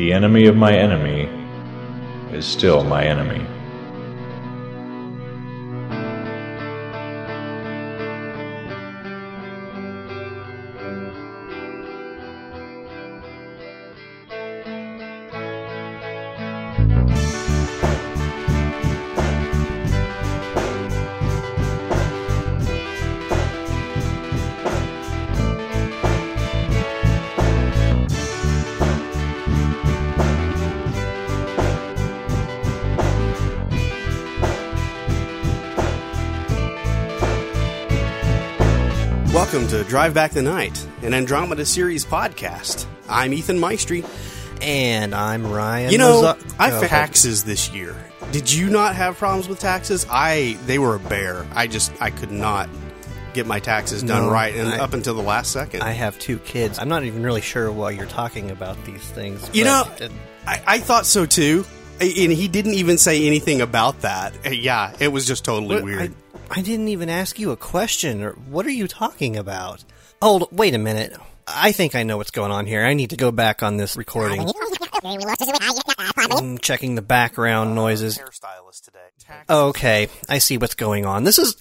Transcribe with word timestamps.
The 0.00 0.14
enemy 0.14 0.46
of 0.46 0.56
my 0.56 0.72
enemy 0.72 1.28
is 2.32 2.46
still 2.46 2.82
my 2.84 3.04
enemy. 3.04 3.46
Drive 40.00 40.14
Back 40.14 40.30
the 40.30 40.40
Night, 40.40 40.86
an 41.02 41.12
Andromeda 41.12 41.66
series 41.66 42.06
podcast. 42.06 42.86
I'm 43.06 43.34
Ethan 43.34 43.58
Maestri. 43.58 44.02
And 44.62 45.14
I'm 45.14 45.46
Ryan. 45.46 45.92
You 45.92 45.98
know, 45.98 46.22
Mazza- 46.22 46.54
I 46.58 46.70
Oh, 46.72 46.86
taxes 46.86 47.44
this 47.44 47.70
year. 47.70 47.94
Did 48.32 48.50
you 48.50 48.70
not 48.70 48.94
have 48.96 49.18
problems 49.18 49.46
with 49.46 49.58
taxes? 49.60 50.06
I 50.10 50.56
they 50.64 50.78
were 50.78 50.94
a 50.94 50.98
bear. 50.98 51.44
I 51.54 51.66
just 51.66 51.92
I 52.00 52.08
could 52.08 52.30
not 52.30 52.70
get 53.34 53.46
my 53.46 53.60
taxes 53.60 54.02
done 54.02 54.22
No, 54.24 54.30
right, 54.30 54.54
and 54.56 54.70
I- 54.70 54.78
up 54.78 54.94
until 54.94 55.12
the 55.12 55.20
last 55.22 55.52
second. 55.52 55.82
I 55.82 55.90
have 55.92 56.18
two 56.18 56.38
kids. 56.38 56.78
I'm 56.78 56.88
not 56.88 57.04
even 57.04 57.22
really 57.22 57.42
sure 57.42 57.70
why 57.70 57.90
you're 57.90 58.06
talking 58.06 58.50
about 58.50 58.82
these 58.86 59.02
things. 59.02 59.50
you 59.52 59.64
but, 59.64 60.00
know, 60.00 60.06
uh, 60.06 60.08
I, 60.46 60.62
I 60.66 60.78
thought 60.78 61.04
so 61.04 61.26
too, 61.26 61.66
and 62.00 62.32
he 62.32 62.48
didn't 62.48 62.72
even 62.72 62.96
say 62.96 63.26
anything 63.26 63.60
about 63.60 64.00
that. 64.00 64.32
Uh, 64.46 64.48
Yeah, 64.48 64.94
it 64.98 65.08
was 65.08 65.26
just 65.26 65.44
totally 65.44 65.74
what- 65.74 65.84
weird. 65.84 66.00
I, 66.00 66.14
I 66.52 66.62
didn't 66.62 66.88
even 66.88 67.08
ask 67.08 67.38
you 67.38 67.52
a 67.52 67.56
question. 67.56 68.22
Or 68.24 68.32
what 68.32 68.66
are 68.66 68.70
you 68.72 68.88
talking 68.88 69.36
about? 69.36 69.84
Hold, 70.22 70.48
wait 70.52 70.74
a 70.74 70.78
minute. 70.78 71.16
I 71.46 71.72
think 71.72 71.94
I 71.94 72.02
know 72.02 72.18
what's 72.18 72.30
going 72.30 72.52
on 72.52 72.66
here. 72.66 72.84
I 72.84 72.92
need 72.92 73.10
to 73.10 73.16
go 73.16 73.32
back 73.32 73.62
on 73.62 73.78
this 73.78 73.96
recording. 73.96 74.42
Mm, 76.22 76.60
checking 76.60 76.94
the 76.94 77.02
background 77.02 77.74
noises. 77.74 78.20
Okay, 79.48 80.08
I 80.28 80.38
see 80.38 80.58
what's 80.58 80.74
going 80.74 81.06
on. 81.06 81.24
This 81.24 81.38
is 81.38 81.56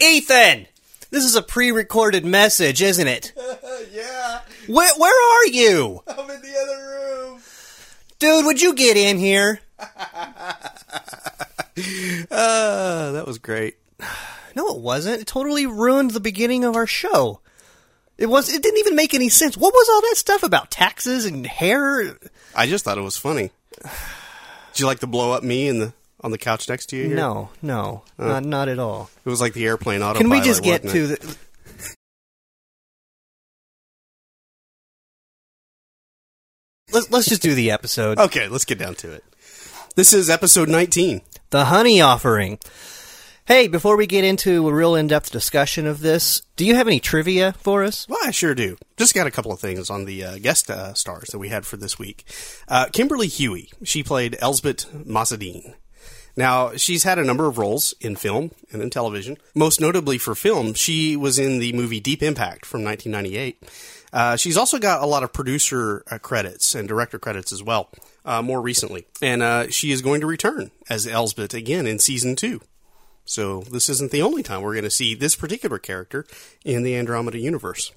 Ethan. 0.00 0.66
This 1.10 1.22
is 1.22 1.36
a 1.36 1.42
pre-recorded 1.42 2.24
message, 2.26 2.82
isn't 2.82 3.06
it? 3.06 3.32
yeah, 3.92 4.40
Where, 4.66 4.92
where 4.96 5.38
are 5.38 5.46
you? 5.46 6.02
I'm 6.08 6.28
in 6.28 6.42
the 6.42 6.58
other 6.60 6.88
room. 6.88 7.40
Dude, 8.18 8.46
would 8.46 8.60
you 8.60 8.74
get 8.74 8.96
in 8.96 9.16
here? 9.16 9.60
Uh, 9.78 9.92
that 13.12 13.24
was 13.26 13.38
great. 13.38 13.76
No, 14.56 14.74
it 14.74 14.80
wasn't. 14.80 15.20
It 15.20 15.26
totally 15.26 15.66
ruined 15.66 16.12
the 16.12 16.20
beginning 16.20 16.64
of 16.64 16.76
our 16.76 16.86
show. 16.86 17.40
It 18.18 18.26
was. 18.26 18.52
It 18.52 18.62
didn't 18.62 18.78
even 18.78 18.96
make 18.96 19.14
any 19.14 19.28
sense. 19.28 19.56
What 19.56 19.74
was 19.74 19.88
all 19.88 20.00
that 20.02 20.16
stuff 20.16 20.42
about 20.42 20.70
taxes 20.70 21.26
and 21.26 21.46
hair? 21.46 22.16
I 22.54 22.66
just 22.66 22.84
thought 22.84 22.98
it 22.98 23.02
was 23.02 23.16
funny. 23.18 23.50
Did 23.82 24.80
you 24.80 24.86
like 24.86 25.00
to 25.00 25.06
blow 25.06 25.32
up 25.32 25.42
me 25.42 25.68
in 25.68 25.78
the 25.78 25.92
on 26.22 26.30
the 26.30 26.38
couch 26.38 26.68
next 26.68 26.86
to 26.86 26.96
you? 26.96 27.08
Here? 27.08 27.16
No, 27.16 27.50
no, 27.60 28.02
not, 28.18 28.44
not 28.44 28.68
at 28.68 28.78
all. 28.78 29.10
it 29.24 29.28
was 29.28 29.40
like 29.40 29.52
the 29.52 29.66
airplane 29.66 30.02
autopilot. 30.02 30.20
Can 30.22 30.30
we 30.30 30.40
just 30.40 30.62
get 30.62 30.82
to 30.82 31.12
it? 31.12 31.20
the? 31.20 31.36
Let's 36.92 37.10
let's 37.10 37.28
just 37.28 37.42
do 37.42 37.54
the 37.54 37.70
episode. 37.70 38.18
Okay, 38.18 38.48
let's 38.48 38.64
get 38.64 38.78
down 38.78 38.94
to 38.96 39.12
it. 39.12 39.24
This 39.96 40.12
is 40.12 40.30
episode 40.30 40.68
19. 40.68 41.22
The 41.50 41.66
honey 41.66 42.00
offering. 42.00 42.58
Hey, 43.46 43.68
before 43.68 43.96
we 43.96 44.08
get 44.08 44.24
into 44.24 44.66
a 44.66 44.74
real 44.74 44.96
in-depth 44.96 45.30
discussion 45.30 45.86
of 45.86 46.00
this, 46.00 46.42
do 46.56 46.66
you 46.66 46.74
have 46.74 46.88
any 46.88 46.98
trivia 46.98 47.52
for 47.52 47.84
us? 47.84 48.04
Well, 48.08 48.18
I 48.24 48.32
sure 48.32 48.56
do. 48.56 48.76
Just 48.96 49.14
got 49.14 49.28
a 49.28 49.30
couple 49.30 49.52
of 49.52 49.60
things 49.60 49.88
on 49.88 50.04
the 50.04 50.24
uh, 50.24 50.38
guest 50.38 50.68
uh, 50.68 50.94
stars 50.94 51.28
that 51.28 51.38
we 51.38 51.48
had 51.48 51.64
for 51.64 51.76
this 51.76 51.96
week. 51.96 52.24
Uh, 52.66 52.86
Kimberly 52.92 53.28
Huey, 53.28 53.70
she 53.84 54.02
played 54.02 54.36
Elsbeth 54.40 54.92
Massadine. 55.06 55.74
Now, 56.36 56.74
she's 56.74 57.04
had 57.04 57.20
a 57.20 57.24
number 57.24 57.46
of 57.46 57.56
roles 57.56 57.94
in 58.00 58.16
film 58.16 58.50
and 58.72 58.82
in 58.82 58.90
television. 58.90 59.36
Most 59.54 59.80
notably 59.80 60.18
for 60.18 60.34
film, 60.34 60.74
she 60.74 61.14
was 61.14 61.38
in 61.38 61.60
the 61.60 61.72
movie 61.72 62.00
Deep 62.00 62.24
Impact 62.24 62.66
from 62.66 62.82
1998. 62.82 63.62
Uh, 64.12 64.34
she's 64.34 64.56
also 64.56 64.80
got 64.80 65.04
a 65.04 65.06
lot 65.06 65.22
of 65.22 65.32
producer 65.32 66.02
uh, 66.10 66.18
credits 66.18 66.74
and 66.74 66.88
director 66.88 67.20
credits 67.20 67.52
as 67.52 67.62
well, 67.62 67.90
uh, 68.24 68.42
more 68.42 68.60
recently. 68.60 69.06
And 69.22 69.72
she 69.72 69.92
is 69.92 70.02
going 70.02 70.20
to 70.20 70.26
return 70.26 70.72
as 70.90 71.06
Elsbeth 71.06 71.54
again 71.54 71.86
in 71.86 72.00
season 72.00 72.34
two. 72.34 72.60
So 73.26 73.60
this 73.62 73.88
isn't 73.90 74.12
the 74.12 74.22
only 74.22 74.42
time 74.42 74.62
we're 74.62 74.72
going 74.74 74.84
to 74.84 74.90
see 74.90 75.14
this 75.14 75.34
particular 75.36 75.78
character 75.78 76.24
in 76.64 76.84
the 76.84 76.96
Andromeda 76.96 77.38
universe. 77.38 77.92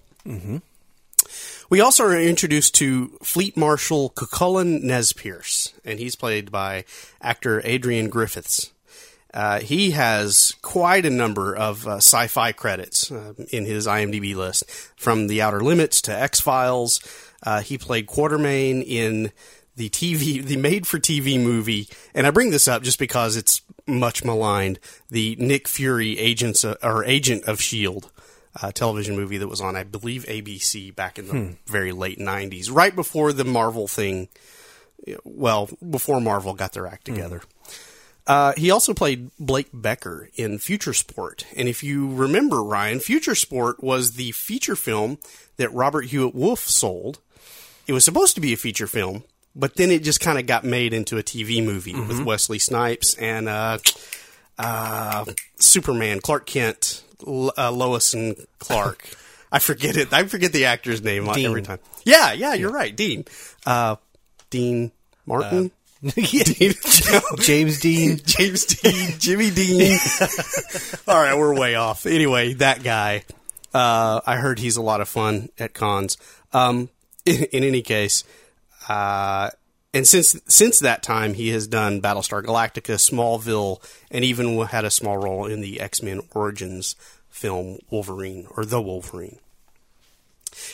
We 1.70 1.80
also 1.82 2.04
are 2.06 2.20
introduced 2.20 2.74
to 2.76 3.10
Fleet 3.22 3.56
Marshal 3.56 4.10
Cucullin 4.10 4.82
Nez 4.82 5.14
Pierce, 5.14 5.72
and 5.86 6.00
he's 6.00 6.16
played 6.16 6.52
by 6.52 6.84
actor 7.22 7.62
Adrian 7.64 8.10
Griffiths. 8.10 8.72
Uh, 9.32 9.60
he 9.60 9.92
has 9.92 10.56
quite 10.64 11.06
a 11.06 11.12
number 11.12 11.56
of 11.56 11.88
uh, 11.88 11.98
sci-fi 11.98 12.52
credits 12.52 13.12
uh, 13.12 13.34
in 13.52 13.66
his 13.66 13.86
IMDb 13.86 14.36
list, 14.36 14.68
from 14.96 15.28
The 15.28 15.44
Outer 15.44 15.62
Limits 15.62 16.02
to 16.02 16.12
X 16.20 16.40
Files. 16.40 17.00
Uh, 17.44 17.62
he 17.62 17.78
played 17.78 18.08
Quartermain 18.08 18.84
in 18.84 19.32
the 19.76 19.90
TV, 19.90 20.44
the 20.44 20.58
made-for-TV 20.58 21.42
movie, 21.42 21.88
and 22.16 22.26
I 22.26 22.32
bring 22.32 22.50
this 22.50 22.68
up 22.68 22.82
just 22.82 22.98
because 22.98 23.38
it's 23.38 23.62
much 23.90 24.24
maligned. 24.24 24.80
The 25.10 25.36
Nick 25.38 25.68
Fury 25.68 26.18
Agents 26.20 26.64
of, 26.64 26.78
or 26.84 27.04
Agent 27.04 27.46
of 27.46 27.62
Shield 27.62 28.12
uh, 28.62 28.72
television 28.72 29.16
movie 29.16 29.38
that 29.38 29.48
was 29.48 29.62
on, 29.62 29.76
I 29.76 29.84
believe, 29.84 30.26
ABC 30.26 30.96
back 30.96 31.20
in 31.20 31.28
the 31.28 31.56
very 31.68 31.92
late 31.92 32.20
'90s, 32.20 32.70
right 32.72 32.96
before 32.96 33.34
the 33.34 33.46
Marvel 33.46 33.88
thing. 33.88 34.30
Well, 35.24 35.70
before 35.88 36.20
Marvel 36.20 36.54
got 36.54 36.74
their 36.74 36.88
act 36.88 37.06
together. 37.06 37.42
Uh, 38.28 38.54
he 38.56 38.70
also 38.70 38.94
played 38.94 39.32
Blake 39.40 39.70
Becker 39.74 40.30
in 40.36 40.60
Future 40.60 40.94
Sport. 40.94 41.48
And 41.56 41.68
if 41.68 41.84
you 41.84 42.14
remember, 42.14 42.62
Ryan, 42.62 43.00
Future 43.00 43.34
Sport 43.34 43.84
was 43.84 44.12
the 44.12 44.32
feature 44.34 44.76
film 44.76 45.18
that 45.58 45.74
Robert 45.74 46.06
Hewitt 46.06 46.36
Wolfe 46.36 46.68
sold. 46.68 47.20
It 47.88 47.94
was 47.94 48.06
supposed 48.06 48.36
to 48.36 48.42
be 48.42 48.54
a 48.54 48.58
feature 48.58 48.86
film, 48.86 49.24
but 49.56 49.76
then 49.76 49.92
it 49.92 50.04
just 50.04 50.20
kind 50.20 50.38
of 50.40 50.46
got 50.46 50.64
made 50.64 50.94
into 50.94 51.18
a 51.18 51.24
TV 51.24 51.64
movie 51.64 51.94
with 52.00 52.22
Wesley 52.24 52.60
Snipes 52.60 53.16
and 53.16 53.50
uh, 53.50 53.78
uh, 54.58 55.26
Superman, 55.58 56.20
Clark 56.22 56.46
Kent, 56.46 57.04
L- 57.26 57.52
uh, 57.58 57.72
Lois 57.72 58.14
and 58.14 58.36
Clark. 58.60 59.10
I 59.52 59.60
forget 59.60 59.98
it. 59.98 60.14
I 60.14 60.24
forget 60.26 60.54
the 60.54 60.66
actor's 60.66 61.02
name 61.02 61.26
Dean. 61.32 61.46
every 61.48 61.64
time. 61.64 61.80
Yeah, 62.06 62.34
yeah, 62.34 62.54
you're 62.54 62.72
right, 62.72 62.96
Dean. 62.96 63.26
Uh, 63.66 63.96
Dean 64.52 64.92
Martin. 65.26 65.72
Dean, 66.02 66.44
James 67.40 67.80
Dean. 67.80 68.20
James 68.24 68.66
Dean, 68.66 69.20
Jimmy 69.20 69.50
Dean. 69.50 69.98
All 71.08 71.22
right, 71.22 71.36
we're 71.38 71.54
way 71.58 71.76
off. 71.76 72.06
Anyway, 72.06 72.54
that 72.54 72.84
guy. 72.84 73.24
Uh, 73.74 74.22
I 74.26 74.38
heard 74.38 74.60
he's 74.60 74.78
a 74.78 74.82
lot 74.82 75.02
of 75.02 75.10
fun 75.10 75.50
at 75.60 75.74
cons. 75.74 76.18
Um, 76.54 76.90
in, 77.26 77.44
in 77.52 77.64
any 77.64 77.82
case, 77.82 78.24
uh, 78.90 79.52
and 79.94 80.08
since 80.08 80.36
since 80.48 80.80
that 80.80 81.02
time, 81.02 81.34
he 81.34 81.50
has 81.50 81.68
done 81.68 82.02
Battlestar 82.02 82.44
Galactica, 82.44 82.96
Smallville, 82.96 83.82
and 84.12 84.26
even 84.26 84.60
had 84.66 84.86
a 84.86 84.92
small 84.92 85.18
role 85.18 85.46
in 85.46 85.62
the 85.62 85.80
X 85.80 86.04
Men 86.04 86.22
Origins 86.34 86.96
film 87.30 87.80
Wolverine 87.90 88.48
or 88.58 88.66
the 88.66 88.82
Wolverine. 88.82 89.40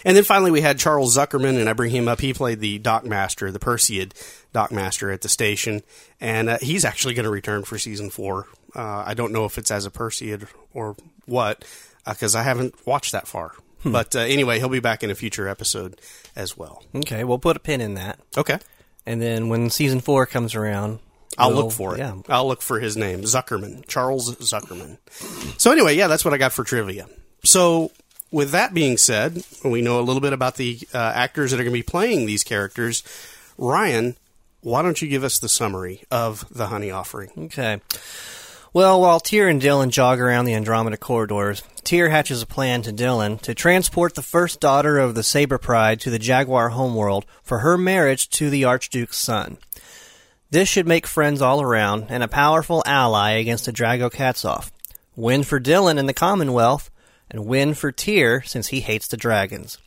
And 0.03 0.17
then 0.17 0.23
finally, 0.23 0.51
we 0.51 0.61
had 0.61 0.79
Charles 0.79 1.15
Zuckerman, 1.15 1.59
and 1.59 1.69
I 1.69 1.73
bring 1.73 1.91
him 1.91 2.07
up. 2.07 2.19
He 2.19 2.33
played 2.33 2.59
the 2.59 2.79
Dock 2.79 3.05
Master, 3.05 3.51
the 3.51 3.59
Perseid 3.59 4.13
Dock 4.51 4.71
Master 4.71 5.11
at 5.11 5.21
the 5.21 5.29
station, 5.29 5.83
and 6.19 6.49
uh, 6.49 6.57
he's 6.61 6.85
actually 6.85 7.13
going 7.13 7.25
to 7.25 7.29
return 7.29 7.63
for 7.63 7.77
season 7.77 8.09
four. 8.09 8.47
Uh, 8.73 9.03
I 9.05 9.13
don't 9.13 9.31
know 9.31 9.45
if 9.45 9.57
it's 9.57 9.71
as 9.71 9.85
a 9.85 9.91
Perseid 9.91 10.47
or 10.73 10.95
what, 11.25 11.65
because 12.07 12.35
I 12.35 12.43
haven't 12.43 12.85
watched 12.85 13.11
that 13.11 13.27
far. 13.27 13.53
But 13.83 14.15
uh, 14.15 14.19
anyway, 14.19 14.59
he'll 14.59 14.69
be 14.69 14.79
back 14.79 15.03
in 15.03 15.11
a 15.11 15.15
future 15.15 15.47
episode 15.47 15.99
as 16.35 16.57
well. 16.57 16.83
Okay, 16.95 17.23
we'll 17.23 17.39
put 17.39 17.55
a 17.57 17.59
pin 17.59 17.81
in 17.81 17.93
that, 17.95 18.19
Okay. 18.37 18.57
and 19.05 19.21
then 19.21 19.49
when 19.49 19.69
season 19.69 19.99
four 19.99 20.25
comes 20.25 20.55
around, 20.55 20.99
I'll 21.37 21.49
we'll- 21.53 21.65
look 21.65 21.71
for 21.73 21.95
it. 21.95 21.99
Yeah, 21.99 22.15
I'll 22.29 22.47
look 22.47 22.61
for 22.61 22.79
his 22.79 22.97
name, 22.97 23.21
Zuckerman, 23.21 23.85
Charles 23.87 24.35
Zuckerman. 24.37 24.97
So 25.59 25.71
anyway, 25.71 25.95
yeah, 25.95 26.07
that's 26.07 26.25
what 26.25 26.33
I 26.33 26.37
got 26.37 26.53
for 26.53 26.63
trivia. 26.63 27.07
So 27.43 27.91
with 28.31 28.51
that 28.51 28.73
being 28.73 28.97
said, 28.97 29.43
we 29.63 29.81
know 29.81 29.99
a 29.99 30.01
little 30.01 30.21
bit 30.21 30.33
about 30.33 30.55
the 30.55 30.79
uh, 30.93 30.97
actors 30.97 31.51
that 31.51 31.59
are 31.59 31.63
going 31.63 31.73
to 31.73 31.79
be 31.79 31.83
playing 31.83 32.25
these 32.25 32.43
characters. 32.43 33.03
Ryan, 33.57 34.15
why 34.61 34.81
don't 34.81 34.99
you 35.01 35.07
give 35.07 35.23
us 35.23 35.37
the 35.39 35.47
summary 35.49 36.03
of 36.09 36.45
the 36.49 36.67
Honey 36.67 36.89
Offering? 36.89 37.29
Okay. 37.37 37.81
Well, 38.75 38.99
while 38.99 39.21
Tyr 39.21 39.47
and 39.47 39.61
Dylan 39.61 39.89
jog 39.89 40.19
around 40.19 40.43
the 40.43 40.53
Andromeda 40.53 40.97
corridors, 40.97 41.63
Tyr 41.85 42.09
hatches 42.09 42.41
a 42.41 42.45
plan 42.45 42.81
to 42.81 42.91
Dylan 42.91 43.39
to 43.43 43.55
transport 43.55 44.15
the 44.15 44.21
first 44.21 44.59
daughter 44.59 44.99
of 44.99 45.15
the 45.15 45.23
Saber 45.23 45.57
Pride 45.57 46.01
to 46.01 46.09
the 46.09 46.19
Jaguar 46.19 46.67
homeworld 46.71 47.25
for 47.41 47.59
her 47.59 47.77
marriage 47.77 48.27
to 48.31 48.49
the 48.49 48.65
Archduke's 48.65 49.15
son. 49.15 49.59
This 50.51 50.67
should 50.67 50.89
make 50.89 51.07
friends 51.07 51.41
all 51.41 51.61
around 51.61 52.07
and 52.09 52.21
a 52.21 52.27
powerful 52.27 52.83
ally 52.85 53.37
against 53.37 53.65
the 53.65 53.71
Drago 53.71 54.11
Kazov. 54.11 54.73
Win 55.15 55.43
for 55.43 55.57
Dylan 55.57 55.97
and 55.97 56.09
the 56.09 56.13
Commonwealth, 56.13 56.91
and 57.31 57.45
win 57.45 57.75
for 57.75 57.93
Tyr 57.93 58.41
since 58.41 58.67
he 58.67 58.81
hates 58.81 59.07
the 59.07 59.15
dragons. 59.15 59.77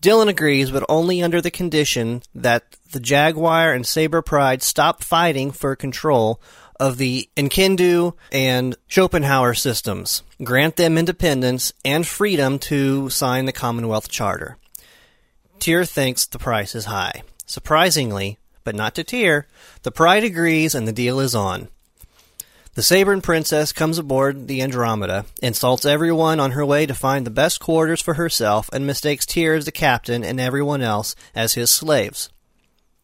Dylan 0.00 0.28
agrees, 0.28 0.70
but 0.70 0.86
only 0.88 1.22
under 1.22 1.42
the 1.42 1.50
condition 1.50 2.22
that 2.34 2.64
the 2.92 3.00
Jaguar 3.00 3.74
and 3.74 3.86
Saber 3.86 4.22
Pride 4.22 4.62
stop 4.62 5.02
fighting 5.04 5.50
for 5.50 5.76
control 5.76 6.40
of 6.82 6.98
the 6.98 7.28
Enkindu 7.36 8.12
and 8.32 8.74
Schopenhauer 8.88 9.54
systems, 9.54 10.24
grant 10.42 10.74
them 10.74 10.98
independence 10.98 11.72
and 11.84 12.04
freedom 12.04 12.58
to 12.58 13.08
sign 13.08 13.44
the 13.44 13.52
Commonwealth 13.52 14.08
Charter. 14.08 14.56
Tyr 15.60 15.84
thinks 15.84 16.26
the 16.26 16.40
price 16.40 16.74
is 16.74 16.86
high. 16.86 17.22
Surprisingly, 17.46 18.36
but 18.64 18.74
not 18.74 18.96
to 18.96 19.04
Tyr, 19.04 19.46
the 19.84 19.92
Pride 19.92 20.24
agrees 20.24 20.74
and 20.74 20.88
the 20.88 20.92
deal 20.92 21.20
is 21.20 21.36
on. 21.36 21.68
The 22.74 22.82
Sabern 22.82 23.22
Princess 23.22 23.70
comes 23.70 23.96
aboard 23.96 24.48
the 24.48 24.60
Andromeda, 24.60 25.26
insults 25.40 25.84
everyone 25.84 26.40
on 26.40 26.50
her 26.50 26.66
way 26.66 26.86
to 26.86 26.94
find 26.94 27.24
the 27.24 27.30
best 27.30 27.60
quarters 27.60 28.02
for 28.02 28.14
herself, 28.14 28.68
and 28.72 28.84
mistakes 28.84 29.24
Tyr 29.24 29.54
as 29.54 29.66
the 29.66 29.70
captain 29.70 30.24
and 30.24 30.40
everyone 30.40 30.82
else 30.82 31.14
as 31.32 31.54
his 31.54 31.70
slaves. 31.70 32.28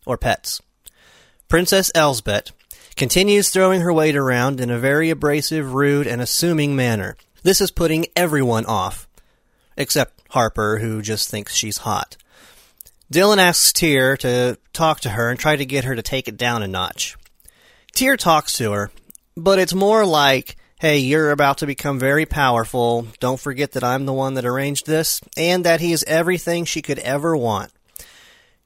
Or 0.04 0.18
pets. 0.18 0.60
Princess 1.46 1.92
Elsbeth 1.94 2.50
continues 2.98 3.48
throwing 3.48 3.80
her 3.80 3.92
weight 3.92 4.16
around 4.16 4.60
in 4.60 4.70
a 4.70 4.78
very 4.78 5.08
abrasive, 5.08 5.72
rude, 5.72 6.06
and 6.06 6.20
assuming 6.20 6.74
manner. 6.74 7.16
This 7.42 7.60
is 7.60 7.70
putting 7.70 8.06
everyone 8.16 8.66
off, 8.66 9.08
except 9.76 10.20
Harper, 10.30 10.78
who 10.78 11.00
just 11.00 11.30
thinks 11.30 11.54
she's 11.54 11.78
hot. 11.78 12.16
Dylan 13.10 13.38
asks 13.38 13.72
Tyr 13.72 14.16
to 14.18 14.58
talk 14.72 15.00
to 15.00 15.10
her 15.10 15.30
and 15.30 15.38
try 15.38 15.56
to 15.56 15.64
get 15.64 15.84
her 15.84 15.94
to 15.94 16.02
take 16.02 16.28
it 16.28 16.36
down 16.36 16.62
a 16.62 16.68
notch. 16.68 17.16
Tyr 17.94 18.16
talks 18.16 18.52
to 18.54 18.72
her, 18.72 18.90
but 19.36 19.58
it's 19.58 19.72
more 19.72 20.04
like, 20.04 20.56
hey, 20.80 20.98
you're 20.98 21.30
about 21.30 21.58
to 21.58 21.66
become 21.66 21.98
very 21.98 22.26
powerful. 22.26 23.06
Don't 23.20 23.40
forget 23.40 23.72
that 23.72 23.84
I'm 23.84 24.06
the 24.06 24.12
one 24.12 24.34
that 24.34 24.44
arranged 24.44 24.86
this, 24.86 25.20
and 25.36 25.64
that 25.64 25.80
he 25.80 25.92
is 25.92 26.04
everything 26.06 26.64
she 26.64 26.82
could 26.82 26.98
ever 26.98 27.36
want. 27.36 27.72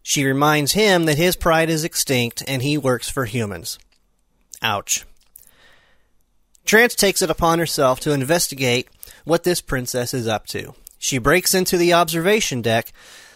She 0.02 0.24
reminds 0.24 0.72
him 0.72 1.04
that 1.04 1.18
his 1.18 1.36
pride 1.36 1.70
is 1.70 1.84
extinct 1.84 2.42
and 2.48 2.62
he 2.62 2.76
works 2.76 3.08
for 3.08 3.26
humans. 3.26 3.78
Ouch. 4.62 5.04
Trance 6.64 6.94
takes 6.94 7.20
it 7.20 7.30
upon 7.30 7.58
herself 7.58 8.00
to 8.00 8.12
investigate 8.12 8.88
what 9.24 9.42
this 9.42 9.60
princess 9.60 10.14
is 10.14 10.28
up 10.28 10.46
to. 10.48 10.74
She 10.98 11.18
breaks 11.18 11.54
into 11.54 11.76
the 11.76 11.92
observation 11.92 12.62
deck, 12.62 12.92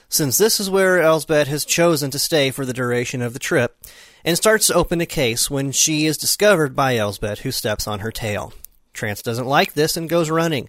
since 0.09 0.39
this 0.39 0.61
is 0.61 0.71
where 0.71 1.03
Elsbeth 1.03 1.49
has 1.49 1.65
chosen 1.65 2.13
to 2.13 2.19
stay 2.19 2.53
for 2.53 2.65
the 2.65 2.73
duration 2.73 3.21
of 3.21 3.33
the 3.33 3.41
trip, 3.41 3.77
and 4.25 4.37
starts 4.37 4.69
to 4.69 4.75
open 4.75 5.01
a 5.01 5.07
case 5.07 5.51
when 5.51 5.73
she 5.73 6.07
is 6.07 6.17
discovered 6.17 6.77
by 6.77 6.97
Elsbeth, 6.97 7.41
who 7.41 7.51
steps 7.51 7.89
on 7.89 8.01
her 8.01 8.13
tail. 8.13 8.53
Trance 8.93 9.21
doesn't 9.21 9.47
like 9.47 9.75
this 9.75 9.97
and 9.97 10.09
goes 10.09 10.31
running. 10.31 10.69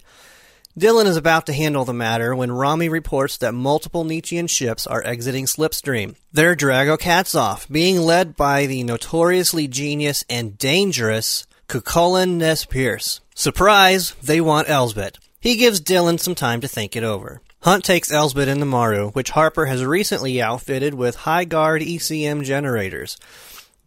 Dylan 0.77 1.07
is 1.07 1.17
about 1.17 1.47
to 1.47 1.53
handle 1.53 1.85
the 1.85 1.93
matter 1.93 2.35
when 2.35 2.51
Rommie 2.51 2.87
reports 2.87 3.37
that 3.37 3.55
multiple 3.55 4.03
Nietzschean 4.03 4.45
ships 4.45 4.85
are 4.85 5.03
exiting 5.03 5.45
Slipstream. 5.45 6.15
They're 6.31 6.55
Drago 6.55 6.99
Kazov, 6.99 7.67
being 7.67 7.99
led 7.99 8.35
by 8.35 8.67
the 8.67 8.83
notoriously 8.83 9.67
genius 9.67 10.23
and 10.29 10.55
dangerous 10.55 11.47
Cuchulainn 11.67 12.37
Nez 12.37 12.65
Perce. 12.65 13.21
Surprise, 13.33 14.13
they 14.21 14.39
want 14.39 14.69
Elsbeth. 14.69 15.15
He 15.39 15.55
gives 15.55 15.81
Dylan 15.81 16.19
some 16.19 16.35
time 16.35 16.61
to 16.61 16.67
think 16.67 16.95
it 16.95 17.03
over. 17.03 17.41
Hunt 17.63 17.83
takes 17.83 18.11
Elsbeth 18.11 18.47
in 18.47 18.59
the 18.59 18.65
Maru, 18.67 19.09
which 19.09 19.31
Harper 19.31 19.65
has 19.65 19.83
recently 19.83 20.39
outfitted 20.39 20.93
with 20.93 21.15
high 21.15 21.45
guard 21.45 21.81
ECM 21.81 22.43
generators. 22.43 23.17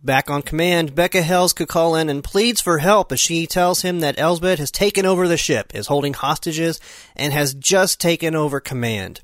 Back 0.02 0.30
on 0.30 0.40
command, 0.40 0.94
Beka 0.94 1.20
hails 1.20 1.52
Cuchulainn 1.52 2.08
and 2.08 2.24
pleads 2.24 2.62
for 2.62 2.78
help 2.78 3.12
as 3.12 3.20
she 3.20 3.46
tells 3.46 3.82
him 3.82 4.00
that 4.00 4.18
Elsbeth 4.18 4.58
has 4.58 4.70
taken 4.70 5.04
over 5.04 5.28
the 5.28 5.36
ship, 5.36 5.74
is 5.74 5.88
holding 5.88 6.14
hostages, 6.14 6.80
and 7.14 7.34
has 7.34 7.52
just 7.52 8.00
taken 8.00 8.34
over 8.34 8.60
command. 8.60 9.20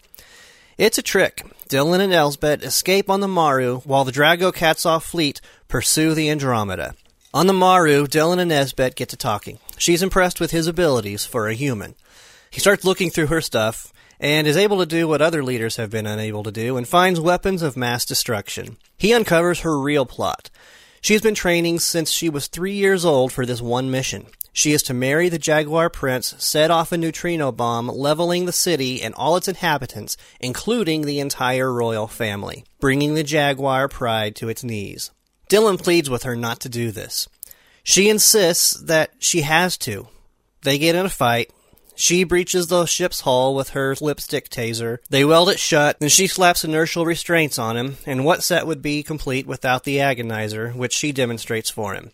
It's 0.77 0.99
a 0.99 1.03
trick. 1.03 1.47
Dylan 1.71 2.01
and 2.01 2.13
Elsbeth 2.13 2.63
escape 2.63 3.09
on 3.09 3.21
the 3.21 3.29
Maru 3.29 3.79
while 3.81 4.05
the 4.05 4.13
Drago 4.13 4.53
Kazov 4.53 5.03
fleet 5.03 5.41
pursue 5.67 6.13
the 6.13 6.29
Andromeda. 6.29 6.95
On 7.33 7.47
the 7.47 7.55
Maru, 7.55 8.07
Dylan 8.07 8.39
and 8.39 8.53
Elsbeth 8.53 8.97
get 8.97 9.09
to 9.09 9.17
talking. 9.17 9.59
She's 9.79 10.03
impressed 10.03 10.41
with 10.41 10.51
his 10.51 10.67
abilities 10.67 11.25
for 11.25 11.49
a 11.49 11.55
human. 11.55 11.95
He 12.51 12.61
starts 12.61 12.85
looking 12.85 13.09
through 13.09 13.29
her 13.29 13.41
stuff 13.41 13.95
and 14.19 14.47
is 14.47 14.57
able 14.57 14.79
to 14.79 14.87
do 14.87 15.07
what 15.07 15.23
other 15.23 15.43
leaders 15.43 15.77
have 15.77 15.91
been 15.91 16.07
unable 16.07 16.43
to 16.43 16.53
do 16.53 16.77
and 16.77 16.89
finds 16.89 17.21
weapons 17.21 17.63
of 17.63 17.77
mass 17.77 18.05
destruction. 18.05 18.77
He 18.97 19.13
uncovers 19.13 19.61
her 19.61 19.79
real 19.79 20.07
plot. 20.07 20.51
She's 21.01 21.23
been 21.23 21.35
training 21.35 21.81
since 21.81 22.11
she 22.11 22.29
was 22.29 22.47
three 22.47 22.75
years 22.75 23.05
old 23.05 23.33
for 23.33 23.47
this 23.47 23.61
one 23.61 23.91
mission. 23.91 24.27
She 24.53 24.73
is 24.73 24.83
to 24.85 24.95
marry 24.95 25.29
the 25.29 25.39
Jaguar 25.39 25.91
Prince, 25.91 26.35
set 26.39 26.71
off 26.71 26.91
a 26.91 26.97
neutrino 26.97 27.53
bomb, 27.53 27.89
leveling 27.89 28.47
the 28.47 28.53
city 28.53 29.03
and 29.03 29.15
all 29.15 29.37
its 29.37 29.49
inhabitants, 29.49 30.17
including 30.41 31.03
the 31.03 31.21
entire 31.21 31.71
royal 31.71 32.07
family, 32.07 32.65
bringing 32.81 33.15
the 33.15 33.23
Jaguar 33.23 33.87
pride 33.87 34.35
to 34.37 34.49
its 34.49 34.65
knees. 34.65 35.11
Dylan 35.51 35.81
pleads 35.81 36.09
with 36.09 36.23
her 36.23 36.35
not 36.35 36.61
to 36.61 36.71
do 36.71 36.91
this. 36.91 37.29
She 37.85 38.09
insists 38.09 38.73
that 38.81 39.13
she 39.19 39.43
has 39.43 39.77
to. 39.79 40.09
They 40.63 40.79
get 40.79 40.95
in 40.97 41.07
a 41.07 41.11
fight, 41.11 41.53
she 41.97 42.25
breaches 42.25 42.69
the 42.69 42.87
ship's 42.87 43.23
hull 43.23 43.55
with 43.55 43.71
her 43.71 43.97
lipstick 44.01 44.49
taser. 44.49 44.99
They 45.11 45.25
weld 45.25 45.49
it 45.49 45.59
shut, 45.59 45.97
and 46.01 46.13
she 46.13 46.27
slaps 46.27 46.63
inertial 46.63 47.05
restraints 47.05 47.59
on 47.59 47.77
him, 47.77 47.97
and 48.07 48.25
what 48.25 48.45
set 48.45 48.67
would 48.67 48.83
be 48.83 49.03
complete 49.03 49.47
without 49.47 49.85
the 49.85 49.97
agonizer, 49.97 50.75
which 50.75 50.93
she 50.93 51.11
demonstrates 51.11 51.71
for 51.71 51.95
him. 51.95 52.13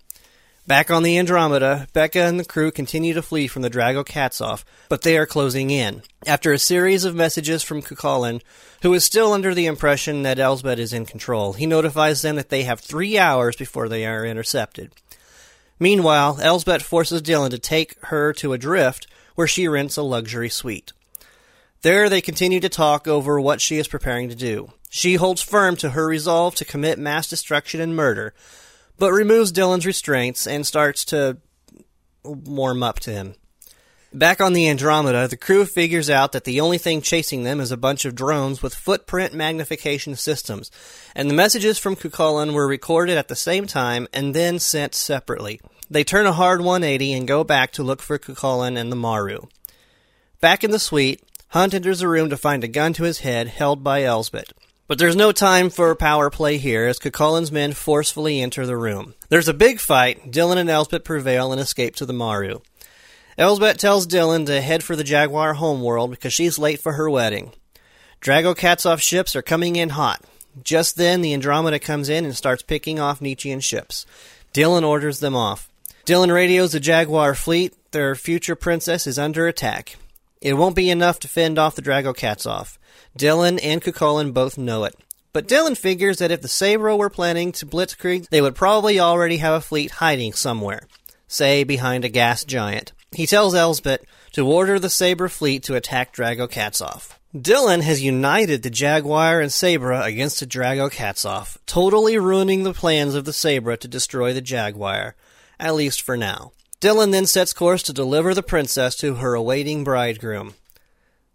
Back 0.64 0.92
on 0.92 1.02
the 1.02 1.18
Andromeda, 1.18 1.88
Beka 1.92 2.28
and 2.28 2.38
the 2.38 2.44
crew 2.44 2.70
continue 2.70 3.14
to 3.14 3.22
flee 3.22 3.48
from 3.48 3.62
the 3.62 3.70
Drago 3.70 4.06
Kazov, 4.06 4.64
but 4.88 5.02
they 5.02 5.18
are 5.18 5.26
closing 5.26 5.70
in. 5.70 6.02
After 6.24 6.52
a 6.52 6.58
series 6.58 7.04
of 7.04 7.16
messages 7.16 7.64
from 7.64 7.82
Cuchulainn, 7.82 8.40
who 8.82 8.94
is 8.94 9.04
still 9.04 9.32
under 9.32 9.54
the 9.54 9.66
impression 9.66 10.22
that 10.22 10.38
Elsbeth 10.38 10.78
is 10.78 10.92
in 10.92 11.04
control, 11.04 11.54
he 11.54 11.66
notifies 11.66 12.22
them 12.22 12.36
that 12.36 12.50
they 12.50 12.62
have 12.62 12.78
three 12.78 13.18
hours 13.18 13.56
before 13.56 13.88
they 13.88 14.06
are 14.06 14.24
intercepted. 14.24 14.92
Meanwhile, 15.80 16.38
Elsbeth 16.40 16.82
forces 16.82 17.22
Dylan 17.22 17.50
to 17.50 17.58
take 17.58 17.96
her 18.04 18.32
to 18.34 18.52
a 18.52 18.58
drift 18.58 19.08
where 19.34 19.46
she 19.46 19.68
rents 19.68 19.96
a 19.96 20.02
luxury 20.02 20.48
suite. 20.48 20.92
There 21.82 22.08
they 22.08 22.20
continue 22.20 22.60
to 22.60 22.68
talk 22.68 23.08
over 23.08 23.40
what 23.40 23.60
she 23.60 23.78
is 23.78 23.88
preparing 23.88 24.28
to 24.28 24.34
do. 24.34 24.72
She 24.88 25.14
holds 25.14 25.42
firm 25.42 25.76
to 25.76 25.90
her 25.90 26.06
resolve 26.06 26.54
to 26.56 26.64
commit 26.64 26.98
mass 26.98 27.28
destruction 27.28 27.80
and 27.80 27.96
murder, 27.96 28.34
but 28.98 29.10
removes 29.10 29.52
Dylan's 29.52 29.86
restraints 29.86 30.46
and 30.46 30.66
starts 30.66 31.04
to 31.06 31.38
warm 32.22 32.82
up 32.82 33.00
to 33.00 33.10
him. 33.10 33.34
Back 34.14 34.42
on 34.42 34.52
the 34.52 34.68
Andromeda, 34.68 35.26
the 35.26 35.38
crew 35.38 35.64
figures 35.64 36.10
out 36.10 36.32
that 36.32 36.44
the 36.44 36.60
only 36.60 36.76
thing 36.76 37.00
chasing 37.00 37.44
them 37.44 37.60
is 37.60 37.72
a 37.72 37.78
bunch 37.78 38.04
of 38.04 38.14
drones 38.14 38.62
with 38.62 38.74
footprint 38.74 39.32
magnification 39.32 40.16
systems, 40.16 40.70
and 41.16 41.30
the 41.30 41.34
messages 41.34 41.78
from 41.78 41.96
Cuchulainn 41.96 42.52
were 42.52 42.68
recorded 42.68 43.16
at 43.16 43.28
the 43.28 43.34
same 43.34 43.66
time 43.66 44.06
and 44.12 44.34
then 44.34 44.58
sent 44.58 44.94
separately. 44.94 45.62
They 45.92 46.04
turn 46.04 46.24
a 46.24 46.32
hard 46.32 46.62
180 46.62 47.12
and 47.12 47.28
go 47.28 47.44
back 47.44 47.72
to 47.72 47.82
look 47.82 48.00
for 48.00 48.18
Cuchulainn 48.18 48.78
and 48.78 48.90
the 48.90 48.96
Maru. 48.96 49.48
Back 50.40 50.64
in 50.64 50.70
the 50.70 50.78
suite, 50.78 51.22
Hunt 51.48 51.74
enters 51.74 51.98
the 51.98 52.08
room 52.08 52.30
to 52.30 52.38
find 52.38 52.64
a 52.64 52.68
gun 52.68 52.94
to 52.94 53.02
his 53.02 53.18
head 53.18 53.48
held 53.48 53.84
by 53.84 54.02
Elsbeth. 54.02 54.54
But 54.88 54.98
there's 54.98 55.14
no 55.14 55.32
time 55.32 55.68
for 55.68 55.94
power 55.94 56.30
play 56.30 56.56
here 56.56 56.86
as 56.86 56.98
Cuchulainn's 56.98 57.52
men 57.52 57.74
forcefully 57.74 58.40
enter 58.40 58.64
the 58.64 58.78
room. 58.78 59.12
There's 59.28 59.48
a 59.48 59.52
big 59.52 59.80
fight. 59.80 60.32
Dylan 60.32 60.56
and 60.56 60.70
Elsbeth 60.70 61.04
prevail 61.04 61.52
and 61.52 61.60
escape 61.60 61.94
to 61.96 62.06
the 62.06 62.14
Maru. 62.14 62.60
Elsbeth 63.36 63.76
tells 63.76 64.06
Dylan 64.06 64.46
to 64.46 64.62
head 64.62 64.82
for 64.82 64.96
the 64.96 65.04
Jaguar 65.04 65.52
homeworld 65.52 66.10
because 66.10 66.32
she's 66.32 66.58
late 66.58 66.80
for 66.80 66.94
her 66.94 67.10
wedding. 67.10 67.52
Drago 68.22 68.56
Kazov 68.56 69.02
ships 69.02 69.36
are 69.36 69.42
coming 69.42 69.76
in 69.76 69.90
hot. 69.90 70.24
Just 70.64 70.96
then, 70.96 71.20
the 71.20 71.34
Andromeda 71.34 71.78
comes 71.78 72.08
in 72.08 72.24
and 72.24 72.34
starts 72.34 72.62
picking 72.62 72.98
off 72.98 73.20
Nietzschean 73.20 73.60
ships. 73.60 74.06
Dylan 74.54 74.88
orders 74.88 75.20
them 75.20 75.36
off. 75.36 75.68
Dylan 76.04 76.34
radios 76.34 76.72
the 76.72 76.80
Jaguar 76.80 77.32
fleet. 77.34 77.74
Their 77.92 78.16
future 78.16 78.56
princess 78.56 79.06
is 79.06 79.20
under 79.20 79.46
attack. 79.46 79.96
It 80.40 80.54
won't 80.54 80.74
be 80.74 80.90
enough 80.90 81.20
to 81.20 81.28
fend 81.28 81.60
off 81.60 81.76
the 81.76 81.82
Drago 81.82 82.12
Kazov. 82.12 82.76
Dylan 83.16 83.60
and 83.62 83.80
Cuchulainn 83.80 84.34
both 84.34 84.58
know 84.58 84.82
it. 84.82 84.96
But 85.32 85.46
Dylan 85.46 85.76
figures 85.76 86.18
that 86.18 86.32
if 86.32 86.42
the 86.42 86.48
Sabro 86.48 86.98
were 86.98 87.08
planning 87.08 87.52
to 87.52 87.66
blitzkrieg, 87.66 88.28
they 88.30 88.42
would 88.42 88.56
probably 88.56 88.98
already 88.98 89.36
have 89.36 89.54
a 89.54 89.60
fleet 89.60 89.92
hiding 89.92 90.32
somewhere, 90.32 90.88
say 91.28 91.62
behind 91.62 92.04
a 92.04 92.08
gas 92.08 92.44
giant. 92.44 92.92
He 93.12 93.26
tells 93.26 93.54
Elsbeth 93.54 94.04
to 94.32 94.46
order 94.46 94.80
the 94.80 94.90
Sabre 94.90 95.28
fleet 95.28 95.62
to 95.64 95.76
attack 95.76 96.12
Drago 96.12 96.50
Kazov. 96.50 97.16
Dylan 97.32 97.82
has 97.82 98.02
united 98.02 98.62
the 98.62 98.70
Jaguar 98.70 99.40
and 99.40 99.52
Sabra 99.52 100.02
against 100.02 100.40
the 100.40 100.46
Drago 100.46 100.90
Kazov, 100.90 101.58
totally 101.64 102.18
ruining 102.18 102.64
the 102.64 102.74
plans 102.74 103.14
of 103.14 103.24
the 103.24 103.32
Sabra 103.32 103.76
to 103.76 103.86
destroy 103.86 104.32
the 104.32 104.42
Jaguar 104.42 105.14
at 105.62 105.76
least 105.76 106.02
for 106.02 106.16
now. 106.16 106.52
Dylan 106.80 107.12
then 107.12 107.24
sets 107.24 107.52
course 107.52 107.84
to 107.84 107.92
deliver 107.92 108.34
the 108.34 108.42
princess 108.42 108.96
to 108.96 109.14
her 109.14 109.34
awaiting 109.34 109.84
bridegroom. 109.84 110.54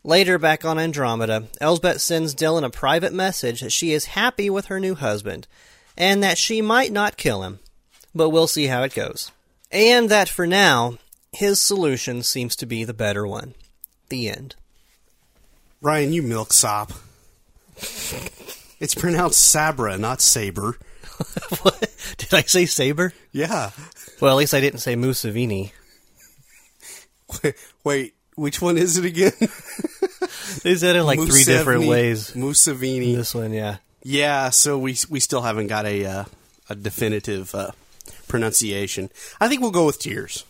Later, 0.03 0.38
back 0.38 0.65
on 0.65 0.77
Andromeda, 0.77 1.46
Elsbeth 1.62 2.01
sends 2.01 2.36
Dylan 2.36 2.65
a 2.65 2.69
private 2.69 3.13
message 3.13 3.62
that 3.62 3.72
she 3.72 3.93
is 3.93 4.05
happy 4.05 4.50
with 4.50 4.65
her 4.65 4.79
new 4.79 4.96
husband, 4.96 5.48
and 5.98 6.22
that 6.22 6.38
she 6.38 6.62
might 6.62 6.91
not 6.91 7.17
kill 7.17 7.43
him, 7.43 7.60
but 8.13 8.29
we'll 8.29 8.48
see 8.48 8.67
how 8.67 8.84
it 8.84 8.93
goes. 8.93 9.31
And 9.72 10.10
that 10.10 10.27
for 10.27 10.46
now, 10.46 10.98
his 11.31 11.62
solution 11.62 12.22
seems 12.22 12.55
to 12.57 12.65
be 12.65 12.84
the 12.84 12.93
better 12.93 13.25
one. 13.25 13.53
The 14.10 14.29
end. 14.29 14.55
Ryan, 15.81 16.12
you 16.12 16.22
milksop. 16.22 16.91
It's 18.79 18.96
pronounced 18.96 19.43
Sabra, 19.43 19.98
not 19.98 20.22
Saber. 20.22 20.77
what? 21.62 21.89
Did 22.17 22.34
I 22.34 22.41
say 22.41 22.65
saber? 22.65 23.13
Yeah. 23.31 23.72
Well, 24.19 24.31
at 24.31 24.38
least 24.38 24.53
I 24.53 24.62
didn't 24.62 24.79
say 24.79 24.95
Museveni. 24.95 25.71
Wait, 27.83 28.15
which 28.36 28.62
one 28.62 28.77
is 28.77 28.97
it 28.97 29.05
again? 29.05 29.33
They 30.63 30.75
said 30.75 30.95
it 30.95 31.00
in 31.00 31.05
like 31.05 31.19
three 31.19 31.43
different 31.43 31.88
ways. 31.88 32.31
Museveni. 32.31 33.15
This 33.15 33.36
one, 33.36 33.53
yeah. 33.53 33.77
Yeah, 34.03 34.50
so 34.50 34.77
we 34.77 34.95
we 35.09 35.19
still 35.19 35.41
haven't 35.41 35.67
got 35.67 35.86
a 35.86 36.05
uh, 36.05 36.24
a 36.69 36.75
definitive 36.75 37.53
uh, 37.53 37.71
pronunciation. 38.27 39.09
I 39.39 39.47
think 39.47 39.62
we'll 39.62 39.71
go 39.71 39.86
with 39.86 40.00
tears. 40.00 40.45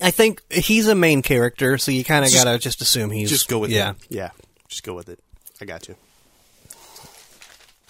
I 0.00 0.10
think 0.10 0.42
he's 0.52 0.86
a 0.88 0.94
main 0.94 1.22
character, 1.22 1.78
so 1.78 1.90
you 1.90 2.04
kind 2.04 2.24
of 2.24 2.32
gotta 2.32 2.58
just 2.58 2.82
assume 2.82 3.10
he's 3.10 3.30
Just 3.30 3.48
go 3.48 3.58
with 3.58 3.70
yeah. 3.70 3.90
it. 3.90 3.96
Yeah, 4.10 4.30
just 4.68 4.82
go 4.84 4.94
with 4.94 5.08
it. 5.08 5.18
I 5.60 5.64
got 5.64 5.88
you. 5.88 5.96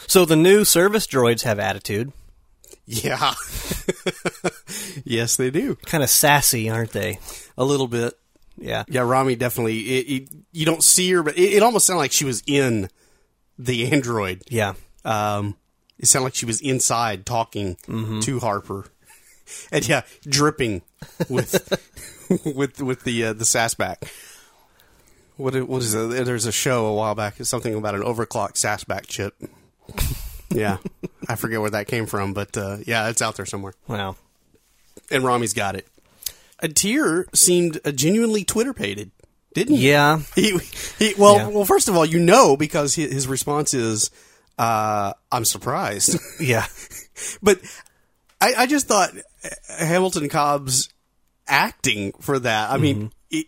So 0.07 0.25
the 0.25 0.37
new 0.37 0.65
service 0.65 1.07
droids 1.07 1.43
have 1.43 1.59
attitude, 1.59 2.12
Yeah. 2.87 3.35
yes, 5.05 5.37
they 5.37 5.50
do. 5.50 5.76
kind 5.87 6.02
of 6.05 6.11
sassy, 6.11 6.71
aren't 6.71 6.93
they? 6.93 7.19
A 7.59 7.64
little 7.64 7.88
bit. 7.88 8.14
Yeah, 8.59 8.85
Yeah, 8.88 9.02
Rommie 9.02 9.37
definitely. 9.37 9.78
It, 9.81 10.23
it, 10.23 10.28
you 10.52 10.64
don't 10.64 10.83
see 10.83 11.11
her, 11.12 11.23
but 11.23 11.37
it, 11.37 11.55
it 11.55 11.62
almost 11.62 11.87
sounded 11.87 11.99
like 11.99 12.12
she 12.12 12.25
was 12.25 12.43
in 12.47 12.88
the 13.59 13.90
android. 13.93 14.43
yeah. 14.49 14.75
Um, 15.05 15.57
it 15.99 16.07
sounded 16.07 16.25
like 16.25 16.35
she 16.35 16.47
was 16.47 16.61
inside 16.61 17.26
talking 17.26 17.76
Mm-hmm. 17.87 18.21
to 18.21 18.40
Harper, 18.40 18.87
and 19.73 19.87
yeah, 19.88 20.02
dripping 20.23 20.83
with 21.28 21.55
with 22.57 22.81
with 22.83 23.05
the 23.05 23.25
uh, 23.26 23.33
the 23.33 23.45
sassback. 23.45 24.09
What 25.37 25.55
what 25.69 25.83
is 25.83 25.95
it? 25.95 26.25
There's 26.25 26.47
a 26.47 26.52
show 26.52 26.87
a 26.87 26.95
while 26.95 27.14
back. 27.14 27.38
It's 27.40 27.49
something 27.50 27.75
about 27.75 27.95
an 27.95 28.02
overclocked 28.02 28.55
sassback 28.55 29.07
chip. 29.07 29.35
Yeah, 30.50 30.79
I 31.29 31.35
forget 31.37 31.61
where 31.61 31.71
that 31.71 31.87
came 31.88 32.07
from, 32.07 32.33
but 32.35 32.57
uh, 32.57 32.79
yeah, 32.87 33.09
it's 33.09 33.23
out 33.23 33.37
there 33.37 33.47
somewhere. 33.47 33.75
Wow. 33.88 34.17
And 35.11 35.25
Rommie's 35.25 35.53
got 35.53 35.76
it. 35.76 35.87
A 36.61 36.69
tear 36.69 37.26
seemed 37.35 37.81
uh, 37.85 37.93
genuinely 37.93 38.45
Twitter 38.45 38.73
pated, 38.73 39.11
didn't 39.55 39.76
he? 39.76 39.88
Yeah, 39.91 40.21
He, 40.35 40.59
he, 40.99 41.15
well, 41.19 41.37
Yeah. 41.37 41.49
well. 41.49 41.65
First 41.65 41.88
of 41.88 41.97
all, 41.97 42.07
you 42.07 42.19
know 42.19 42.57
because 42.57 42.95
his, 42.95 43.12
his 43.12 43.29
response 43.29 43.75
is, 43.75 44.11
uh, 44.59 45.12
"I'm 45.31 45.45
surprised," 45.45 46.19
yeah, 46.41 46.67
but 47.43 47.61
I, 48.41 48.55
I 48.59 48.67
just 48.67 48.88
thought 48.88 49.11
Hamilton 49.79 50.29
Cobb's 50.29 50.88
acting 51.47 52.12
for 52.21 52.38
that. 52.38 52.71
I 52.71 52.79
mean, 52.79 53.12
it, 53.31 53.47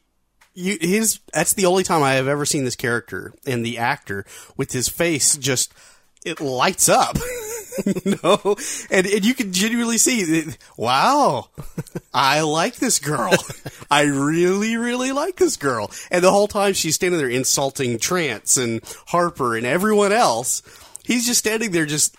you, 0.55 0.77
his 0.81 1.21
that's 1.33 1.55
the 1.55 1.67
only 1.67 1.83
time 1.85 2.03
I 2.03 2.15
have 2.15 2.29
ever 2.29 2.45
seen 2.45 2.65
this 2.65 2.77
character 2.77 3.33
and 3.47 3.65
the 3.65 3.79
actor 3.79 4.25
with 4.57 4.73
his 4.73 4.89
face 4.89 5.37
just 5.37 5.73
it 6.29 6.41
lights 6.41 6.89
up. 6.89 7.17
no, 8.05 8.57
and 8.91 9.07
and 9.07 9.25
you 9.25 9.35
can 9.35 9.53
genuinely 9.53 9.99
see, 9.99 10.25
that, 10.25 10.59
wow, 10.77 11.49
I 12.13 12.41
like 12.41 12.77
this 12.77 12.99
girl. 12.99 13.35
I 13.91 14.03
really, 14.03 14.77
really 14.77 15.13
like 15.13 15.37
this 15.37 15.57
girl. 15.57 15.91
And 16.11 16.23
the 16.23 16.31
whole 16.31 16.49
time 16.49 16.75
she's 16.75 16.97
standing 16.97 17.19
there 17.19 17.29
insulting 17.29 17.99
Trance 17.99 18.57
and 18.57 18.83
Harper 19.07 19.57
and 19.57 19.67
everyone 19.67 20.13
else, 20.13 20.63
he's 21.05 21.27
just 21.27 21.41
standing 21.41 21.71
there 21.71 21.87
just. 21.87 22.17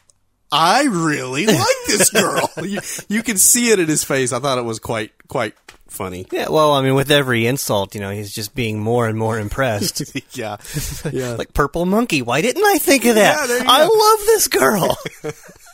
I 0.52 0.86
really 0.86 1.46
like 1.46 1.76
this 1.86 2.10
girl. 2.10 2.50
you, 2.64 2.80
you 3.08 3.22
can 3.22 3.38
see 3.38 3.70
it 3.70 3.78
in 3.78 3.88
his 3.88 4.04
face. 4.04 4.34
I 4.34 4.40
thought 4.40 4.58
it 4.58 4.64
was 4.64 4.80
quite 4.80 5.12
quite 5.28 5.54
funny. 5.90 6.26
yeah. 6.32 6.50
Well, 6.50 6.74
I 6.74 6.82
mean, 6.82 6.96
with 6.96 7.12
every 7.12 7.46
insult, 7.46 7.96
you 7.96 8.02
know, 8.02 8.12
he's 8.12 8.34
just 8.34 8.56
being 8.56 8.80
more 8.80 9.08
and 9.08 9.18
more 9.18 9.40
impressed. 9.40 10.02
yeah, 10.38 10.58
yeah. 11.12 11.34
like 11.34 11.54
purple 11.54 11.86
monkey. 11.86 12.22
Why 12.22 12.42
didn't 12.42 12.64
I 12.64 12.78
think 12.78 13.06
of 13.06 13.16
that? 13.16 13.50
Yeah, 13.50 13.64
I 13.68 13.86
go. 13.86 13.94
love 13.94 14.20
this 14.26 14.48
girl. 14.48 14.98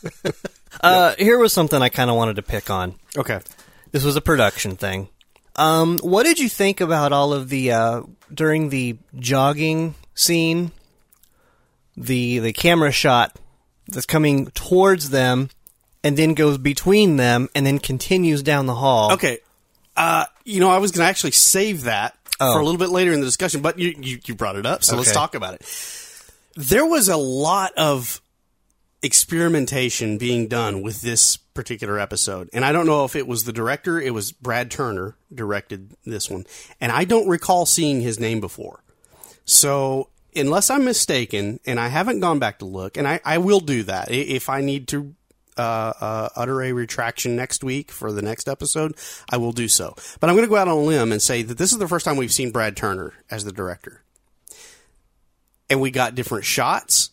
uh, 0.80 1.14
here 1.18 1.38
was 1.38 1.52
something 1.52 1.80
I 1.80 1.88
kind 1.88 2.10
of 2.10 2.16
wanted 2.16 2.36
to 2.36 2.42
pick 2.42 2.70
on. 2.70 2.94
okay. 3.16 3.40
This 3.92 4.04
was 4.04 4.16
a 4.16 4.20
production 4.20 4.76
thing. 4.76 5.08
Um, 5.54 5.98
what 6.02 6.24
did 6.24 6.38
you 6.38 6.48
think 6.50 6.80
about 6.80 7.12
all 7.12 7.32
of 7.32 7.48
the 7.48 7.72
uh, 7.72 8.02
during 8.32 8.68
the 8.68 8.98
jogging 9.18 9.94
scene? 10.14 10.72
The 11.96 12.40
the 12.40 12.52
camera 12.52 12.92
shot 12.92 13.38
that's 13.88 14.04
coming 14.04 14.48
towards 14.48 15.10
them, 15.10 15.48
and 16.04 16.16
then 16.16 16.34
goes 16.34 16.58
between 16.58 17.16
them, 17.16 17.48
and 17.54 17.66
then 17.66 17.78
continues 17.78 18.42
down 18.42 18.66
the 18.66 18.74
hall. 18.74 19.12
Okay. 19.12 19.38
Uh, 19.96 20.24
you 20.44 20.60
know, 20.60 20.70
I 20.70 20.78
was 20.78 20.90
going 20.92 21.04
to 21.04 21.08
actually 21.08 21.32
save 21.32 21.84
that 21.84 22.16
Oh. 22.38 22.52
for 22.52 22.60
a 22.60 22.64
little 22.64 22.78
bit 22.78 22.90
later 22.90 23.14
in 23.14 23.20
the 23.20 23.24
discussion, 23.26 23.62
but 23.62 23.78
you, 23.78 23.94
you, 23.98 24.18
you 24.26 24.34
brought 24.34 24.56
it 24.56 24.66
up, 24.66 24.84
so 24.84 24.94
let's 24.94 25.10
talk 25.10 25.34
about 25.34 25.54
it. 25.54 26.30
There 26.54 26.84
was 26.84 27.08
a 27.08 27.16
lot 27.16 27.72
of 27.78 28.20
experimentation 29.02 30.18
being 30.18 30.46
done 30.46 30.82
with 30.82 31.00
this 31.00 31.38
particular 31.38 31.98
episode. 31.98 32.50
And 32.52 32.62
I 32.64 32.72
don't 32.72 32.84
know 32.84 33.06
if 33.06 33.16
it 33.16 33.26
was 33.26 33.44
the 33.44 33.52
director, 33.54 33.98
it 33.98 34.12
was 34.12 34.32
Brad 34.32 34.70
Turner 34.70 35.16
directed 35.34 35.96
this 36.04 36.28
one. 36.28 36.44
And 36.78 36.92
I 36.92 37.04
don't 37.04 37.26
recall 37.26 37.64
seeing 37.64 38.02
his 38.02 38.20
name 38.20 38.40
before. 38.40 38.84
So, 39.46 40.10
unless 40.34 40.68
I'm 40.68 40.84
mistaken, 40.84 41.58
and 41.64 41.80
I 41.80 41.88
haven't 41.88 42.20
gone 42.20 42.38
back 42.38 42.58
to 42.58 42.66
look, 42.66 42.98
and 42.98 43.08
I, 43.08 43.20
I 43.24 43.38
will 43.38 43.60
do 43.60 43.82
that 43.84 44.10
if 44.10 44.50
I 44.50 44.60
need 44.60 44.88
to 44.88 45.14
uh, 45.56 45.92
uh, 46.00 46.28
utter 46.36 46.62
a 46.62 46.72
retraction 46.72 47.36
next 47.36 47.64
week 47.64 47.90
for 47.90 48.12
the 48.12 48.22
next 48.22 48.48
episode, 48.48 48.96
I 49.30 49.36
will 49.36 49.52
do 49.52 49.68
so. 49.68 49.94
But 50.20 50.30
I'm 50.30 50.36
going 50.36 50.46
to 50.46 50.50
go 50.50 50.56
out 50.56 50.68
on 50.68 50.76
a 50.76 50.80
limb 50.80 51.12
and 51.12 51.20
say 51.20 51.42
that 51.42 51.58
this 51.58 51.72
is 51.72 51.78
the 51.78 51.88
first 51.88 52.04
time 52.04 52.16
we've 52.16 52.32
seen 52.32 52.50
Brad 52.50 52.76
Turner 52.76 53.14
as 53.30 53.44
the 53.44 53.52
director, 53.52 54.02
and 55.70 55.80
we 55.80 55.90
got 55.90 56.14
different 56.14 56.44
shots. 56.44 57.10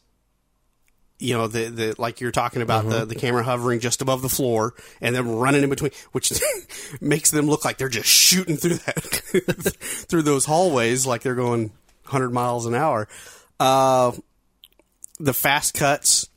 You 1.19 1.35
know, 1.35 1.47
the 1.47 1.69
the 1.69 1.95
like 1.97 2.19
you're 2.19 2.31
talking 2.31 2.61
about 2.61 2.89
the 2.89 3.05
the 3.05 3.15
camera 3.15 3.43
hovering 3.43 3.79
just 3.79 4.01
above 4.01 4.21
the 4.21 4.29
floor 4.29 4.73
and 4.99 5.15
then 5.15 5.29
running 5.29 5.63
in 5.63 5.69
between, 5.69 5.91
which 6.11 6.33
makes 7.01 7.31
them 7.31 7.47
look 7.47 7.63
like 7.63 7.77
they're 7.77 7.87
just 7.87 8.09
shooting 8.09 8.57
through 8.57 8.75
that 8.75 8.95
through 10.09 10.23
those 10.23 10.43
hallways 10.43 11.05
like 11.05 11.21
they're 11.21 11.35
going 11.35 11.71
100 12.03 12.31
miles 12.31 12.65
an 12.65 12.75
hour. 12.75 13.07
Uh, 13.59 14.11
the 15.19 15.33
fast 15.33 15.73
cuts, 15.73 16.27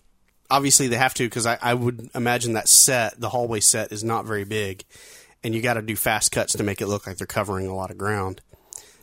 obviously 0.51 0.89
they 0.89 0.97
have 0.97 1.15
to 1.15 1.25
because 1.25 1.47
I, 1.47 1.59
I 1.61 1.75
would 1.75 2.11
imagine 2.15 2.55
that 2.55 2.69
set, 2.69 3.21
the 3.21 3.29
hallway 3.29 3.61
set, 3.61 3.93
is 3.93 4.05
not 4.05 4.25
very 4.25 4.45
big, 4.45 4.85
and 5.43 5.55
you 5.55 5.63
got 5.63 5.75
to 5.75 5.83
do 5.83 5.97
fast 5.97 6.33
cuts 6.33 6.55
to 6.55 6.63
make 6.63 6.81
it 6.81 6.87
look 6.87 7.07
like 7.07 7.17
they're 7.17 7.27
covering 7.27 7.67
a 7.67 7.75
lot 7.75 7.91
of 7.91 7.99
ground. 7.99 8.41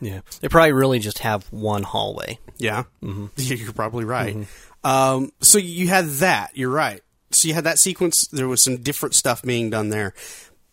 Yeah, 0.00 0.20
they 0.40 0.48
probably 0.48 0.72
really 0.72 0.98
just 0.98 1.20
have 1.20 1.44
one 1.52 1.82
hallway. 1.82 2.38
Yeah, 2.58 2.84
mm-hmm. 3.02 3.26
you're 3.36 3.72
probably 3.72 4.04
right. 4.04 4.46
Um, 4.82 5.32
so 5.40 5.58
you 5.58 5.88
had 5.88 6.06
that. 6.06 6.50
You're 6.54 6.70
right. 6.70 7.00
So 7.30 7.48
you 7.48 7.54
had 7.54 7.64
that 7.64 7.78
sequence. 7.78 8.26
There 8.28 8.48
was 8.48 8.62
some 8.62 8.76
different 8.78 9.14
stuff 9.14 9.42
being 9.42 9.70
done 9.70 9.88
there. 9.88 10.14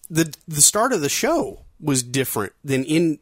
the 0.09 0.35
The 0.47 0.61
start 0.61 0.93
of 0.93 1.01
the 1.01 1.09
show 1.09 1.65
was 1.79 2.03
different 2.03 2.53
than 2.63 2.83
in. 2.83 3.19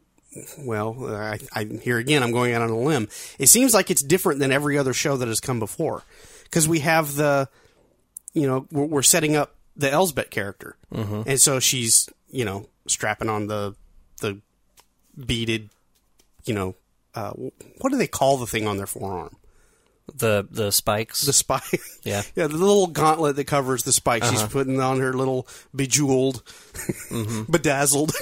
Well, 0.60 1.08
I, 1.16 1.40
I 1.54 1.64
here 1.64 1.98
again. 1.98 2.24
I'm 2.24 2.32
going 2.32 2.54
out 2.54 2.62
on 2.62 2.70
a 2.70 2.80
limb. 2.80 3.08
It 3.38 3.48
seems 3.48 3.74
like 3.74 3.90
it's 3.90 4.04
different 4.04 4.40
than 4.40 4.52
every 4.52 4.78
other 4.78 4.94
show 4.94 5.18
that 5.18 5.28
has 5.28 5.40
come 5.40 5.60
before, 5.60 6.04
because 6.50 6.68
we 6.68 6.80
have 6.80 7.16
the, 7.16 7.48
you 8.34 8.48
know, 8.48 8.68
we're, 8.72 8.86
we're 8.86 9.02
setting 9.04 9.36
up 9.36 9.56
the 9.76 9.92
Elsbeth 9.92 10.30
character, 10.30 10.76
and 11.28 11.40
so 11.40 11.60
she's 11.60 12.10
you 12.30 12.46
know 12.46 12.68
strapping 12.88 13.30
on 13.30 13.48
the 13.48 13.76
the 14.22 14.40
beaded, 15.26 15.70
you 16.46 16.54
know, 16.54 16.76
uh, 17.16 17.32
what 17.80 17.92
do 17.92 17.98
they 17.98 18.08
call 18.08 18.38
the 18.38 18.48
thing 18.48 18.68
on 18.68 18.78
their 18.78 18.88
forearm? 18.88 19.36
The 20.16 20.48
the 20.50 20.72
spikes. 20.72 21.22
the 21.22 21.34
spike. 21.34 21.64
Yeah. 22.02 22.22
yeah, 22.34 22.48
the 22.48 22.56
little 22.58 22.88
gauntlet 22.88 23.36
that 23.36 23.44
covers 23.44 23.84
the 23.84 23.92
spike. 23.92 24.24
She's 24.24 24.42
putting 24.44 24.80
on 24.80 25.00
her 25.02 25.14
little 25.14 25.46
bejeweled, 25.76 26.42
bedazzled. 27.50 28.14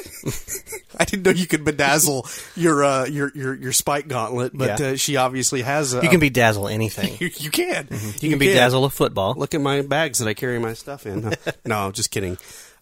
I 1.00 1.06
didn't 1.06 1.24
know 1.26 1.32
you 1.32 1.46
could 1.48 1.64
bedazzle 1.64 2.26
your 2.58 2.84
uh, 2.84 3.06
your 3.06 3.32
your 3.36 3.54
your 3.54 3.72
spike 3.72 4.08
gauntlet, 4.08 4.52
but 4.58 4.80
Yeah. 4.80 4.88
uh, 4.88 4.96
she 4.96 5.16
obviously 5.16 5.62
has. 5.62 5.94
A, 5.94 6.02
you 6.02 6.10
can 6.10 6.20
bedazzle 6.20 6.72
anything. 6.72 7.16
You, 7.20 7.30
you 7.38 7.52
can. 7.52 7.88
You 8.20 8.32
can 8.32 8.40
bedazzle 8.40 8.84
a 8.84 8.90
football. 8.90 9.36
Look 9.38 9.54
at 9.54 9.62
my 9.62 9.82
bags 9.84 10.20
that 10.20 10.28
I 10.28 10.34
carry 10.34 10.60
my 10.60 10.74
stuff 10.74 11.06
in. 11.06 11.34
no, 11.66 11.92
just 11.92 12.12
kidding. 12.12 12.38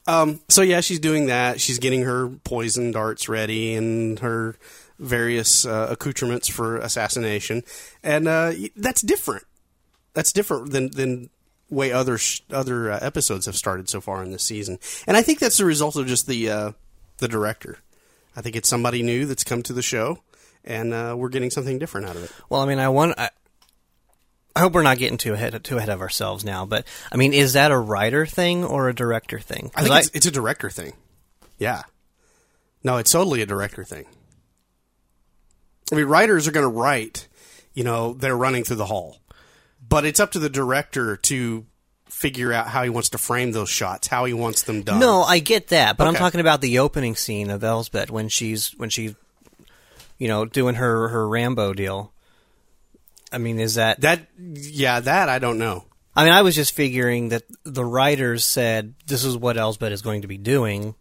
Um, 0.07 0.39
so 0.49 0.61
yeah, 0.61 0.81
she's 0.81 0.99
doing 0.99 1.27
that. 1.27 1.59
She's 1.59 1.79
getting 1.79 2.03
her 2.03 2.29
poison 2.43 2.91
darts 2.91 3.27
ready 3.27 3.75
and 3.75 4.17
her 4.19 4.55
various 4.99 5.65
uh, 5.65 5.87
accoutrements 5.91 6.47
for 6.47 6.77
assassination, 6.77 7.63
and 8.03 8.27
uh, 8.27 8.53
that's 8.75 9.01
different. 9.01 9.43
That's 10.13 10.31
different 10.31 10.71
than 10.71 10.91
than 10.91 11.29
way 11.69 11.91
other 11.91 12.17
sh- 12.17 12.41
other 12.51 12.91
uh, 12.91 12.99
episodes 13.01 13.45
have 13.45 13.55
started 13.55 13.89
so 13.89 14.01
far 14.01 14.23
in 14.23 14.31
this 14.31 14.43
season. 14.43 14.79
And 15.07 15.17
I 15.17 15.21
think 15.21 15.39
that's 15.39 15.57
the 15.57 15.65
result 15.65 15.95
of 15.95 16.07
just 16.07 16.27
the 16.27 16.49
uh, 16.49 16.71
the 17.17 17.27
director. 17.27 17.79
I 18.35 18.41
think 18.41 18.55
it's 18.55 18.69
somebody 18.69 19.01
new 19.01 19.25
that's 19.25 19.43
come 19.43 19.63
to 19.63 19.73
the 19.73 19.81
show, 19.81 20.19
and 20.63 20.93
uh, 20.93 21.15
we're 21.17 21.29
getting 21.29 21.51
something 21.51 21.79
different 21.79 22.07
out 22.07 22.15
of 22.15 22.23
it. 22.23 22.31
Well, 22.49 22.61
I 22.61 22.65
mean, 22.65 22.79
I 22.79 22.89
want. 22.89 23.17
I, 23.17 23.29
I 24.57 24.61
hope 24.61 24.71
we're 24.71 24.83
not 24.83 24.97
getting 24.97 25.17
too 25.17 25.33
ahead 25.33 25.61
too 25.65 25.77
ahead 25.77 25.89
of 25.89 26.01
ourselves 26.01 26.45
now, 26.45 26.65
but 26.65 26.87
I 27.11 27.17
mean, 27.17 27.33
is 27.33 27.53
that 27.53 27.71
a 27.71 27.77
writer 27.77 28.25
thing 28.25 28.63
or 28.63 28.87
a 28.87 28.95
director 28.95 29.39
thing? 29.39 29.69
I 29.75 29.83
think 29.83 29.95
it's, 29.95 30.09
it's 30.13 30.25
a 30.25 30.31
director 30.31 30.69
thing. 30.69 30.93
Yeah. 31.57 31.83
No, 32.81 32.97
it's 32.97 33.11
totally 33.11 33.41
a 33.41 33.45
director 33.45 33.83
thing. 33.83 34.05
I 35.91 35.95
mean, 35.95 36.05
writers 36.05 36.47
are 36.47 36.51
going 36.51 36.63
to 36.65 36.79
write, 36.79 37.27
you 37.73 37.83
know, 37.83 38.13
they're 38.13 38.37
running 38.37 38.63
through 38.63 38.77
the 38.77 38.85
hall. 38.85 39.19
But 39.87 40.05
it's 40.05 40.19
up 40.19 40.31
to 40.31 40.39
the 40.39 40.49
director 40.49 41.15
to 41.17 41.65
figure 42.09 42.53
out 42.53 42.67
how 42.67 42.83
he 42.83 42.89
wants 42.89 43.09
to 43.09 43.17
frame 43.17 43.51
those 43.51 43.69
shots, 43.69 44.07
how 44.07 44.25
he 44.25 44.33
wants 44.33 44.63
them 44.63 44.81
done. 44.81 44.99
No, 44.99 45.21
I 45.21 45.39
get 45.39 45.67
that, 45.67 45.97
but 45.97 46.07
I'm 46.07 46.15
talking 46.15 46.39
about 46.39 46.61
the 46.61 46.79
opening 46.79 47.15
scene 47.15 47.49
of 47.49 47.63
Elsbeth 47.63 48.09
when 48.09 48.29
she's 48.29 48.71
when 48.77 48.89
she's 48.89 49.13
you 50.17 50.27
know 50.27 50.45
doing 50.45 50.75
her 50.75 51.09
her 51.09 51.27
Rambo 51.27 51.73
deal. 51.73 52.13
I 53.31 53.37
mean, 53.37 53.59
is 53.59 53.75
that 53.75 54.01
That, 54.01 54.27
yeah, 54.37 55.01
that 55.01 55.29
I 55.29 55.39
don't 55.39 55.57
know. 55.57 55.85
I 56.15 56.23
mean, 56.23 56.31
I 56.31 56.41
was 56.41 56.55
just 56.55 56.73
figuring 56.73 57.29
that 57.29 57.43
the 57.63 57.83
writers 57.83 58.45
said 58.45 58.95
this 59.05 59.25
is 59.25 59.35
what 59.35 59.57
Elsbeth 59.57 59.91
is 59.91 60.01
going 60.01 60.21
to 60.21 60.27
be 60.27 60.37
doing, 60.37 60.95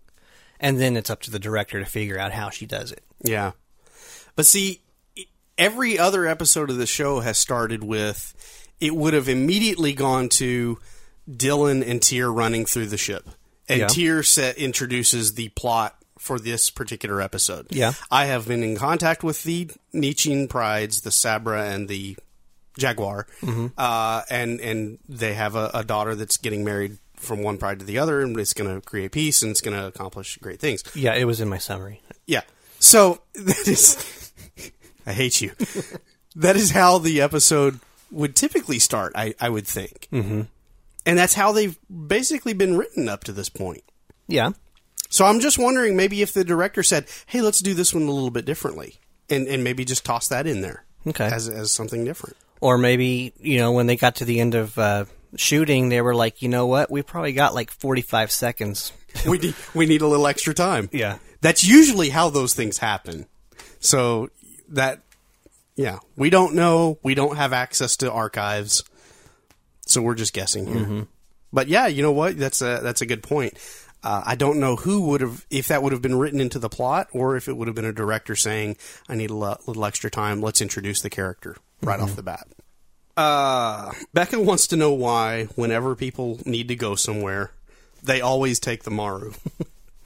and 0.59 0.81
then 0.81 0.97
it's 0.97 1.11
up 1.11 1.23
to 1.23 1.31
the 1.31 1.39
director 1.39 1.79
to 1.79 1.87
figure 1.87 2.19
out 2.19 2.33
how 2.33 2.51
she 2.51 2.67
does 2.67 2.91
it. 2.91 3.05
Yeah. 3.23 3.53
But 4.37 4.47
see, 4.47 4.81
every 5.57 5.99
other 5.99 6.27
episode 6.27 6.71
of 6.71 6.77
the 6.77 6.87
show 6.87 7.21
has 7.21 7.39
started 7.39 7.85
with 7.85 8.35
it 8.81 8.95
would 8.95 9.15
have 9.15 9.29
immediately 9.29 9.93
gone 9.93 10.29
to 10.29 10.79
Dylan 11.31 11.89
and 11.89 12.03
Tyr 12.03 12.31
running 12.31 12.67
through 12.67 12.87
the 12.87 12.97
ship. 12.97 13.29
And 13.69 13.81
Yeah. 13.81 13.87
Tyr 13.87 14.23
set, 14.23 14.59
introduces 14.59 15.35
the 15.35 15.49
plot 15.51 15.97
for 16.19 16.39
this 16.39 16.71
particular 16.71 17.21
episode. 17.21 17.67
Yeah. 17.71 17.93
I 18.11 18.27
have 18.27 18.47
been 18.49 18.63
in 18.63 18.77
contact 18.77 19.23
with 19.23 19.43
the 19.45 19.71
Nietzschean 19.93 20.49
prides, 20.49 21.03
the 21.03 21.11
Sabra 21.11 21.65
and 21.67 21.89
the 21.89 22.17
Jaguar, 22.77 23.27
uh, 23.79 24.23
and 24.29 24.61
and 24.61 24.99
they 25.09 25.35
have 25.35 25.55
a, 25.55 25.71
a 25.73 25.85
daughter 25.85 26.17
that's 26.17 26.37
getting 26.39 26.65
married 26.65 26.99
from 27.15 27.43
one 27.43 27.57
pride 27.57 27.79
to 27.79 27.85
the 27.85 27.99
other, 27.99 28.21
and 28.21 28.39
it's 28.39 28.53
going 28.53 28.75
to 28.75 28.81
create 28.85 29.13
peace 29.13 29.43
and 29.43 29.53
it's 29.53 29.61
going 29.61 29.77
to 29.77 29.87
accomplish 29.87 30.37
great 30.39 30.61
things. 30.61 30.83
Yeah, 30.95 31.15
it 31.15 31.25
was 31.25 31.41
in 31.41 31.49
my 31.49 31.59
summary. 31.59 32.03
Yeah. 32.27 32.43
So 32.81 33.23
that 33.35 33.69
is. 33.69 34.24
I 35.07 35.13
hate 35.13 35.41
you. 35.41 35.53
that 36.37 36.57
is 36.57 36.71
how 36.71 36.99
the 36.99 37.21
episode 37.21 37.81
would 38.11 38.35
typically 38.37 38.79
start. 38.79 39.13
I, 39.15 39.35
I 39.41 39.49
would 39.49 39.67
think, 39.67 40.09
mm-hmm. 40.13 40.43
and 41.07 41.19
that's 41.19 41.35
how 41.35 41.53
they've 41.53 41.77
basically 41.91 42.53
been 42.53 42.77
written 42.77 43.09
up 43.09 43.25
to 43.25 43.33
this 43.33 43.49
point. 43.49 43.83
Yeah, 44.27 44.51
So 45.11 45.27
I'm 45.27 45.41
just 45.41 45.59
wondering, 45.59 45.97
maybe 45.97 46.23
if 46.23 46.33
the 46.33 46.45
director 46.45 46.83
said, 46.83 47.07
"Hey, 47.27 47.43
let's 47.43 47.61
do 47.61 47.75
this 47.75 47.93
one 47.93 48.05
a 48.05 48.11
little 48.11 48.31
bit 48.31 48.45
differently," 48.47 48.97
and 49.29 49.47
and 49.49 49.63
maybe 49.63 49.85
just 49.85 50.05
toss 50.05 50.29
that 50.29 50.47
in 50.47 50.61
there, 50.63 50.85
Okay. 51.07 51.27
as 51.27 51.49
as 51.49 51.71
something 51.73 52.05
different. 52.05 52.37
or 52.61 52.79
maybe 52.79 53.33
you 53.39 53.59
know 53.59 53.73
when 53.73 53.87
they 53.87 53.97
got 53.97 54.17
to 54.17 54.25
the 54.25 54.41
end 54.41 54.55
of 54.55 54.79
uh, 54.79 55.05
shooting, 55.37 55.91
they 55.91 56.01
were 56.01 56.15
like, 56.15 56.41
you 56.41 56.49
know 56.49 56.67
what, 56.67 56.91
we 56.91 57.03
probably 57.03 57.33
got 57.35 57.53
like 57.55 57.71
45 57.71 58.31
seconds. 58.33 58.93
we 59.29 59.37
need 59.39 59.55
we 59.75 59.85
need 59.87 60.01
a 60.01 60.07
little 60.07 60.27
extra 60.27 60.55
time. 60.55 60.89
Yeah. 60.93 61.19
That's 61.43 61.65
usually 61.67 62.09
how 62.09 62.31
those 62.31 62.55
things 62.55 62.79
happen. 62.79 63.27
So 63.81 64.31
that 64.69 65.01
yeah, 65.77 65.99
we 66.17 66.31
don't 66.31 66.55
know. 66.55 66.99
We 67.03 67.15
don't 67.15 67.37
have 67.37 67.53
access 67.53 67.97
to 67.99 68.11
archives. 68.13 68.85
So 69.87 70.01
we're 70.01 70.15
just 70.15 70.33
guessing 70.33 70.67
here. 70.67 71.07
But 71.53 71.69
yeah, 71.69 71.87
you 71.87 72.03
know 72.03 72.13
what? 72.13 72.39
That's 72.39 72.63
a 72.63 72.81
that's 72.83 73.01
a 73.01 73.07
good 73.07 73.23
point. 73.23 73.55
Uh, 74.03 74.23
I 74.25 74.35
don't 74.35 74.61
know 74.61 74.77
who 74.77 75.09
would 75.09 75.21
have 75.21 75.47
if 75.51 75.69
that 75.69 75.83
would 75.83 75.93
have 75.93 76.03
been 76.03 76.19
written 76.19 76.41
into 76.41 76.59
the 76.59 76.69
plot 76.69 77.09
or 77.13 77.37
if 77.37 77.49
it 77.49 77.57
would 77.57 77.69
have 77.69 77.75
been 77.75 77.85
a 77.85 77.93
director 77.93 78.37
saying, 78.37 78.77
"I 79.09 79.15
need 79.15 79.31
a 79.31 79.35
lo- 79.35 79.59
little 79.67 79.85
extra 79.85 80.11
time. 80.11 80.41
Let's 80.41 80.61
introduce 80.61 81.01
the 81.01 81.11
character 81.11 81.57
right 81.83 82.01
off 82.01 82.17
the 82.17 82.23
bat." 82.23 82.47
Uh, 83.17 83.93
Beka 84.15 84.45
wants 84.45 84.67
to 84.69 84.77
know 84.77 84.93
why, 84.93 85.45
whenever 85.55 85.95
people 85.95 86.41
need 86.45 86.69
to 86.69 86.77
go 86.77 86.97
somewhere, 86.97 87.53
they 88.03 88.21
always 88.21 88.59
take 88.59 88.83
the 88.83 88.91
Maru. 88.91 89.33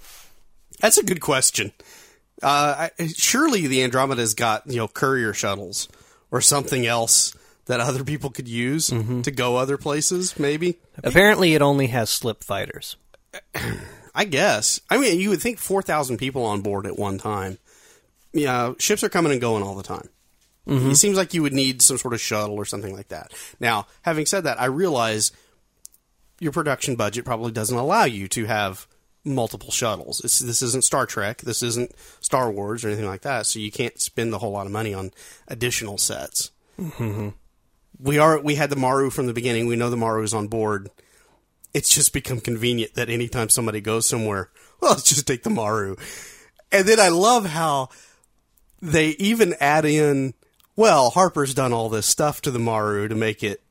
That's 0.81 0.99
a 0.99 1.05
good 1.05 1.21
question. 1.21 1.73
Uh, 2.43 2.89
I, 2.99 3.07
surely 3.09 3.67
the 3.67 3.83
Andromeda's 3.83 4.35
got 4.35 4.67
you 4.67 4.77
know 4.77 4.89
courier 4.89 5.33
shuttles 5.35 5.89
or 6.31 6.41
something 6.41 6.87
else 6.87 7.35
that 7.67 7.81
other 7.81 8.05
people 8.05 8.31
could 8.31 8.49
use 8.49 8.87
to 9.23 9.31
go 9.31 9.57
other 9.57 9.77
places. 9.77 10.39
Maybe 10.39 10.79
Apparently, 11.03 11.55
it 11.55 11.63
only 11.63 11.89
has 11.89 12.11
slip 12.11 12.43
fighters. 12.45 12.97
I 14.15 14.25
guess. 14.25 14.81
I 14.91 14.99
mean, 14.99 15.21
you 15.21 15.31
would 15.31 15.41
think 15.43 15.59
four 15.59 15.83
thousand 15.83 16.17
people 16.19 16.45
on 16.45 16.61
board 16.63 16.87
at 16.87 16.99
one 16.99 17.19
time. 17.19 17.59
Yeah, 18.33 18.75
ships 18.79 19.03
are 19.05 19.09
coming 19.09 19.33
and 19.33 19.41
going 19.41 19.63
all 19.63 19.75
the 19.75 19.83
time. 19.83 20.09
It 20.71 20.97
seems 20.97 21.17
like 21.17 21.33
you 21.33 21.41
would 21.43 21.55
need 21.55 21.81
some 21.81 21.97
sort 21.97 22.13
of 22.13 22.21
shuttle 22.21 22.57
or 22.57 22.67
something 22.67 22.95
like 22.95 23.09
that. 23.09 23.33
Now, 23.59 23.87
having 24.03 24.27
said 24.27 24.45
that, 24.45 24.61
I 24.61 24.67
realize 24.67 25.33
your 26.41 26.53
production 26.53 26.95
budget 26.95 27.25
probably 27.25 27.53
doesn't 27.53 27.77
allow 27.77 28.05
you 28.05 28.29
to 28.29 28.45
have 28.45 28.87
multiple 29.35 29.71
shuttles. 29.71 30.23
It's, 30.25 30.39
this 30.39 30.63
isn't 30.63 30.85
Star 30.85 31.07
Trek. 31.07 31.43
This 31.43 31.63
isn't 31.63 31.93
Star 32.21 32.51
Wars 32.51 32.85
or 32.85 32.89
anything 32.89 33.07
like 33.07 33.23
that. 33.23 33.47
So 33.47 33.59
you 33.59 33.71
can't 33.71 34.01
spend 34.01 34.33
a 34.35 34.39
whole 34.39 34.53
lot 34.53 34.67
of 34.67 34.73
money 34.73 34.95
on 34.95 35.13
additional 35.47 35.99
sets. 35.99 36.51
We 38.01 38.19
are 38.19 38.41
we 38.41 38.55
had 38.55 38.71
the 38.71 38.77
Maru 38.77 39.11
from 39.11 39.27
the 39.27 39.33
beginning. 39.33 39.67
We 39.67 39.77
know 39.77 39.91
the 39.91 39.97
Maru 39.97 40.23
is 40.23 40.35
on 40.35 40.47
board. 40.49 40.91
It's 41.75 41.95
just 41.95 42.13
become 42.13 42.41
convenient 42.41 42.95
that 42.95 43.11
anytime 43.11 43.49
somebody 43.49 43.81
goes 43.81 44.07
somewhere, 44.07 44.51
well, 44.81 44.93
let's 44.93 45.05
just 45.05 45.27
take 45.27 45.43
the 45.43 45.51
Maru. 45.51 45.97
And 46.71 46.87
then 46.87 47.01
I 47.01 47.09
love 47.09 47.47
how 47.47 47.89
they 48.81 49.11
even 49.11 49.55
add 49.61 49.85
in, 49.85 50.35
well, 50.77 51.11
Harper's 51.11 51.55
done 51.55 51.73
all 51.73 51.89
this 51.89 52.07
stuff 52.07 52.41
to 52.43 52.51
the 52.51 52.59
Maru 52.59 53.09
to 53.09 53.15
make 53.15 53.43
it, 53.43 53.63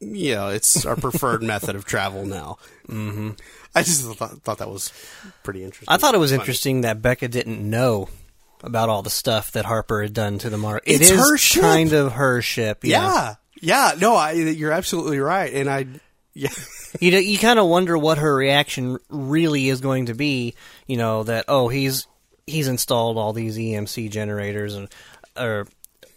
you 0.00 0.34
know, 0.34 0.48
it's 0.48 0.84
our 0.84 0.96
preferred 0.96 1.42
method 1.44 1.76
of 1.76 1.84
travel 1.84 2.26
now. 2.26 2.58
Mm-hmm. 2.88 3.30
I 3.76 3.82
just 3.82 4.02
thought, 4.16 4.42
thought 4.42 4.58
that 4.58 4.70
was 4.70 4.92
pretty 5.42 5.62
interesting. 5.62 5.86
I 5.92 5.96
thought 5.98 6.14
it 6.14 6.18
was 6.18 6.30
Funny. 6.30 6.40
interesting 6.40 6.80
that 6.82 7.02
Beka 7.02 7.30
didn't 7.30 7.68
know 7.68 8.08
about 8.62 8.88
all 8.88 9.02
the 9.02 9.10
stuff 9.10 9.52
that 9.52 9.64
Harper 9.66 10.02
had 10.02 10.14
done 10.14 10.38
to 10.38 10.50
the 10.50 10.56
Mar. 10.58 10.80
It 10.84 11.00
It's 11.00 11.10
is 11.10 11.18
her 11.20 11.36
ship. 11.36 11.62
kind 11.62 11.92
of 11.92 12.12
her 12.12 12.40
ship. 12.42 12.80
Yeah. 12.82 13.34
Yeah. 13.60 13.92
No, 14.00 14.16
I, 14.16 14.32
you're 14.32 14.72
absolutely 14.72 15.18
right. 15.20 15.52
And 15.52 15.68
I, 15.70 15.86
yeah. 16.34 16.50
you 17.00 17.10
know, 17.12 17.18
you 17.18 17.38
kind 17.38 17.58
of 17.58 17.66
wonder 17.66 17.96
what 17.98 18.18
her 18.18 18.34
reaction 18.34 18.98
really 19.08 19.68
is 19.68 19.80
going 19.80 20.06
to 20.06 20.14
be. 20.14 20.54
You 20.86 20.96
know 20.96 21.22
that 21.24 21.44
oh 21.48 21.68
he's 21.68 22.06
he's 22.46 22.68
installed 22.68 23.18
all 23.18 23.32
these 23.32 23.56
EMC 23.58 24.10
generators 24.10 24.74
and 24.74 24.88
or 25.36 25.66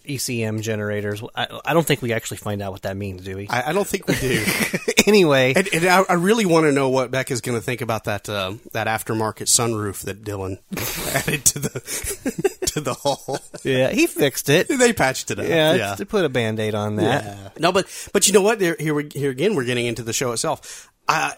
ECM 0.10 0.62
generators. 0.62 1.24
I, 1.36 1.60
I 1.66 1.74
don't 1.74 1.86
think 1.86 2.02
we 2.02 2.14
actually 2.14 2.38
find 2.38 2.62
out 2.62 2.72
what 2.72 2.82
that 2.82 2.98
means, 2.98 3.24
do 3.24 3.38
we? 3.38 3.48
I, 3.48 3.70
I 3.70 3.74
don't 3.74 3.88
think 3.88 4.08
we 4.08 4.16
do. 4.16 4.44
anyway, 5.08 5.54
And, 5.56 5.70
and 5.74 5.86
I, 5.86 6.04
I 6.10 6.14
really 6.14 6.46
want 6.46 6.66
to 6.66 6.72
know 6.72 6.90
what 6.90 7.12
Beck 7.12 7.32
is 7.32 7.42
going 7.42 7.58
to 7.58 7.64
think 7.64 7.82
about 7.82 8.06
that 8.06 8.28
uh, 8.28 8.56
that 8.74 8.88
aftermarket 8.88 9.48
sunroof 9.48 10.02
that 10.02 10.24
Dylan 10.24 10.58
added 11.16 11.46
to 11.46 11.60
the 11.60 12.60
to 12.68 12.82
the 12.82 12.94
hull. 12.94 13.40
yeah, 13.64 13.90
he 13.90 14.08
fixed 14.08 14.50
it. 14.50 14.68
They 14.68 14.94
patched 14.94 15.32
it 15.32 15.40
up. 15.40 15.48
Yeah, 15.48 15.74
yeah. 15.74 15.96
to 15.96 16.06
put 16.06 16.26
a 16.26 16.30
band 16.30 16.60
aid 16.60 16.76
on 16.76 16.98
that. 16.98 17.24
Yeah. 17.24 17.50
No, 17.60 17.72
but 17.72 17.88
but 18.14 18.28
you 18.28 18.34
know 18.34 18.42
what? 18.42 18.60
Here 18.60 18.94
we 18.94 19.10
here 19.14 19.32
again. 19.32 19.56
We're 19.56 19.66
getting 19.66 19.86
into 19.86 20.04
the 20.04 20.14
show 20.14 20.32
itself. 20.32 20.92
I 21.08 21.34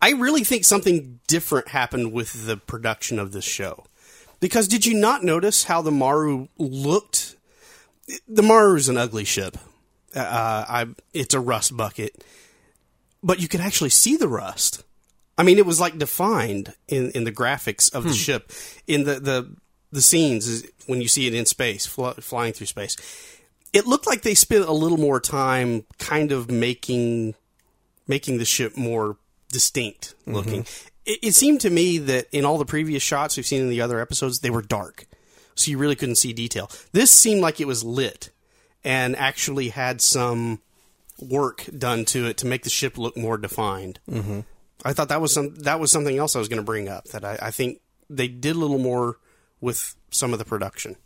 I 0.00 0.10
really 0.12 0.44
think 0.44 0.64
something 0.64 1.20
different 1.28 1.68
happened 1.68 2.12
with 2.12 2.46
the 2.46 2.56
production 2.56 3.18
of 3.18 3.32
this 3.32 3.44
show. 3.44 3.84
Because 4.40 4.66
did 4.66 4.84
you 4.84 4.94
not 4.94 5.22
notice 5.22 5.62
how 5.64 5.82
the 5.82 5.92
Maru 5.92 6.48
looked? 6.58 7.36
The 8.28 8.42
Maru 8.42 8.76
is 8.76 8.88
an 8.88 8.96
ugly 8.96 9.24
ship. 9.24 9.56
Uh, 10.14 10.64
I 10.68 10.86
it's 11.14 11.34
a 11.34 11.40
rust 11.40 11.76
bucket, 11.76 12.24
but 13.22 13.40
you 13.40 13.48
could 13.48 13.60
actually 13.60 13.90
see 13.90 14.16
the 14.16 14.28
rust. 14.28 14.84
I 15.38 15.42
mean, 15.44 15.58
it 15.58 15.64
was 15.64 15.80
like 15.80 15.98
defined 15.98 16.74
in, 16.88 17.10
in 17.12 17.24
the 17.24 17.32
graphics 17.32 17.92
of 17.94 18.04
the 18.04 18.12
ship, 18.12 18.52
in 18.86 19.04
the, 19.04 19.18
the 19.18 19.56
the 19.90 20.02
scenes 20.02 20.64
when 20.86 21.00
you 21.00 21.08
see 21.08 21.26
it 21.26 21.34
in 21.34 21.46
space, 21.46 21.86
fl- 21.86 22.10
flying 22.10 22.52
through 22.52 22.66
space. 22.66 22.96
It 23.72 23.86
looked 23.86 24.06
like 24.06 24.22
they 24.22 24.34
spent 24.34 24.66
a 24.66 24.72
little 24.72 24.98
more 24.98 25.20
time, 25.20 25.84
kind 25.98 26.32
of 26.32 26.50
making 26.50 27.34
making 28.06 28.38
the 28.38 28.44
ship 28.44 28.76
more 28.76 29.16
distinct 29.50 30.14
looking. 30.26 30.66
It, 31.06 31.18
it 31.22 31.34
seemed 31.34 31.60
to 31.62 31.70
me 31.70 31.98
that 31.98 32.26
in 32.32 32.44
all 32.44 32.58
the 32.58 32.66
previous 32.66 33.02
shots 33.02 33.36
we've 33.36 33.46
seen 33.46 33.62
in 33.62 33.70
the 33.70 33.80
other 33.80 34.00
episodes, 34.00 34.40
they 34.40 34.50
were 34.50 34.62
dark, 34.62 35.06
so 35.54 35.70
you 35.70 35.78
really 35.78 35.96
couldn't 35.96 36.16
see 36.16 36.32
detail. 36.32 36.70
This 36.92 37.10
seemed 37.10 37.40
like 37.40 37.60
it 37.60 37.66
was 37.66 37.84
lit 37.84 38.30
and 38.84 39.16
actually 39.16 39.68
had 39.68 40.00
some 40.00 40.60
work 41.18 41.66
done 41.76 42.04
to 42.06 42.26
it 42.26 42.36
to 42.38 42.46
make 42.46 42.62
the 42.62 42.70
ship 42.70 42.98
look 42.98 43.16
more 43.16 43.38
defined. 43.38 44.00
Mm-hmm. 44.10 44.40
I 44.84 44.92
thought 44.92 45.08
that 45.08 45.20
was 45.20 45.32
some 45.32 45.54
that 45.56 45.78
was 45.78 45.92
something 45.92 46.18
else 46.18 46.34
I 46.34 46.40
was 46.40 46.48
going 46.48 46.60
to 46.60 46.64
bring 46.64 46.88
up 46.88 47.04
that 47.08 47.24
I, 47.24 47.38
I 47.40 47.50
think 47.50 47.80
they 48.10 48.28
did 48.28 48.56
a 48.56 48.58
little 48.58 48.78
more 48.78 49.18
with 49.60 49.94
some 50.10 50.32
of 50.32 50.38
the 50.38 50.44
production. 50.44 50.96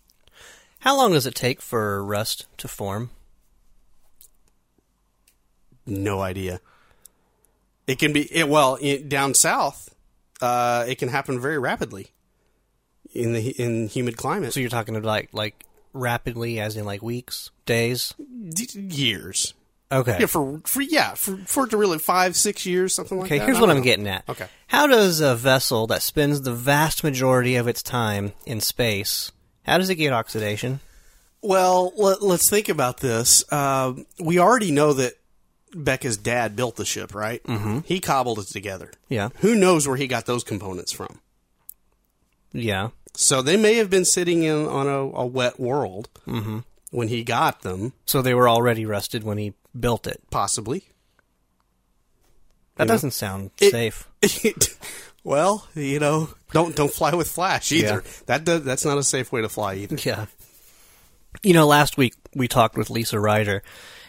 How 0.80 0.96
long 0.96 1.12
does 1.12 1.26
it 1.26 1.34
take 1.34 1.60
for 1.60 2.02
rust 2.04 2.46
to 2.58 2.68
form? 2.68 3.10
No 5.86 6.20
idea. 6.20 6.60
It 7.86 7.98
can 7.98 8.12
be 8.12 8.22
it, 8.34 8.48
well 8.48 8.78
it, 8.80 9.08
down 9.08 9.34
south. 9.34 9.94
Uh, 10.40 10.84
it 10.88 10.96
can 10.96 11.08
happen 11.08 11.40
very 11.40 11.58
rapidly. 11.58 12.08
In 13.16 13.32
the 13.32 13.50
in 13.50 13.88
humid 13.88 14.16
climate. 14.16 14.52
So 14.52 14.60
you're 14.60 14.70
talking 14.70 14.96
about 14.96 15.06
like 15.06 15.28
like 15.32 15.64
rapidly, 15.92 16.60
as 16.60 16.76
in 16.76 16.84
like 16.84 17.02
weeks, 17.02 17.50
days. 17.64 18.14
D- 18.48 18.80
years. 18.80 19.54
Okay. 19.90 20.16
Yeah, 20.20 20.26
for 20.26 20.60
for 20.64 20.82
yeah, 20.82 21.14
for 21.14 21.36
for 21.38 21.64
it 21.64 21.70
to 21.70 21.76
really 21.76 21.98
five 21.98 22.36
six 22.36 22.66
years 22.66 22.94
something 22.94 23.18
like 23.18 23.26
Okay, 23.26 23.38
that. 23.38 23.44
Okay, 23.44 23.52
here's 23.52 23.60
what 23.60 23.68
don't 23.68 23.76
I'm 23.76 23.82
getting 23.82 24.08
at. 24.08 24.28
Okay. 24.28 24.46
How 24.66 24.86
does 24.86 25.20
a 25.20 25.36
vessel 25.36 25.86
that 25.88 26.02
spends 26.02 26.42
the 26.42 26.52
vast 26.52 27.04
majority 27.04 27.54
of 27.56 27.68
its 27.68 27.82
time 27.82 28.32
in 28.44 28.60
space, 28.60 29.30
how 29.62 29.78
does 29.78 29.88
it 29.88 29.94
get 29.94 30.12
oxidation? 30.12 30.80
Well, 31.42 31.92
let, 31.96 32.22
us 32.22 32.50
think 32.50 32.68
about 32.68 32.98
this. 32.98 33.50
Um, 33.52 34.06
we 34.18 34.40
already 34.40 34.72
know 34.72 34.94
that 34.94 35.12
Beka's 35.72 36.16
dad 36.16 36.56
built 36.56 36.74
the 36.74 36.84
ship, 36.84 37.14
right? 37.14 37.42
Mm-hmm. 37.44 37.80
He 37.84 38.00
cobbled 38.00 38.40
it 38.40 38.46
together. 38.48 38.90
Yeah. 39.08 39.28
Who 39.36 39.54
knows 39.54 39.86
where 39.86 39.96
he 39.96 40.08
got 40.08 40.26
those 40.26 40.42
components 40.42 40.90
from? 40.90 41.20
Yeah. 42.52 42.88
So 43.16 43.42
they 43.42 43.56
may 43.56 43.74
have 43.74 43.88
been 43.90 44.04
sitting 44.04 44.42
in 44.42 44.66
on 44.66 44.86
a, 44.86 44.98
a 45.00 45.26
wet 45.26 45.58
world 45.58 46.08
when 46.90 47.08
he 47.08 47.24
got 47.24 47.62
them, 47.62 47.92
So 48.04 48.22
they 48.22 48.34
were 48.34 48.48
already 48.48 48.84
rusted 48.86 49.24
when 49.24 49.38
he 49.38 49.54
built 49.78 50.06
it. 50.06 50.20
possibly. 50.30 50.84
That 52.76 52.84
You 52.84 52.88
doesn't 52.88 53.10
sound 53.12 53.50
It- 53.58 53.70
safe. 53.70 54.08
well, 55.24 55.66
you 55.74 55.98
know, 55.98 56.28
don't 56.52 56.76
don't 56.76 56.92
fly 56.92 57.14
with 57.14 57.28
flash 57.30 57.72
either. 57.72 58.02
Yeah. 58.04 58.10
That 58.26 58.44
does, 58.44 58.62
that's 58.64 58.84
not 58.84 58.98
a 58.98 59.02
safe 59.02 59.32
way 59.32 59.40
to 59.42 59.48
fly 59.48 59.74
either. 59.76 59.96
Yeah. 60.04 60.26
You 61.42 61.54
know, 61.54 61.66
last 61.66 61.96
week 61.96 62.14
we 62.34 62.48
talked 62.48 62.76
with 62.76 62.90
Lisa 62.90 63.18
Ryder, 63.20 63.62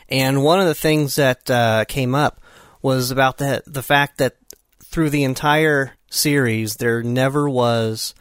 and 0.10 0.43
one 0.43 0.60
of 0.60 0.65
the 0.65 0.76
things 0.76 1.15
that 1.15 1.50
uh, 1.50 1.86
came 1.86 2.13
up 2.15 2.41
was 2.82 3.10
about 3.12 3.38
the 3.38 3.63
the 3.65 3.84
fact 3.84 4.17
that 4.17 4.36
through 4.84 5.10
the 5.12 5.24
entire 5.24 5.93
series 6.10 6.76
there 6.76 7.04
never 7.04 7.50
was 7.50 8.13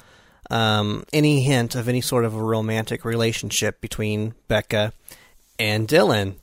um, 0.50 1.04
any 1.12 1.40
hint 1.42 1.74
of 1.74 1.88
any 1.88 2.00
sort 2.00 2.24
of 2.24 2.35
a 2.35 2.42
romantic 2.42 3.04
relationship 3.04 3.80
between 3.80 4.35
Beka 4.48 4.92
and 5.59 5.87
Dylan. 5.88 6.35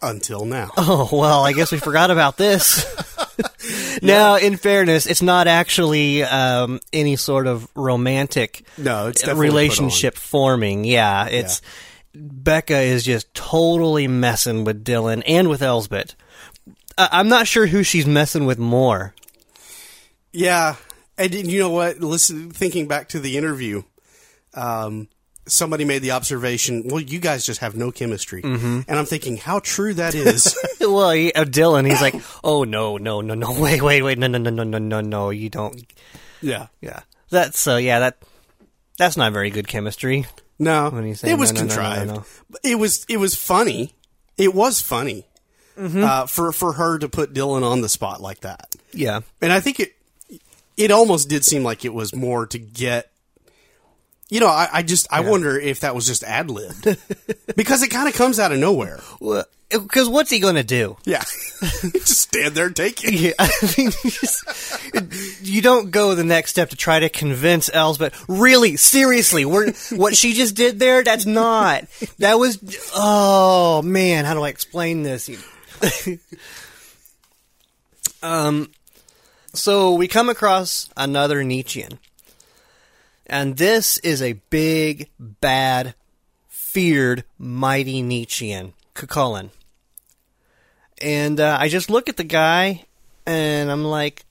Until 0.00 0.44
now. 0.44 0.70
Oh 0.76 1.08
well, 1.12 1.44
I 1.44 1.52
guess 1.52 1.70
we 1.72 1.78
forgot 1.78 2.10
about 2.10 2.36
this. 2.36 2.84
Now, 4.02 4.36
in 4.36 4.56
fairness, 4.56 5.06
it's 5.06 5.22
not 5.22 5.46
actually 5.46 6.24
um, 6.24 6.80
any 6.92 7.14
sort 7.16 7.46
of 7.46 7.68
romantic 7.76 8.64
No, 8.76 9.06
it's 9.08 9.26
relationship 9.26 10.16
forming. 10.16 10.84
Yeah, 10.84 11.28
it's 11.28 11.62
Beka 12.16 12.84
is 12.84 13.04
just 13.04 13.32
totally 13.32 14.08
messing 14.08 14.64
with 14.64 14.84
Dylan 14.84 15.22
and 15.26 15.48
with 15.48 15.62
Elsbeth. 15.62 16.14
I- 16.98 17.10
I'm 17.12 17.28
not 17.28 17.46
sure 17.46 17.66
who 17.66 17.82
she's 17.84 18.06
messing 18.06 18.44
with 18.44 18.58
more. 18.58 19.14
Yeah, 20.32 20.76
and 21.18 21.32
you 21.34 21.58
know 21.58 21.70
what? 21.70 22.00
Listen, 22.00 22.50
thinking 22.50 22.86
back 22.88 23.08
to 23.10 23.20
the 23.20 23.36
interview, 23.36 23.82
um, 24.54 25.08
somebody 25.46 25.84
made 25.84 26.00
the 26.00 26.12
observation. 26.12 26.84
Well, 26.88 27.00
you 27.00 27.18
guys 27.18 27.44
just 27.44 27.60
have 27.60 27.76
no 27.76 27.90
chemistry, 27.90 28.42
mm-hmm. 28.42 28.80
and 28.86 28.98
I'm 28.98 29.04
thinking 29.06 29.36
how 29.36 29.60
true 29.60 29.94
that 29.94 30.14
is. 30.14 30.56
well, 30.80 31.10
he, 31.10 31.32
uh, 31.32 31.44
Dylan, 31.44 31.88
he's 31.88 32.00
like, 32.02 32.14
"Oh 32.44 32.64
no, 32.64 32.96
no, 32.96 33.20
no, 33.20 33.34
no, 33.34 33.52
wait, 33.60 33.82
wait, 33.82 34.02
wait, 34.02 34.18
no, 34.18 34.26
no, 34.26 34.38
no, 34.38 34.50
no, 34.50 34.62
no, 34.64 34.78
no, 34.78 35.00
no, 35.00 35.30
you 35.30 35.48
don't." 35.50 35.84
yeah, 36.40 36.66
Yeah, 36.80 37.00
that's 37.30 37.58
so. 37.58 37.76
yeah, 37.76 37.98
that 38.00 38.18
that's 38.98 39.16
not 39.16 39.32
very 39.32 39.50
good 39.50 39.68
chemistry. 39.68 40.26
no, 40.58 40.90
When 40.90 41.04
he's 41.04 41.20
saying 41.20 41.34
it 41.34 41.38
was 41.38 41.52
no, 41.52 41.62
no, 41.62 41.66
contrived. 41.66 42.06
no. 42.08 42.24
It 42.64 42.76
was 42.76 43.04
it 43.08 43.16
was 43.18 43.34
funny. 43.34 43.94
It 44.36 44.54
was 44.54 44.80
funny 44.80 45.26
Mm-hmm. 45.78 46.04
uh, 46.04 46.26
for 46.26 46.52
for 46.52 46.74
her 46.74 46.98
to 46.98 47.08
put 47.08 47.32
Dylan 47.32 47.62
on 47.62 47.80
the 47.80 47.88
spot 47.88 48.20
like 48.20 48.40
that, 48.40 48.74
Yeah, 48.92 49.20
and 49.40 49.50
I 49.50 49.60
think 49.60 49.80
it 49.80 49.94
it 50.76 50.90
almost 50.90 51.28
did 51.28 51.44
seem 51.44 51.62
like 51.64 51.84
it 51.84 51.92
was 51.94 52.14
more 52.14 52.46
to 52.46 52.58
get. 52.58 53.10
You 54.30 54.40
know, 54.40 54.48
I, 54.48 54.68
I 54.72 54.82
just 54.82 55.06
I 55.12 55.20
wonder 55.20 55.58
if 55.58 55.80
that 55.80 55.94
was 55.94 56.06
just 56.06 56.24
ad 56.24 56.50
libbed 56.50 56.84
because 57.56 57.82
it 57.82 57.88
kind 57.90 58.08
of 58.08 58.14
comes 58.14 58.38
out 58.38 58.50
of 58.50 58.58
nowhere. 58.58 58.98
because 59.70 60.08
what's 60.08 60.30
he 60.30 60.38
gonna 60.38 60.62
do? 60.62 60.96
Yeah, 61.04 61.20
just 61.60 62.18
stand 62.18 62.54
there 62.54 62.66
and 62.66 62.74
take 62.76 63.04
it. 63.04 63.12
Yeah, 63.12 63.32
I 63.38 63.50
mean, 63.76 63.90
you 64.04 64.10
just- 64.10 64.44
you 65.42 65.60
don't 65.60 65.90
go 65.90 66.14
the 66.14 66.24
next 66.24 66.50
step 66.52 66.70
to 66.70 66.76
try 66.76 67.00
to 67.00 67.10
convince 67.10 67.68
Elsbeth. 67.74 68.24
Really, 68.26 68.76
seriously, 68.76 69.44
we're, 69.44 69.72
what 69.90 70.16
she 70.16 70.32
just 70.32 70.54
did 70.54 70.78
there, 70.78 71.02
that's 71.02 71.26
not. 71.26 71.84
That 72.18 72.38
was, 72.38 72.58
oh 72.94 73.82
man, 73.82 74.24
how 74.24 74.32
do 74.34 74.42
I 74.42 74.48
explain 74.48 75.02
this? 75.02 75.28
um, 78.22 78.70
so 79.54 79.94
we 79.94 80.08
come 80.08 80.28
across 80.28 80.88
another 80.96 81.42
Nietzschean. 81.44 81.98
And 83.26 83.56
this 83.56 83.98
is 83.98 84.20
a 84.20 84.34
big, 84.50 85.08
bad, 85.18 85.94
feared, 86.48 87.24
mighty 87.38 88.02
Nietzschean, 88.02 88.74
Cucullin. 88.94 89.50
And 91.00 91.40
uh, 91.40 91.56
I 91.58 91.68
just 91.68 91.90
look 91.90 92.08
at 92.08 92.16
the 92.16 92.24
guy, 92.24 92.84
and 93.26 93.70
I'm 93.70 93.84
like, 93.84 94.24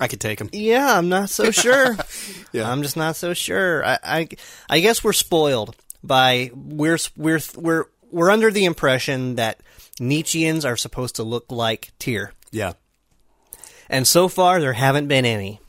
I 0.00 0.06
could 0.08 0.20
take 0.20 0.40
him. 0.40 0.48
yeah, 0.52 0.96
I'm 0.96 1.08
not 1.08 1.30
so 1.30 1.50
sure. 1.50 1.96
Yeah. 2.52 2.70
I'm 2.70 2.82
just 2.82 2.96
not 2.96 3.14
so 3.16 3.34
sure. 3.34 3.84
I, 3.84 3.98
I, 4.02 4.28
I 4.70 4.80
guess 4.80 5.04
we're 5.04 5.12
spoiled 5.12 5.76
by 6.02 6.50
we're 6.54 6.96
we're 7.14 7.40
we're 7.56 7.84
we're 8.10 8.30
under 8.30 8.50
the 8.50 8.64
impression 8.64 9.34
that 9.34 9.60
Nietzscheans 10.00 10.64
are 10.64 10.76
supposed 10.78 11.16
to 11.16 11.22
look 11.24 11.52
like 11.52 11.92
Tyr, 11.98 12.32
Yeah. 12.50 12.72
And 13.88 14.06
so 14.06 14.28
far 14.28 14.60
there 14.60 14.72
haven't 14.74 15.08
been 15.08 15.24
any. 15.24 15.60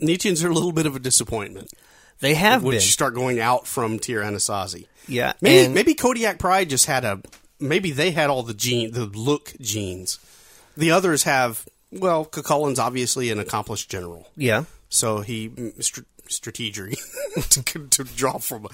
Nietzscheans 0.00 0.44
are 0.44 0.48
a 0.50 0.54
little 0.54 0.72
bit 0.72 0.86
of 0.86 0.96
a 0.96 0.98
disappointment. 0.98 1.72
They 2.20 2.34
have 2.34 2.64
Would 2.64 2.72
been, 2.72 2.80
you 2.80 2.86
start 2.86 3.14
going 3.14 3.38
out 3.38 3.66
from 3.66 3.98
Tyr 3.98 4.22
Anasazi? 4.22 4.86
yeah. 5.06 5.34
Maybe 5.40 5.66
and- 5.66 5.74
maybe 5.74 5.94
Kodiak 5.94 6.38
Pride 6.38 6.68
just 6.68 6.86
had 6.86 7.04
a 7.04 7.20
maybe 7.60 7.90
they 7.92 8.10
had 8.10 8.30
all 8.30 8.42
the 8.42 8.54
gene 8.54 8.92
the 8.92 9.04
look 9.06 9.52
genes. 9.60 10.18
The 10.76 10.90
others 10.90 11.22
have 11.24 11.66
well, 11.90 12.24
Cucullin's 12.26 12.78
obviously 12.78 13.30
an 13.30 13.38
accomplished 13.38 13.90
general, 13.90 14.28
yeah. 14.36 14.64
so 14.90 15.20
he 15.20 15.48
mm, 15.48 15.82
str- 15.82 16.02
strategery 16.28 16.96
to, 17.64 17.86
to 17.88 18.04
draw 18.04 18.36
from. 18.38 18.66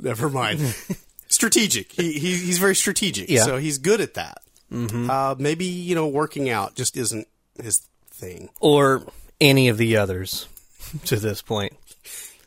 Never 0.00 0.30
mind. 0.30 0.60
strategic. 1.28 1.92
He, 1.92 2.12
he 2.12 2.36
he's 2.36 2.58
very 2.58 2.76
strategic. 2.76 3.28
Yeah. 3.28 3.44
So 3.44 3.56
he's 3.56 3.78
good 3.78 4.00
at 4.00 4.14
that. 4.14 4.42
Mm-hmm. 4.72 5.10
Uh, 5.10 5.34
maybe 5.38 5.64
you 5.64 5.94
know 5.94 6.06
working 6.06 6.48
out 6.48 6.76
just 6.76 6.96
isn't 6.96 7.26
his 7.60 7.82
thing. 8.20 8.50
or 8.60 9.04
any 9.40 9.68
of 9.68 9.78
the 9.78 9.96
others 9.96 10.46
to 11.06 11.16
this 11.16 11.42
point. 11.42 11.72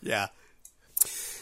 Yeah. 0.01 0.27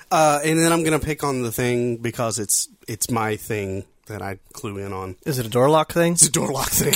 Uh, 0.09 0.39
and 0.43 0.59
then 0.59 0.71
I'm 0.71 0.83
gonna 0.83 0.99
pick 0.99 1.23
on 1.23 1.41
the 1.41 1.51
thing 1.51 1.97
because 1.97 2.39
it's 2.39 2.67
it's 2.87 3.09
my 3.09 3.37
thing 3.37 3.85
that 4.07 4.21
I 4.21 4.39
clue 4.53 4.77
in 4.77 4.91
on. 4.93 5.15
Is 5.25 5.39
it 5.39 5.45
a 5.45 5.49
door 5.49 5.69
lock 5.69 5.93
thing? 5.93 6.13
It's 6.13 6.27
a 6.27 6.31
door 6.31 6.51
lock 6.51 6.69
thing. 6.69 6.93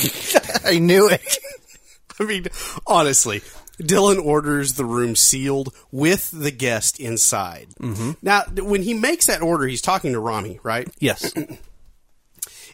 I 0.64 0.78
knew 0.78 1.08
it. 1.08 1.38
I 2.20 2.24
mean, 2.24 2.46
honestly, 2.86 3.40
Dylan 3.80 4.22
orders 4.22 4.74
the 4.74 4.84
room 4.84 5.16
sealed 5.16 5.74
with 5.90 6.30
the 6.30 6.50
guest 6.50 6.98
inside. 7.00 7.68
Mm-hmm. 7.80 8.12
Now, 8.22 8.42
when 8.58 8.82
he 8.82 8.94
makes 8.94 9.26
that 9.26 9.42
order, 9.42 9.66
he's 9.66 9.82
talking 9.82 10.12
to 10.12 10.20
Rommie, 10.20 10.60
right? 10.62 10.88
Yes. 10.98 11.32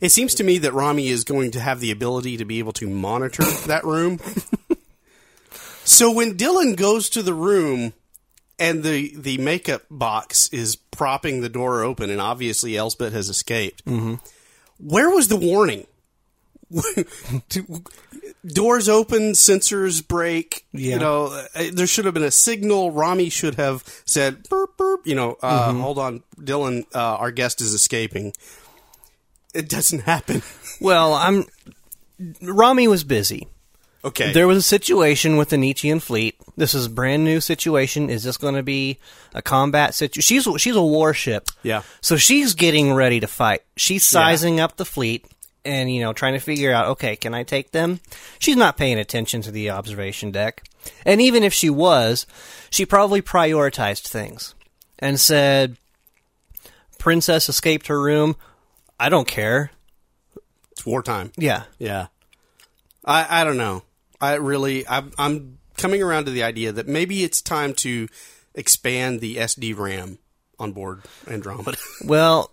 It 0.03 0.11
seems 0.11 0.35
to 0.35 0.45
me 0.45 0.59
that 0.59 0.75
Rommie 0.75 1.07
is 1.07 1.23
going 1.23 1.53
to 1.53 1.61
have 1.61 1.79
the 1.79 1.93
ability 1.93 2.37
to 2.39 2.45
be 2.45 2.59
able 2.59 2.73
to 2.73 2.89
monitor 2.89 3.45
that 3.69 3.85
room. 3.85 4.19
so 5.85 6.11
when 6.11 6.37
Dylan 6.37 6.77
goes 6.77 7.09
to 7.11 7.23
the 7.23 7.33
room 7.33 7.93
and 8.59 8.83
the 8.83 9.15
the 9.17 9.39
makeup 9.39 9.83
box 9.89 10.49
is 10.49 10.75
propping 10.75 11.41
the 11.41 11.49
door 11.49 11.85
open, 11.85 12.11
and 12.11 12.21
obviously 12.21 12.77
Elsbeth 12.77 13.13
has 13.13 13.29
escaped, 13.29 13.85
where 14.79 15.09
was 15.09 15.29
the 15.29 15.37
warning? 15.37 15.87
Doors 18.45 18.89
open, 18.89 19.33
sensors 19.35 20.07
break. 20.07 20.67
Yeah. 20.73 20.95
You 20.95 20.99
know, 20.99 21.27
uh, 21.55 21.65
there 21.73 21.87
should 21.87 22.07
have 22.07 22.15
been 22.15 22.25
a 22.25 22.31
signal. 22.33 22.91
Rommie 22.91 23.29
should 23.29 23.55
have 23.55 23.85
said, 24.05 24.49
burp, 24.49 24.77
burp. 24.77 25.07
You 25.07 25.15
know, 25.15 25.37
uh, 25.43 25.73
hold 25.75 25.99
on, 25.99 26.25
Dylan, 26.41 26.87
uh, 26.93 27.19
our 27.19 27.31
guest 27.31 27.61
is 27.61 27.73
escaping. 27.73 28.33
It 29.55 29.69
doesn't 29.69 30.01
happen. 30.01 30.43
Well, 30.81 31.15
I'm. 31.15 31.45
Rommie 32.41 32.89
was 32.89 33.05
busy. 33.05 33.47
Okay. 34.05 34.33
There 34.33 34.49
was 34.49 34.59
a 34.59 34.63
situation 34.63 35.37
with 35.37 35.51
the 35.51 35.57
Nietzschean 35.57 36.01
fleet. 36.01 36.35
This 36.57 36.75
is 36.75 36.87
a 36.87 36.91
brand 36.91 37.23
new 37.23 37.41
situation. 37.41 38.11
Is 38.11 38.25
this 38.25 38.37
going 38.37 38.57
to 38.57 38.65
be 38.65 38.99
a 39.33 39.43
combat 39.43 39.95
situation? 39.95 40.23
She's 40.23 40.61
she's 40.61 40.75
a 40.75 40.83
warship. 40.83 41.49
Yeah. 41.63 41.83
So 42.01 42.17
she's 42.17 42.55
getting 42.55 42.93
ready 42.93 43.21
to 43.21 43.29
fight. 43.29 43.63
She's 43.77 44.03
sizing 44.03 44.59
up 44.59 44.77
the 44.77 44.85
fleet 44.85 45.25
and 45.65 45.93
you 45.95 46.01
know 46.01 46.13
trying 46.13 46.33
to 46.35 46.41
figure 46.41 46.73
out, 46.73 46.89
okay, 46.89 47.15
can 47.15 47.33
I 47.33 47.45
take 47.45 47.71
them? 47.71 48.01
She's 48.41 48.57
not 48.57 48.77
paying 48.77 48.99
attention 48.99 49.43
to 49.43 49.53
the 49.53 49.71
observation 49.71 50.33
deck. 50.33 50.65
And 51.07 51.21
even 51.21 51.45
if 51.45 51.53
she 51.53 51.71
was, 51.71 52.27
she 52.71 52.85
probably 52.85 53.23
prioritized 53.23 54.09
things 54.09 54.57
and 54.99 55.21
said, 55.21 55.77
"Princess 56.99 57.49
escaped 57.49 57.87
her 57.87 58.03
room. 58.03 58.35
I 59.03 59.09
don't 59.09 59.29
care." 59.29 59.71
It's 60.73 60.87
wartime. 60.87 61.33
Yeah. 61.37 61.65
Yeah. 61.79 62.07
I, 63.05 63.43
I 63.43 63.45
don't 63.45 63.57
know. 63.57 63.83
I 64.21 64.35
really, 64.35 64.87
I'm, 64.89 65.13
I'm 65.19 65.59
coming 65.77 66.03
around 66.03 66.27
to 66.27 66.31
the 66.31 66.43
idea 66.43 66.73
that 66.73 66.87
maybe 66.89 67.25
it's 67.25 67.43
time 67.43 67.75
to 67.75 68.09
expand 68.55 69.21
the 69.21 69.37
SD 69.37 69.77
RAM 69.77 70.19
on 70.59 70.73
board 70.73 71.03
Andromeda. 71.29 71.77
Well, 72.05 72.51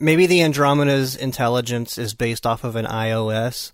maybe 0.00 0.26
the 0.26 0.42
Andromeda's 0.42 1.16
intelligence 1.16 1.98
is 1.98 2.14
based 2.14 2.46
off 2.46 2.64
of 2.64 2.76
an 2.76 2.86
iOS, 2.86 3.72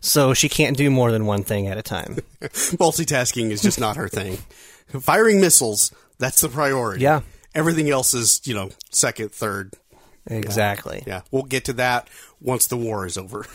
so 0.00 0.34
she 0.34 0.48
can't 0.48 0.76
do 0.76 0.90
more 0.90 1.10
than 1.10 1.26
one 1.26 1.44
thing 1.44 1.66
at 1.66 1.78
a 1.78 1.82
time. 1.82 2.18
Multitasking 2.40 3.50
is 3.50 3.62
just 3.62 3.80
not 3.80 3.96
her 3.96 4.08
thing. 4.08 4.38
Firing 5.00 5.40
missiles, 5.40 5.92
that's 6.18 6.40
the 6.40 6.48
priority. 6.48 7.02
Yeah. 7.02 7.20
Everything 7.54 7.90
else 7.90 8.14
is, 8.14 8.40
you 8.44 8.54
know, 8.54 8.70
second, 8.90 9.32
third. 9.32 9.74
Exactly. 10.26 11.02
Yeah. 11.06 11.22
We'll 11.30 11.42
get 11.44 11.64
to 11.66 11.72
that 11.74 12.08
once 12.40 12.66
the 12.66 12.76
war 12.76 13.06
is 13.06 13.16
over. 13.18 13.46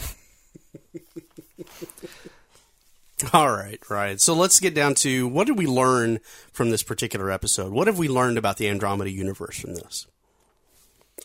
All 3.33 3.49
right, 3.49 3.79
right. 3.89 4.19
So 4.19 4.33
let's 4.33 4.59
get 4.59 4.73
down 4.75 4.93
to 4.95 5.25
what 5.27 5.47
did 5.47 5.57
we 5.57 5.67
learn 5.67 6.19
from 6.51 6.69
this 6.69 6.83
particular 6.83 7.31
episode? 7.31 7.71
What 7.71 7.87
have 7.87 7.97
we 7.97 8.09
learned 8.09 8.37
about 8.37 8.57
the 8.57 8.67
Andromeda 8.67 9.09
universe 9.09 9.57
from 9.59 9.75
this? 9.75 10.05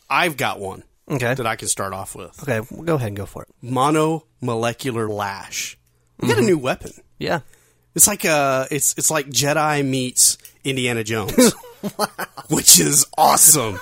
I've 0.08 0.36
got 0.36 0.60
one 0.60 0.84
Okay. 1.10 1.34
that 1.34 1.46
I 1.46 1.56
can 1.56 1.66
start 1.66 1.92
off 1.92 2.14
with. 2.14 2.40
Okay, 2.42 2.60
well, 2.70 2.82
go 2.84 2.94
ahead 2.94 3.08
and 3.08 3.16
go 3.16 3.26
for 3.26 3.42
it. 3.42 3.48
Monomolecular 3.64 5.08
lash. 5.08 5.76
We 6.20 6.28
got 6.28 6.38
a 6.38 6.42
new 6.42 6.58
weapon. 6.58 6.92
Yeah. 7.18 7.40
It's 7.96 8.06
like 8.06 8.24
uh 8.24 8.66
it's 8.70 8.94
it's 8.96 9.10
like 9.10 9.26
Jedi 9.26 9.84
meets 9.84 10.38
Indiana 10.62 11.02
Jones. 11.02 11.52
Which 12.50 12.80
is 12.80 13.06
awesome. 13.16 13.78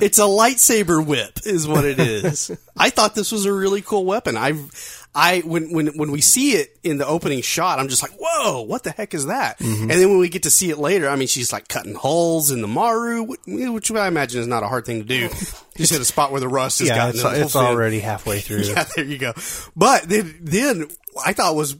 it's 0.00 0.18
a 0.18 0.22
lightsaber 0.22 1.04
whip 1.04 1.40
is 1.46 1.66
what 1.66 1.84
it 1.84 1.98
is. 1.98 2.50
I 2.76 2.90
thought 2.90 3.14
this 3.14 3.32
was 3.32 3.44
a 3.44 3.52
really 3.52 3.82
cool 3.82 4.04
weapon. 4.04 4.36
I've 4.36 5.06
I 5.14 5.40
when 5.40 5.72
when 5.72 5.86
when 5.96 6.10
we 6.12 6.20
see 6.20 6.52
it 6.52 6.78
in 6.84 6.98
the 6.98 7.06
opening 7.06 7.40
shot, 7.40 7.78
I'm 7.78 7.88
just 7.88 8.02
like, 8.02 8.12
"Whoa, 8.20 8.62
what 8.62 8.84
the 8.84 8.90
heck 8.90 9.14
is 9.14 9.26
that?" 9.26 9.58
Mm-hmm. 9.58 9.82
And 9.82 9.90
then 9.90 10.10
when 10.10 10.18
we 10.18 10.28
get 10.28 10.42
to 10.44 10.50
see 10.50 10.70
it 10.70 10.78
later, 10.78 11.08
I 11.08 11.16
mean, 11.16 11.28
she's 11.28 11.52
like 11.52 11.66
cutting 11.66 11.94
holes 11.94 12.50
in 12.50 12.60
the 12.60 12.68
Maru, 12.68 13.24
which 13.46 13.90
I 13.90 14.06
imagine 14.06 14.40
is 14.40 14.46
not 14.46 14.62
a 14.62 14.68
hard 14.68 14.84
thing 14.84 15.00
to 15.00 15.04
do. 15.06 15.28
Just 15.76 15.92
hit 15.92 16.00
a 16.00 16.04
spot 16.04 16.30
where 16.30 16.40
the 16.40 16.48
rust 16.48 16.80
has 16.80 16.88
Yeah, 16.88 16.96
gotten 16.96 17.20
it's, 17.20 17.38
it's 17.46 17.56
already 17.56 18.00
halfway 18.00 18.40
through. 18.40 18.62
Yeah, 18.62 18.84
there 18.94 19.04
you 19.04 19.18
go. 19.18 19.32
But 19.74 20.08
then, 20.08 20.38
then 20.40 20.88
I 21.24 21.32
thought 21.32 21.56
was 21.56 21.76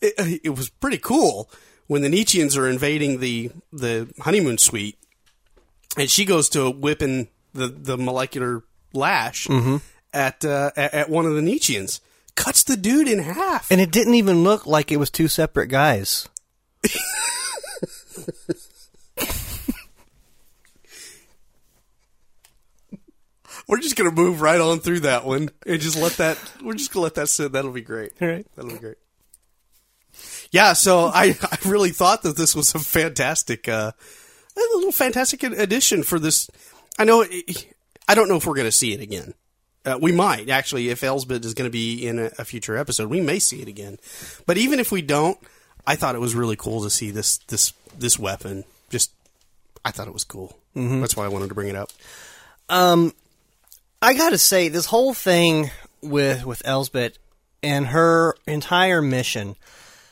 it, 0.00 0.40
it 0.44 0.50
was 0.50 0.68
pretty 0.68 0.98
cool 0.98 1.50
when 1.86 2.02
the 2.02 2.08
Nietzscheans 2.08 2.56
are 2.56 2.68
invading 2.68 3.20
the 3.20 3.50
the 3.72 4.12
honeymoon 4.20 4.58
suite, 4.58 4.98
and 5.96 6.10
she 6.10 6.24
goes 6.24 6.48
to 6.50 6.70
whipping 6.70 7.28
the 7.52 7.68
the 7.68 7.96
molecular 7.96 8.62
lash 8.92 9.48
at, 10.12 10.44
uh, 10.44 10.70
at 10.76 10.94
at 10.94 11.10
one 11.10 11.26
of 11.26 11.34
the 11.34 11.40
Nietzscheans, 11.40 12.00
cuts 12.34 12.62
the 12.62 12.76
dude 12.76 13.08
in 13.08 13.20
half. 13.20 13.70
And 13.70 13.80
it 13.80 13.90
didn't 13.90 14.14
even 14.14 14.42
look 14.42 14.66
like 14.66 14.90
it 14.92 14.96
was 14.98 15.10
two 15.10 15.28
separate 15.28 15.68
guys. 15.68 16.28
We're 23.68 23.80
just 23.80 23.96
gonna 23.96 24.12
move 24.12 24.40
right 24.40 24.60
on 24.60 24.78
through 24.78 25.00
that 25.00 25.24
one 25.24 25.50
and 25.66 25.80
just 25.80 25.96
let 25.96 26.12
that. 26.18 26.38
We're 26.62 26.74
just 26.74 26.92
gonna 26.92 27.02
let 27.04 27.14
that 27.14 27.28
sit. 27.28 27.52
That'll 27.52 27.72
be 27.72 27.80
great. 27.80 28.12
All 28.22 28.28
right. 28.28 28.46
That'll 28.54 28.70
be 28.70 28.78
great. 28.78 28.96
Yeah, 30.50 30.72
so 30.72 31.06
I, 31.06 31.36
I 31.42 31.58
really 31.66 31.90
thought 31.90 32.22
that 32.22 32.36
this 32.36 32.54
was 32.54 32.74
a 32.74 32.78
fantastic, 32.78 33.68
uh, 33.68 33.92
a 34.56 34.60
little 34.76 34.92
fantastic 34.92 35.42
addition 35.42 36.02
for 36.02 36.18
this. 36.18 36.48
I 36.98 37.04
know, 37.04 37.24
it, 37.28 37.66
I 38.08 38.14
don't 38.14 38.28
know 38.28 38.36
if 38.36 38.46
we're 38.46 38.54
going 38.54 38.68
to 38.68 38.72
see 38.72 38.92
it 38.92 39.00
again. 39.00 39.34
Uh, 39.84 39.98
we 40.00 40.10
might 40.10 40.48
actually, 40.48 40.88
if 40.88 41.04
Elsbeth 41.04 41.44
is 41.44 41.54
going 41.54 41.68
to 41.68 41.72
be 41.72 42.06
in 42.06 42.18
a, 42.18 42.30
a 42.38 42.44
future 42.44 42.76
episode, 42.76 43.08
we 43.08 43.20
may 43.20 43.38
see 43.38 43.62
it 43.62 43.68
again. 43.68 43.98
But 44.44 44.58
even 44.58 44.80
if 44.80 44.90
we 44.90 45.00
don't, 45.00 45.38
I 45.86 45.94
thought 45.94 46.16
it 46.16 46.20
was 46.20 46.34
really 46.34 46.56
cool 46.56 46.82
to 46.82 46.90
see 46.90 47.12
this 47.12 47.38
this 47.46 47.72
this 47.96 48.18
weapon. 48.18 48.64
Just, 48.90 49.12
I 49.84 49.92
thought 49.92 50.08
it 50.08 50.12
was 50.12 50.24
cool. 50.24 50.58
That's 50.74 51.16
why 51.16 51.24
I 51.24 51.28
wanted 51.28 51.48
to 51.48 51.54
bring 51.54 51.68
it 51.68 51.76
up. 51.76 51.90
Um, 52.68 53.14
I 54.02 54.14
gotta 54.14 54.38
say, 54.38 54.68
this 54.68 54.86
whole 54.86 55.14
thing 55.14 55.70
with 56.02 56.44
with 56.44 56.62
Elsbeth 56.64 57.18
and 57.62 57.86
her 57.86 58.34
entire 58.46 59.00
mission, 59.00 59.54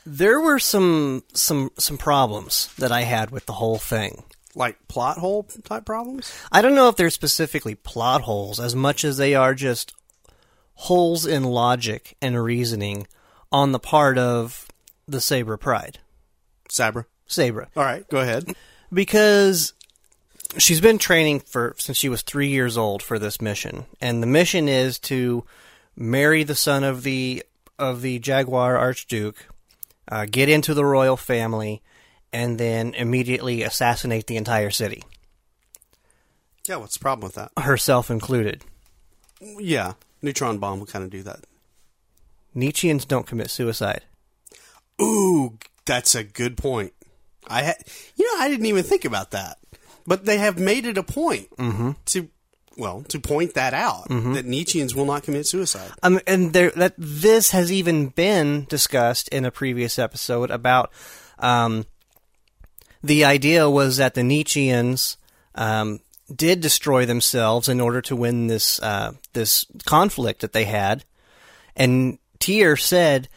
there 0.05 0.39
were 0.39 0.59
some 0.59 1.23
some 1.33 1.71
some 1.77 1.97
problems 1.97 2.73
that 2.77 2.91
I 2.91 3.01
had 3.01 3.31
with 3.31 3.45
the 3.45 3.53
whole 3.53 3.77
thing. 3.77 4.23
Like 4.55 4.87
plot 4.87 5.17
hole 5.17 5.43
type 5.63 5.85
problems. 5.85 6.31
I 6.51 6.61
don't 6.61 6.75
know 6.75 6.87
if 6.87 6.95
they're 6.95 7.09
specifically 7.09 7.75
plot 7.75 8.21
holes 8.21 8.59
as 8.59 8.75
much 8.75 9.03
as 9.03 9.17
they 9.17 9.35
are 9.35 9.53
just 9.53 9.93
holes 10.75 11.25
in 11.25 11.43
logic 11.43 12.15
and 12.21 12.41
reasoning 12.41 13.07
on 13.51 13.71
the 13.71 13.79
part 13.79 14.17
of 14.17 14.67
the 15.07 15.19
Saber 15.21 15.57
Pride. 15.57 15.99
Sabra. 16.69 17.05
Sabra. 17.27 17.67
All 17.75 17.83
right, 17.83 18.07
go 18.09 18.19
ahead. 18.19 18.53
because 18.93 19.73
she's 20.57 20.81
been 20.81 20.97
training 20.97 21.41
for 21.41 21.75
since 21.77 21.97
she 21.97 22.09
was 22.09 22.21
three 22.21 22.47
years 22.47 22.77
old 22.77 23.01
for 23.03 23.19
this 23.19 23.41
mission, 23.41 23.85
and 23.99 24.21
the 24.21 24.27
mission 24.27 24.69
is 24.69 24.99
to 24.99 25.43
marry 25.95 26.43
the 26.43 26.55
son 26.55 26.83
of 26.83 27.03
the 27.03 27.43
of 27.77 28.01
the 28.01 28.19
Jaguar 28.19 28.77
Archduke, 28.77 29.47
uh, 30.09 30.25
get 30.29 30.49
into 30.49 30.73
the 30.73 30.85
royal 30.85 31.17
family, 31.17 31.81
and 32.33 32.57
then 32.59 32.93
immediately 32.93 33.63
assassinate 33.63 34.27
the 34.27 34.35
entire 34.37 34.69
city, 34.71 35.03
Yeah, 36.67 36.77
what's 36.77 36.93
the 36.97 36.99
problem 37.01 37.25
with 37.27 37.35
that? 37.35 37.51
herself 37.63 38.09
included. 38.09 38.63
Yeah, 39.41 39.93
neutron 40.21 40.57
bomb 40.57 40.79
will 40.79 40.87
kind 40.87 41.03
of 41.05 41.11
do 41.11 41.23
that. 41.23 41.41
Nietzscheans 42.55 43.07
don't 43.07 43.27
commit 43.27 43.49
suicide. 43.49 44.03
Ooh, 45.01 45.57
that's 45.85 46.15
a 46.15 46.23
good 46.23 46.55
point. 46.57 46.93
I 47.47 47.61
had, 47.63 47.75
you 48.15 48.25
know, 48.25 48.43
I 48.43 48.47
didn't 48.49 48.65
even 48.65 48.83
think 48.83 49.05
about 49.05 49.31
that, 49.31 49.57
but 50.07 50.25
they 50.25 50.37
have 50.37 50.57
made 50.57 50.85
it 50.85 50.97
a 50.97 51.03
point 51.03 51.47
to, 52.07 52.29
well, 52.77 53.03
to 53.09 53.19
point 53.19 53.53
that 53.53 53.73
out 53.73 54.07
that 54.09 54.45
Nietzscheans 54.45 54.95
will 54.95 55.05
not 55.05 55.23
commit 55.23 55.47
suicide. 55.47 55.91
Um, 56.03 56.19
and 56.27 56.53
there 56.53 56.71
that 56.71 56.93
this 56.97 57.51
has 57.51 57.71
even 57.71 58.09
been 58.09 58.65
discussed 58.65 59.27
in 59.29 59.45
a 59.45 59.51
previous 59.51 59.97
episode 59.97 60.51
about 60.51 60.91
um, 61.39 61.85
the 63.03 63.25
idea 63.25 63.69
was 63.69 63.97
that 63.97 64.13
the 64.13 64.21
Nietzscheans 64.21 65.17
um, 65.55 65.99
did 66.33 66.61
destroy 66.61 67.05
themselves 67.05 67.69
in 67.69 67.79
order 67.79 68.01
to 68.01 68.15
win 68.15 68.47
this 68.47 68.81
uh, 68.81 69.13
this 69.33 69.65
conflict 69.85 70.41
that 70.41 70.53
they 70.53 70.65
had, 70.65 71.05
and 71.75 72.17
Tier 72.39 72.75
said, 72.75 73.29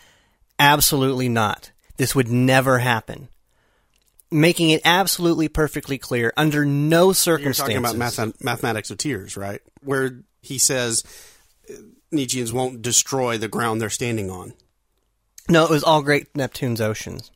"Absolutely 0.58 1.28
not. 1.28 1.70
This 1.96 2.14
would 2.14 2.28
never 2.28 2.78
happen." 2.78 3.28
Making 4.30 4.70
it 4.70 4.82
absolutely 4.84 5.48
perfectly 5.48 5.96
clear, 5.96 6.32
under 6.36 6.64
no 6.66 7.12
circumstances. 7.12 7.74
You're 7.74 7.82
talking 7.82 7.98
about 7.98 8.16
math- 8.18 8.44
mathematics 8.44 8.90
of 8.90 8.98
tears, 8.98 9.36
right? 9.36 9.60
Where 9.82 10.20
he 10.42 10.58
says 10.58 11.02
Nietzscheans 12.12 12.52
won't 12.52 12.82
destroy 12.82 13.38
the 13.38 13.48
ground 13.48 13.80
they're 13.80 13.90
standing 13.90 14.30
on. 14.30 14.52
no, 15.48 15.64
it 15.64 15.70
was 15.70 15.82
all 15.82 16.02
Great 16.02 16.34
Neptune's 16.36 16.80
oceans. 16.80 17.30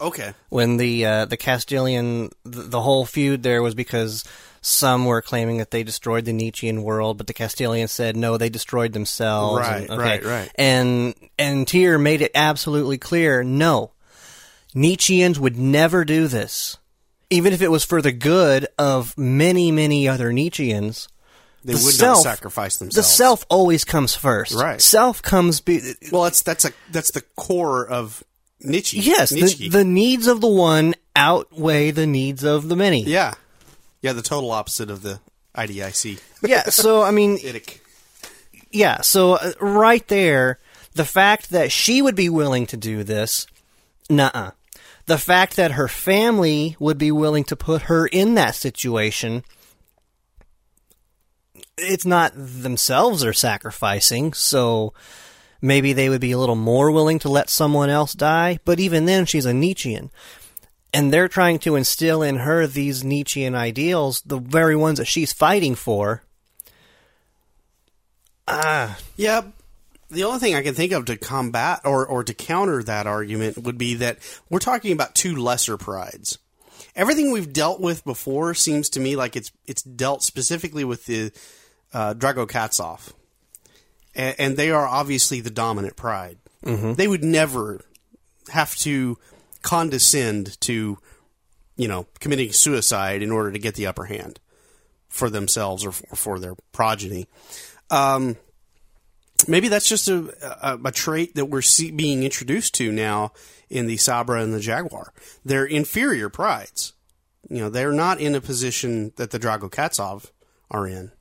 Okay. 0.00 0.34
when 0.48 0.76
the 0.76 1.06
uh, 1.06 1.24
the 1.24 1.36
Castalian 1.36 2.32
the, 2.42 2.62
the 2.62 2.80
whole 2.80 3.06
feud 3.06 3.44
there 3.44 3.62
was 3.62 3.76
because 3.76 4.24
some 4.60 5.04
were 5.06 5.22
claiming 5.22 5.58
that 5.58 5.70
they 5.70 5.84
destroyed 5.84 6.24
the 6.24 6.32
Nietzschean 6.32 6.82
world, 6.82 7.16
but 7.16 7.26
the 7.28 7.34
Castalians 7.34 7.90
said 7.90 8.16
no, 8.16 8.36
they 8.36 8.48
destroyed 8.48 8.92
themselves. 8.92 9.60
Right, 9.60 9.88
and, 9.88 9.98
right, 9.98 10.24
right. 10.24 10.50
And 10.56 11.14
and 11.38 11.66
Tyr 11.68 11.96
made 11.96 12.22
it 12.22 12.32
absolutely 12.34 12.98
clear, 12.98 13.44
no, 13.44 13.92
Nietzscheans 14.74 15.38
would 15.38 15.56
never 15.58 16.04
do 16.04 16.26
this, 16.28 16.78
even 17.30 17.52
if 17.52 17.62
it 17.62 17.70
was 17.70 17.84
for 17.84 18.02
the 18.02 18.12
good 18.12 18.66
of 18.78 19.16
many 19.16 19.70
many 19.70 20.08
other 20.08 20.32
Nietzscheans. 20.32 21.08
They 21.64 21.72
The 21.74 21.84
would 21.84 21.94
self- 21.94 22.18
not 22.18 22.22
sacrifice 22.36 22.76
themselves. 22.76 22.94
The 22.96 23.02
self 23.14 23.46
always 23.48 23.84
comes 23.84 24.14
first. 24.14 24.52
Right. 24.54 24.80
Self 24.82 25.22
comes. 25.22 25.60
Be- 25.60 25.94
Well, 26.12 26.24
that's 26.24 26.42
that's 26.42 26.64
a 26.66 26.72
that's 26.92 27.12
the 27.12 27.22
core 27.36 27.86
of 27.86 28.22
Nietzsche. 28.60 28.98
yes, 28.98 29.32
Nietzsche. 29.32 29.68
the, 29.70 29.78
the 29.78 29.84
needs 29.84 30.26
of 30.26 30.40
the 30.42 30.48
one 30.48 30.94
outweigh 31.16 31.90
the 31.90 32.06
needs 32.06 32.44
of 32.44 32.68
the 32.68 32.76
many. 32.76 33.02
yeah, 33.04 33.34
yeah, 34.02 34.12
the 34.12 34.20
total 34.22 34.50
opposite 34.50 34.90
of 34.90 35.02
the 35.02 35.20
IDIC. 35.54 36.20
Yeah, 36.42 36.64
so 36.64 37.02
I 37.02 37.12
mean, 37.12 37.38
Idic. 37.42 37.78
yeah, 38.70 39.00
so 39.00 39.34
uh, 39.34 39.52
right 39.60 40.06
there, 40.08 40.58
the 40.94 41.04
fact 41.06 41.50
that 41.50 41.70
she 41.72 42.02
would 42.02 42.16
be 42.16 42.28
willing 42.28 42.66
to 42.66 42.76
do 42.76 43.04
this, 43.04 43.46
nuh-uh. 44.10 44.50
The 45.06 45.18
fact 45.18 45.56
that 45.56 45.72
her 45.72 45.88
family 45.88 46.76
would 46.78 46.96
be 46.98 47.12
willing 47.12 47.44
to 47.44 47.56
put 47.56 47.82
her 47.82 48.06
in 48.06 48.34
that 48.34 48.54
situation, 48.54 49.44
it's 51.76 52.06
not 52.06 52.32
themselves 52.34 53.20
they're 53.20 53.32
sacrificing, 53.32 54.32
so 54.32 54.94
maybe 55.60 55.92
they 55.92 56.08
would 56.08 56.20
be 56.20 56.32
a 56.32 56.38
little 56.38 56.54
more 56.54 56.90
willing 56.90 57.18
to 57.20 57.28
let 57.28 57.50
someone 57.50 57.90
else 57.90 58.14
die, 58.14 58.58
but 58.64 58.80
even 58.80 59.04
then, 59.04 59.26
she's 59.26 59.46
a 59.46 59.52
Nietzschean. 59.52 60.10
And 60.92 61.12
they're 61.12 61.28
trying 61.28 61.58
to 61.60 61.74
instill 61.74 62.22
in 62.22 62.36
her 62.36 62.66
these 62.66 63.02
Nietzschean 63.02 63.54
ideals, 63.54 64.22
the 64.22 64.38
very 64.38 64.76
ones 64.76 64.98
that 64.98 65.06
she's 65.06 65.32
fighting 65.32 65.74
for. 65.74 66.22
Ah, 68.46 68.98
Yeah. 69.16 69.42
The 70.14 70.24
only 70.24 70.38
thing 70.38 70.54
I 70.54 70.62
can 70.62 70.74
think 70.74 70.92
of 70.92 71.04
to 71.06 71.16
combat 71.16 71.80
or, 71.84 72.06
or 72.06 72.24
to 72.24 72.32
counter 72.32 72.82
that 72.82 73.06
argument 73.06 73.58
would 73.58 73.76
be 73.76 73.94
that 73.94 74.18
we're 74.48 74.58
talking 74.58 74.92
about 74.92 75.14
two 75.14 75.36
lesser 75.36 75.76
prides. 75.76 76.38
everything 76.96 77.30
we've 77.30 77.52
dealt 77.52 77.80
with 77.80 78.04
before 78.04 78.54
seems 78.54 78.88
to 78.90 79.00
me 79.00 79.16
like 79.16 79.36
it's 79.36 79.52
it's 79.66 79.82
dealt 79.82 80.22
specifically 80.22 80.84
with 80.84 81.06
the 81.06 81.32
uh, 81.92 82.14
Drago 82.14 82.46
Kazov, 82.46 83.12
and, 84.14 84.34
and 84.38 84.56
they 84.56 84.70
are 84.70 84.86
obviously 84.86 85.40
the 85.40 85.50
dominant 85.50 85.96
pride. 85.96 86.38
Mm-hmm. 86.64 86.94
They 86.94 87.08
would 87.08 87.24
never 87.24 87.80
have 88.48 88.74
to 88.76 89.18
condescend 89.62 90.60
to, 90.62 90.98
you 91.76 91.88
know, 91.88 92.06
committing 92.20 92.52
suicide 92.52 93.22
in 93.22 93.30
order 93.30 93.52
to 93.52 93.58
get 93.58 93.74
the 93.74 93.86
upper 93.86 94.04
hand 94.04 94.40
for 95.08 95.30
themselves 95.30 95.84
or 95.84 95.92
for, 95.92 96.16
for 96.16 96.38
their 96.38 96.54
progeny. 96.72 97.26
Um, 97.90 98.36
maybe 99.48 99.68
that's 99.68 99.88
just 99.88 100.08
a, 100.08 100.34
a, 100.62 100.78
a 100.84 100.92
trait 100.92 101.34
that 101.34 101.46
we're 101.46 101.62
see, 101.62 101.90
being 101.90 102.22
introduced 102.22 102.74
to 102.74 102.92
now 102.92 103.32
in 103.70 103.86
the 103.86 103.96
Sabra 103.96 104.42
and 104.42 104.52
the 104.52 104.60
Jaguar. 104.60 105.12
They're 105.44 105.64
inferior 105.64 106.28
prides. 106.28 106.92
You 107.48 107.58
know, 107.58 107.68
they're 107.68 107.92
not 107.92 108.20
in 108.20 108.34
a 108.34 108.40
position 108.40 109.12
that 109.16 109.30
the 109.30 109.38
Drago 109.38 109.70
Kazov 109.70 110.30
are 110.70 110.86
in. 110.86 111.12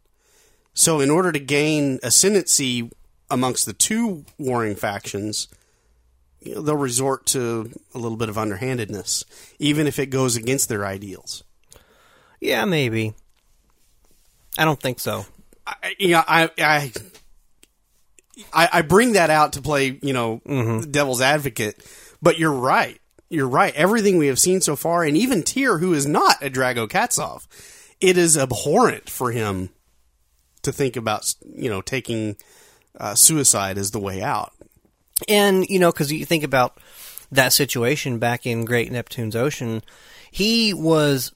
So, 0.73 0.99
in 0.99 1.09
order 1.09 1.31
to 1.31 1.39
gain 1.39 1.99
ascendancy 2.01 2.89
amongst 3.29 3.65
the 3.65 3.73
two 3.73 4.25
warring 4.39 4.75
factions, 4.75 5.47
you 6.41 6.55
know, 6.55 6.61
they'll 6.61 6.75
resort 6.75 7.25
to 7.27 7.71
a 7.93 7.97
little 7.97 8.17
bit 8.17 8.29
of 8.29 8.37
underhandedness, 8.37 9.25
even 9.59 9.87
if 9.87 9.99
it 9.99 10.07
goes 10.07 10.35
against 10.35 10.69
their 10.69 10.85
ideals. 10.85 11.43
Yeah, 12.39 12.65
maybe. 12.65 13.13
I 14.57 14.65
don't 14.65 14.79
think 14.79 14.99
so. 14.99 15.25
I, 15.65 15.95
you 15.97 16.09
know, 16.09 16.23
I, 16.27 16.49
I, 16.57 16.91
I, 18.51 18.69
I 18.73 18.81
bring 18.81 19.13
that 19.13 19.29
out 19.29 19.53
to 19.53 19.61
play, 19.61 19.99
you 20.01 20.13
know, 20.13 20.41
devil's 20.89 21.21
advocate, 21.21 21.83
but 22.21 22.37
you're 22.39 22.51
right. 22.53 22.99
You're 23.29 23.47
right. 23.47 23.73
Everything 23.75 24.17
we 24.17 24.27
have 24.27 24.39
seen 24.39 24.61
so 24.61 24.75
far, 24.75 25.03
and 25.03 25.17
even 25.17 25.43
Tyr, 25.43 25.77
who 25.79 25.93
is 25.93 26.05
not 26.05 26.41
a 26.41 26.49
Drago 26.49 26.87
Kazov, 26.87 27.47
it 28.01 28.17
is 28.17 28.37
abhorrent 28.37 29.09
for 29.09 29.31
him 29.31 29.69
to 30.61 30.71
think 30.71 30.95
about, 30.95 31.33
you 31.55 31.69
know, 31.69 31.81
taking 31.81 32.35
uh, 32.99 33.15
suicide 33.15 33.77
as 33.77 33.91
the 33.91 33.99
way 33.99 34.21
out. 34.21 34.53
And, 35.27 35.65
you 35.67 35.79
know, 35.79 35.91
because 35.91 36.11
you 36.11 36.25
think 36.25 36.43
about 36.43 36.77
that 37.31 37.53
situation 37.53 38.19
back 38.19 38.45
in 38.45 38.65
Great 38.65 38.91
Neptune's 38.91 39.35
Ocean, 39.35 39.81
he 40.31 40.73
was 40.73 41.33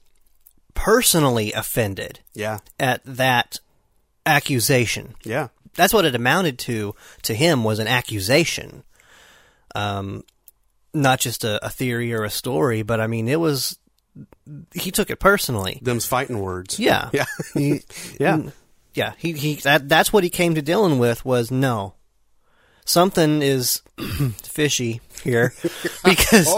personally 0.74 1.52
offended 1.52 2.20
Yeah. 2.34 2.58
at 2.78 3.00
that 3.04 3.58
accusation. 4.24 5.14
Yeah. 5.24 5.48
That's 5.78 5.94
what 5.94 6.04
it 6.04 6.14
amounted 6.14 6.58
to 6.60 6.94
to 7.22 7.34
him 7.34 7.64
was 7.64 7.78
an 7.78 7.86
accusation. 7.86 8.82
Um, 9.74 10.24
not 10.92 11.20
just 11.20 11.44
a, 11.44 11.64
a 11.64 11.70
theory 11.70 12.12
or 12.12 12.24
a 12.24 12.30
story, 12.30 12.82
but 12.82 13.00
I 13.00 13.06
mean, 13.06 13.28
it 13.28 13.38
was. 13.40 13.78
He 14.74 14.90
took 14.90 15.08
it 15.08 15.20
personally. 15.20 15.78
Them's 15.80 16.04
fighting 16.04 16.40
words. 16.40 16.80
Yeah, 16.80 17.10
Yeah. 17.14 17.26
He- 17.54 17.82
Yeah. 18.18 18.42
yeah. 18.92 19.12
He 19.16 19.32
he. 19.34 19.54
That 19.56 19.88
that's 19.88 20.12
what 20.12 20.24
he 20.24 20.30
came 20.30 20.56
to 20.56 20.62
Dylan 20.62 20.98
with 20.98 21.24
was 21.24 21.50
no. 21.52 21.94
Something 22.84 23.40
is 23.40 23.80
fishy 24.42 25.00
here 25.22 25.52
because 26.04 26.48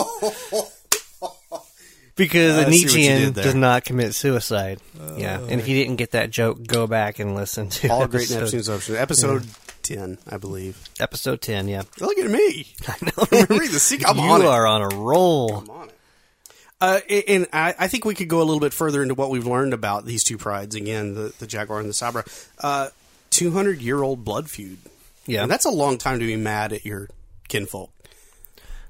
because 2.21 2.59
a 2.59 2.69
Nietzschean 2.69 3.33
does 3.33 3.55
not 3.55 3.85
commit 3.85 4.15
suit 4.15 4.31
yeah, 4.51 5.41
and 5.41 5.61
if 5.61 5.67
you 5.69 5.75
didn't 5.75 5.97
get 5.97 6.13
that 6.13 6.31
joke, 6.31 6.65
go 6.67 6.87
back 6.87 7.19
and 7.19 7.35
listen 7.35 7.69
to 7.71 7.89
All 7.89 8.07
Great 8.07 8.25
episode, 8.31 8.41
Neptune's 8.41 8.69
Ocean. 8.69 8.97
Episode 8.97 9.47
10, 9.83 10.19
I 10.29 10.37
believe. 10.37 10.79
episode 11.01 11.41
ten. 11.41 11.67
Yeah, 11.67 11.83
Look 11.99 12.19
at 12.19 12.31
me. 12.31 12.67
I 12.89 12.97
know. 13.03 13.27
Read 13.57 13.71
the. 13.71 14.05
I'm 14.07 14.19
you 14.19 14.25
on 14.25 14.43
it. 14.43 14.47
are 14.47 14.67
on 14.67 14.83
a 14.83 14.89
roll. 14.97 15.57
I'm 15.57 15.71
on 15.71 15.89
it. 15.89 15.95
Uh, 16.83 17.01
and 17.29 17.47
I, 17.53 17.75
I 17.79 17.89
think 17.89 18.05
we 18.05 18.15
could 18.15 18.29
go 18.29 18.39
a 18.41 18.45
little 18.45 18.61
bit 18.61 18.73
further 18.73 19.03
into 19.03 19.15
what 19.15 19.31
we've 19.31 19.47
learned 19.47 19.75
about 19.75 20.07
these 20.07 20.25
two 20.25 20.39
prides. 20.39 20.75
Again, 20.75 21.15
the, 21.15 21.33
the 21.39 21.47
Jaguar 21.47 21.81
and 21.81 21.89
the 21.89 21.95
Sabra. 21.95 22.25
Uh, 22.59 22.89
200 23.31 23.81
year 23.83 24.03
old 24.03 24.25
blood 24.25 24.49
feud. 24.49 24.79
Yeah, 25.27 25.43
And 25.43 25.51
that's 25.51 25.65
a 25.67 25.71
long 25.71 25.99
time 25.99 26.19
to 26.21 26.27
be 26.27 26.37
mad 26.37 26.73
at 26.73 26.85
your 26.87 27.09
kinfolk. 27.49 27.91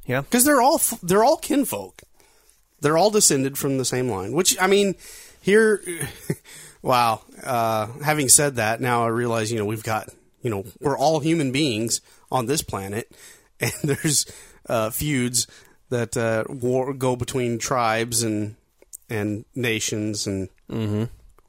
yeah. 0.07 0.21
Because 0.21 0.45
they're 0.45 0.61
all, 0.63 0.81
they're 1.03 1.25
all 1.25 1.37
kinfolk. 1.37 2.03
They're 2.81 2.99
all 2.99 3.11
descended 3.11 3.59
from 3.59 3.79
the 3.79 3.85
same 3.85 4.09
line. 4.09 4.33
Which, 4.33 4.57
I 4.61 4.67
mean, 4.67 4.95
here, 5.41 5.83
wow. 6.83 7.23
Uh, 7.43 7.87
having 8.05 8.29
said 8.29 8.57
that, 8.57 8.81
now 8.81 9.05
I 9.05 9.09
realize, 9.09 9.53
you 9.53 9.59
know, 9.59 9.67
we've 9.67 9.83
got, 9.83 10.09
you 10.43 10.51
know, 10.51 10.65
we're 10.81 10.99
all 10.99 11.21
human 11.21 11.53
beings 11.53 12.01
on 12.31 12.47
this 12.47 12.63
planet. 12.63 13.11
And 13.63 13.75
there's 13.85 14.25
uh, 14.71 14.89
feuds 14.89 15.47
that 15.91 16.17
uh, 16.17 16.45
war, 16.49 16.95
go 16.95 17.15
between 17.15 17.59
tribes 17.59 18.23
and 18.23 18.57
and 19.11 19.45
nations 19.55 20.27
and 20.27 20.49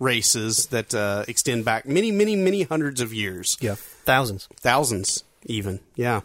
races 0.02 0.66
that 0.68 0.94
uh, 0.94 1.24
extend 1.28 1.64
back 1.64 1.86
many, 1.86 2.12
many, 2.12 2.36
many 2.36 2.64
hundreds 2.64 3.00
of 3.00 3.14
years. 3.14 3.58
Yeah, 3.62 3.76
thousands. 3.76 4.50
Thousands, 4.58 5.24
even. 5.46 5.80
Yeah. 5.96 6.22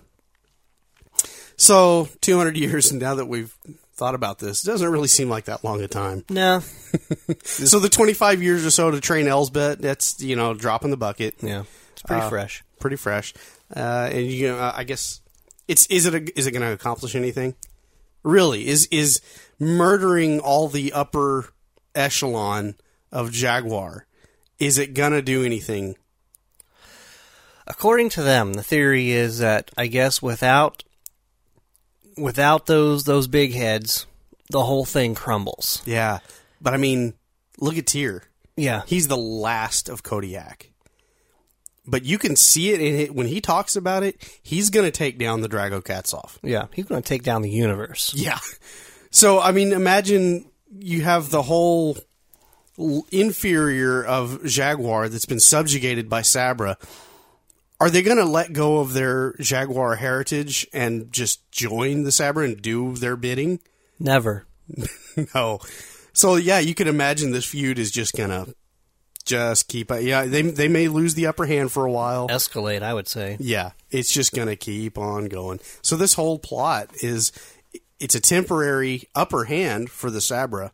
So, 1.56 2.08
200 2.22 2.56
years, 2.56 2.90
and 2.90 3.00
now 3.00 3.14
that 3.14 3.26
we've 3.26 3.56
thought 3.96 4.14
about 4.14 4.38
this, 4.38 4.62
it 4.62 4.66
doesn't 4.66 4.90
really 4.90 5.08
seem 5.08 5.28
like 5.28 5.46
that 5.46 5.64
long 5.64 5.80
a 5.82 5.88
time. 5.88 6.24
No, 6.30 6.60
So, 7.44 7.78
the 7.80 7.88
25 7.88 8.42
years 8.42 8.64
or 8.66 8.70
so 8.70 8.90
to 8.90 9.00
train 9.00 9.26
Elsbeth, 9.26 9.78
that's, 9.78 10.20
you 10.22 10.36
know, 10.36 10.54
drop 10.54 10.84
in 10.84 10.90
the 10.90 10.96
bucket. 10.96 11.34
yeah, 11.42 11.64
it's 11.92 12.02
pretty 12.02 12.22
Uh, 12.22 12.28
fresh. 12.28 12.62
Pretty 12.78 12.96
fresh. 12.96 13.32
Uh, 13.74 14.08
and, 14.12 14.26
you 14.26 14.48
know, 14.48 14.72
I 14.74 14.84
guess, 14.84 15.20
it's 15.66 15.86
is 15.86 16.06
it 16.06 16.14
a, 16.14 16.38
is 16.38 16.46
it 16.46 16.52
going 16.52 16.62
to 16.62 16.72
accomplish 16.72 17.14
anything? 17.14 17.54
Really? 18.22 18.66
Is 18.68 18.86
is 18.90 19.20
murdering 19.58 20.40
all 20.40 20.68
the 20.68 20.92
upper 20.92 21.46
echelon 21.94 22.74
of 23.10 23.32
Jaguar, 23.32 24.06
is 24.58 24.78
it 24.78 24.94
going 24.94 25.12
to 25.12 25.22
do 25.22 25.42
anything? 25.44 25.96
According 27.66 28.10
to 28.10 28.22
them, 28.22 28.52
the 28.52 28.62
theory 28.62 29.10
is 29.10 29.38
that 29.38 29.70
I 29.76 29.86
guess 29.88 30.22
without 30.22 30.84
without 32.16 32.66
those 32.66 33.04
those 33.04 33.26
big 33.28 33.54
heads, 33.54 34.06
the 34.50 34.62
whole 34.62 34.84
thing 34.84 35.14
crumbles. 35.14 35.82
Yeah. 35.84 36.18
But, 36.60 36.74
I 36.74 36.78
mean, 36.78 37.14
look 37.58 37.76
at 37.76 37.86
Tyr. 37.86 38.22
Yeah, 38.56 38.82
He's 38.86 39.08
the 39.08 39.16
last 39.16 39.88
of 39.90 40.02
Kodiak. 40.02 40.70
But 41.86 42.04
you 42.04 42.18
can 42.18 42.34
see 42.34 42.72
it 42.72 42.80
in 42.80 42.94
it 42.96 43.14
when 43.14 43.26
he 43.26 43.40
talks 43.40 43.76
about 43.76 44.02
it. 44.02 44.16
He's 44.42 44.70
going 44.70 44.86
to 44.86 44.90
take 44.90 45.18
down 45.18 45.42
the 45.42 45.48
Drago 45.48 45.82
Kazov. 45.82 46.38
yeah, 46.42 46.66
he's 46.72 46.86
going 46.86 47.02
to 47.02 47.08
take 47.08 47.22
down 47.22 47.42
the 47.42 47.50
universe. 47.50 48.12
Yeah. 48.14 48.38
So 49.10 49.40
I 49.40 49.52
mean, 49.52 49.72
imagine 49.72 50.50
you 50.78 51.02
have 51.02 51.30
the 51.30 51.42
whole 51.42 51.96
inferior 53.12 54.04
of 54.04 54.44
Jaguar 54.44 55.08
that's 55.08 55.26
been 55.26 55.40
subjugated 55.40 56.08
by 56.08 56.22
Sabra. 56.22 56.76
Are 57.78 57.90
they 57.90 58.02
going 58.02 58.16
to 58.16 58.24
let 58.24 58.52
go 58.52 58.78
of 58.78 58.94
their 58.94 59.34
Jaguar 59.34 59.96
heritage 59.96 60.66
and 60.72 61.12
just 61.12 61.50
join 61.50 62.04
the 62.04 62.12
Sabra 62.12 62.44
and 62.44 62.60
do 62.60 62.94
their 62.94 63.16
bidding? 63.16 63.60
Never. 63.98 64.46
No. 65.34 65.60
So 66.12 66.36
yeah, 66.36 66.58
you 66.58 66.74
can 66.74 66.88
imagine 66.88 67.30
this 67.30 67.46
feud 67.46 67.78
is 67.78 67.90
just 67.90 68.14
gonna 68.14 68.46
just 69.24 69.68
keep. 69.68 69.90
Uh, 69.90 69.96
yeah, 69.96 70.24
they 70.26 70.42
they 70.42 70.68
may 70.68 70.88
lose 70.88 71.14
the 71.14 71.26
upper 71.26 71.46
hand 71.46 71.72
for 71.72 71.84
a 71.84 71.90
while. 71.90 72.28
Escalate, 72.28 72.82
I 72.82 72.94
would 72.94 73.08
say. 73.08 73.36
Yeah, 73.40 73.72
it's 73.90 74.12
just 74.12 74.34
gonna 74.34 74.56
keep 74.56 74.98
on 74.98 75.26
going. 75.26 75.60
So 75.82 75.96
this 75.96 76.14
whole 76.14 76.38
plot 76.38 76.90
is 77.02 77.32
it's 77.98 78.14
a 78.14 78.20
temporary 78.20 79.08
upper 79.14 79.44
hand 79.44 79.90
for 79.90 80.10
the 80.10 80.20
Sabra, 80.20 80.72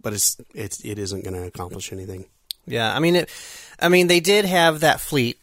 but 0.00 0.12
it's 0.12 0.36
it's 0.54 0.84
it 0.84 0.98
isn't 0.98 1.24
gonna 1.24 1.42
accomplish 1.42 1.92
anything. 1.92 2.26
Yeah, 2.66 2.94
I 2.94 2.98
mean 3.00 3.16
it. 3.16 3.30
I 3.78 3.88
mean 3.88 4.06
they 4.06 4.20
did 4.20 4.44
have 4.44 4.80
that 4.80 5.00
fleet 5.00 5.38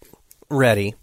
ready 0.50 0.96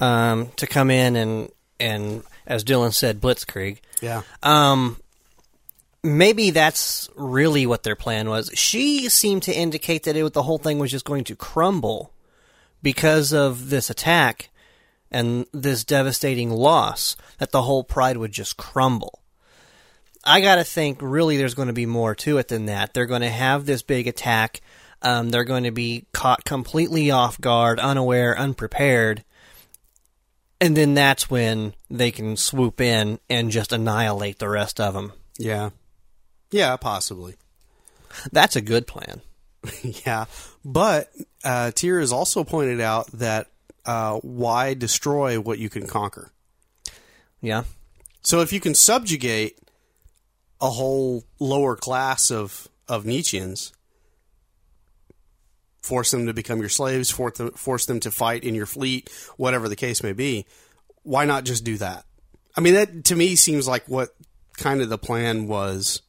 um, 0.00 0.48
to 0.56 0.66
come 0.66 0.90
in 0.90 1.16
and 1.16 1.50
and 1.78 2.22
as 2.46 2.64
Dylan 2.64 2.92
said, 2.92 3.20
blitzkrieg. 3.20 3.78
Yeah. 4.00 4.22
Um, 4.42 4.98
maybe 6.02 6.50
that's 6.50 7.08
really 7.14 7.66
what 7.66 7.84
their 7.84 7.96
plan 7.96 8.28
was. 8.28 8.50
She 8.54 9.08
seemed 9.08 9.44
to 9.44 9.54
indicate 9.54 10.04
that 10.04 10.16
it, 10.16 10.32
the 10.32 10.42
whole 10.42 10.58
thing 10.58 10.78
was 10.78 10.90
just 10.90 11.04
going 11.04 11.24
to 11.24 11.36
crumble 11.36 12.12
because 12.82 13.32
of 13.32 13.70
this 13.70 13.88
attack 13.88 14.50
and 15.10 15.46
this 15.52 15.84
devastating 15.84 16.50
loss. 16.50 17.16
That 17.38 17.52
the 17.52 17.62
whole 17.62 17.84
pride 17.84 18.16
would 18.16 18.32
just 18.32 18.56
crumble. 18.56 19.20
I 20.24 20.40
got 20.40 20.56
to 20.56 20.64
think 20.64 20.98
really 21.00 21.36
there's 21.36 21.54
going 21.54 21.68
to 21.68 21.74
be 21.74 21.86
more 21.86 22.14
to 22.16 22.38
it 22.38 22.48
than 22.48 22.66
that. 22.66 22.92
They're 22.92 23.06
going 23.06 23.22
to 23.22 23.30
have 23.30 23.64
this 23.64 23.82
big 23.82 24.06
attack. 24.06 24.60
Um, 25.02 25.30
they're 25.30 25.44
going 25.44 25.64
to 25.64 25.70
be 25.70 26.04
caught 26.12 26.44
completely 26.44 27.10
off 27.10 27.40
guard, 27.40 27.80
unaware, 27.80 28.38
unprepared. 28.38 29.24
And 30.60 30.76
then 30.76 30.94
that's 30.94 31.30
when 31.30 31.74
they 31.88 32.10
can 32.10 32.36
swoop 32.36 32.80
in 32.80 33.18
and 33.30 33.50
just 33.50 33.72
annihilate 33.72 34.38
the 34.38 34.48
rest 34.48 34.78
of 34.78 34.92
them. 34.92 35.12
Yeah. 35.38 35.70
Yeah, 36.50 36.76
possibly. 36.76 37.36
That's 38.30 38.56
a 38.56 38.60
good 38.60 38.86
plan. 38.86 39.22
yeah, 39.82 40.24
but 40.64 41.10
uh, 41.44 41.70
Tyr 41.72 42.00
has 42.00 42.12
also 42.12 42.44
pointed 42.44 42.80
out 42.80 43.10
that 43.12 43.48
uh, 43.84 44.18
why 44.18 44.74
destroy 44.74 45.38
what 45.40 45.58
you 45.58 45.68
can 45.68 45.86
conquer? 45.86 46.30
Yeah. 47.40 47.64
So 48.22 48.40
if 48.40 48.52
you 48.52 48.60
can 48.60 48.74
subjugate 48.74 49.58
a 50.60 50.70
whole 50.70 51.24
lower 51.38 51.76
class 51.76 52.30
of 52.30 52.68
of 52.88 53.04
Nietzscheans, 53.04 53.72
force 55.80 56.10
them 56.10 56.26
to 56.26 56.34
become 56.34 56.60
your 56.60 56.68
slaves, 56.68 57.10
force 57.10 57.38
them, 57.38 57.50
force 57.52 57.86
them 57.86 58.00
to 58.00 58.10
fight 58.10 58.44
in 58.44 58.54
your 58.54 58.66
fleet, 58.66 59.10
whatever 59.36 59.68
the 59.68 59.76
case 59.76 60.02
may 60.02 60.12
be. 60.12 60.46
Why 61.02 61.24
not 61.24 61.44
just 61.44 61.64
do 61.64 61.78
that? 61.78 62.04
I 62.56 62.60
mean, 62.60 62.74
that 62.74 63.04
to 63.06 63.16
me 63.16 63.36
seems 63.36 63.66
like 63.66 63.84
what 63.86 64.10
kind 64.56 64.82
of 64.82 64.88
the 64.88 64.98
plan 64.98 65.46
was. 65.46 66.02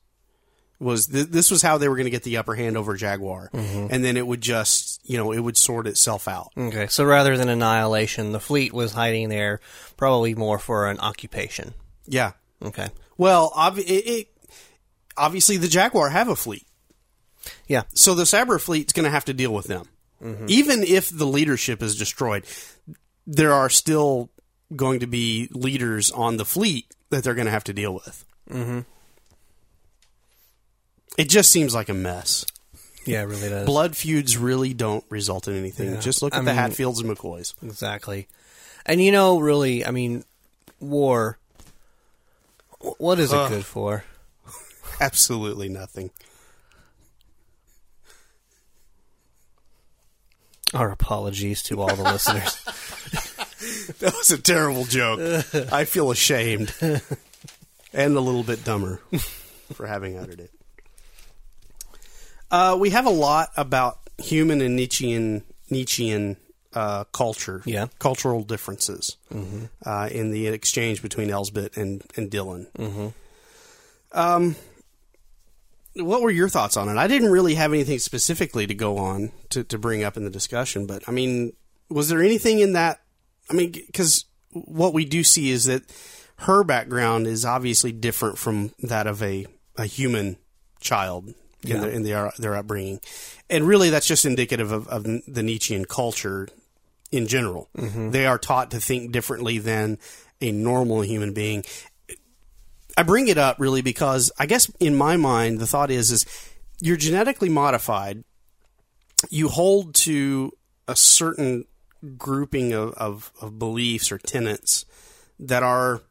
Was 0.80 1.06
th- 1.06 1.28
this 1.28 1.52
was 1.52 1.62
how 1.62 1.78
they 1.78 1.88
were 1.88 1.96
going 1.96 2.06
to 2.06 2.12
get 2.12 2.24
the 2.24 2.38
upper 2.38 2.56
hand 2.56 2.76
over 2.76 2.96
Jaguar, 2.96 3.52
mm-hmm. 3.54 3.94
and 3.94 4.04
then 4.04 4.18
it 4.18 4.26
would 4.26 4.42
just 4.42 5.00
you 5.08 5.16
know 5.16 5.32
it 5.32 5.40
would 5.40 5.56
sort 5.56 5.86
itself 5.86 6.28
out. 6.28 6.50
Okay, 6.58 6.88
so 6.88 7.04
rather 7.04 7.38
than 7.38 7.50
annihilation, 7.50 8.32
the 8.32 8.40
fleet 8.40 8.74
was 8.74 8.94
hiding 8.94 9.30
there, 9.30 9.60
probably 9.96 10.34
more 10.34 10.58
for 10.58 10.90
an 10.90 11.00
occupation. 11.00 11.76
Yeah. 12.08 12.32
Okay. 12.64 12.90
Well, 13.16 13.52
ob- 13.56 13.78
it, 13.78 13.84
it, 13.84 14.28
obviously 15.16 15.58
the 15.58 15.68
Jaguar 15.68 16.10
have 16.10 16.28
a 16.28 16.36
fleet. 16.36 16.66
Yeah. 17.68 17.84
So 17.94 18.14
the 18.16 18.26
Sabra 18.26 18.60
fleet's 18.60 18.94
going 18.94 19.06
to 19.06 19.10
have 19.10 19.26
to 19.26 19.34
deal 19.34 19.54
with 19.54 19.68
them. 19.68 19.88
Even 20.48 20.84
if 20.84 21.10
the 21.10 21.26
leadership 21.26 21.82
is 21.82 21.98
destroyed, 21.98 22.46
there 23.26 23.52
are 23.54 23.70
still 23.72 24.30
going 24.76 25.00
to 25.00 25.08
be 25.08 25.50
leaders 25.52 26.12
on 26.12 26.38
the 26.38 26.46
fleet 26.46 26.86
that 27.10 27.24
they're 27.24 27.34
going 27.34 27.46
to 27.46 27.52
have 27.52 27.64
to 27.64 27.74
deal 27.74 27.94
with. 27.96 28.24
Mm-hmm. 28.50 28.80
It 31.18 31.28
just 31.30 31.50
seems 31.52 31.74
like 31.74 31.90
a 31.90 31.94
mess. 31.94 32.46
Yeah, 33.06 33.22
it 33.24 33.26
really 33.26 33.50
does. 33.50 33.66
Blood 33.66 33.96
feuds 33.96 34.38
really 34.38 34.74
don't 34.76 35.04
result 35.10 35.48
in 35.48 35.56
anything. 35.58 35.94
Yeah. 35.94 36.00
Just 36.00 36.22
look 36.22 36.34
at 36.36 36.38
I 36.42 36.44
the 36.44 36.52
mean- 36.52 36.56
Hatfields 36.56 37.02
and 37.02 37.10
McCoys. 37.10 37.54
Exactly. 37.64 38.28
And 38.86 39.02
you 39.02 39.12
know, 39.12 39.40
really, 39.40 39.84
I 39.86 39.92
mean, 39.92 40.24
war. 40.80 41.38
wh- 42.80 43.00
What 43.02 43.20
is 43.20 43.34
it 43.34 43.50
good 43.50 43.66
for? 43.66 44.04
Absolutely 45.02 45.68
nothing. 45.70 46.12
Our 50.74 50.92
apologies 50.92 51.64
to 51.64 51.82
all 51.82 51.96
the 51.96 52.04
listeners. 52.04 52.58
That 54.00 54.14
was 54.16 54.32
a 54.32 54.40
terrible 54.42 54.86
joke. 54.86 55.20
I 55.72 55.86
feel 55.86 56.10
ashamed 56.10 56.74
and 56.82 58.16
a 58.16 58.20
little 58.20 58.42
bit 58.42 58.64
dumber 58.64 59.00
for 59.74 59.86
having 59.86 60.18
uttered 60.18 60.40
it. 60.40 60.52
Uh, 62.50 62.76
we 62.80 62.90
have 62.90 63.06
a 63.06 63.12
lot 63.12 63.50
about 63.56 64.00
human 64.18 64.62
and 64.62 64.76
Nietzschean 64.76 65.44
Nietzschean 65.70 66.38
uh, 66.74 67.04
culture, 67.06 67.62
Yeah. 67.66 67.88
cultural 68.00 68.42
differences 68.44 69.18
uh, 69.86 70.10
in 70.12 70.32
the 70.32 70.48
exchange 70.48 71.02
between 71.04 71.30
Elsbeth 71.30 71.78
and 71.78 72.04
and 72.18 72.32
Dylan. 72.32 73.14
Um, 74.14 74.56
what 75.96 76.22
were 76.22 76.32
your 76.32 76.50
thoughts 76.50 76.78
on 76.78 76.90
it? 76.90 76.98
I 76.98 77.08
didn't 77.08 77.32
really 77.32 77.56
have 77.56 77.74
anything 77.74 78.00
specifically 78.00 78.66
to 78.68 78.74
go 78.74 78.98
on 78.98 79.32
to, 79.50 79.64
to 79.66 79.78
bring 79.78 80.04
up 80.04 80.18
in 80.18 80.24
the 80.24 80.30
discussion, 80.30 80.86
but 80.86 81.04
I 81.08 81.12
mean, 81.12 81.54
was 81.90 82.10
there 82.10 82.22
anything 82.22 82.60
in 82.60 82.74
that? 82.74 83.02
I 83.50 83.54
mean, 83.54 83.72
because 83.72 84.26
what 84.52 84.94
we 84.94 85.06
do 85.06 85.24
see 85.24 85.50
is 85.52 85.66
that 85.66 85.84
her 86.38 86.64
background 86.64 87.28
is 87.28 87.46
obviously 87.46 87.92
different 87.92 88.38
from 88.38 88.72
that 88.80 89.08
of 89.08 89.22
a, 89.22 89.46
a 89.78 89.86
human 89.86 90.38
child 90.80 91.28
in, 91.28 91.36
Yeah. 91.64 91.80
their, 91.82 91.90
in 91.92 92.04
their, 92.04 92.28
uh, 92.28 92.32
their 92.40 92.56
upbringing. 92.56 93.00
And 93.50 93.68
really, 93.68 93.90
that's 93.90 94.08
just 94.08 94.26
indicative 94.26 94.72
of, 94.72 94.88
of 94.88 95.04
the 95.04 95.44
Nietzschean 95.44 95.86
culture 95.86 96.48
in 97.12 97.28
general. 97.28 97.70
Mm-hmm. 97.78 98.12
They 98.12 98.26
are 98.26 98.38
taught 98.38 98.72
to 98.72 98.80
think 98.80 99.12
differently 99.12 99.58
than 99.60 100.00
a 100.40 100.52
normal 100.52 101.02
human 101.02 101.34
being. 101.34 101.64
I 102.98 103.04
bring 103.04 103.28
it 103.28 103.38
up 103.38 103.58
really 103.60 103.82
because 103.82 104.32
I 104.38 104.46
guess 104.46 104.70
in 104.80 104.96
my 104.96 105.18
mind 105.18 105.60
the 105.60 105.68
thought 105.68 105.92
is 105.92 106.12
is 106.12 106.26
you're 106.80 106.98
genetically 106.98 107.50
modified. 107.50 108.24
You 109.30 109.50
hold 109.50 109.94
to 109.96 110.52
a 110.88 110.96
certain 110.96 111.66
grouping 112.18 112.74
of, 112.74 112.94
of, 112.96 113.32
of 113.40 113.60
beliefs 113.60 114.12
or 114.12 114.18
tenets 114.18 114.86
that 115.40 115.62
are 115.64 116.02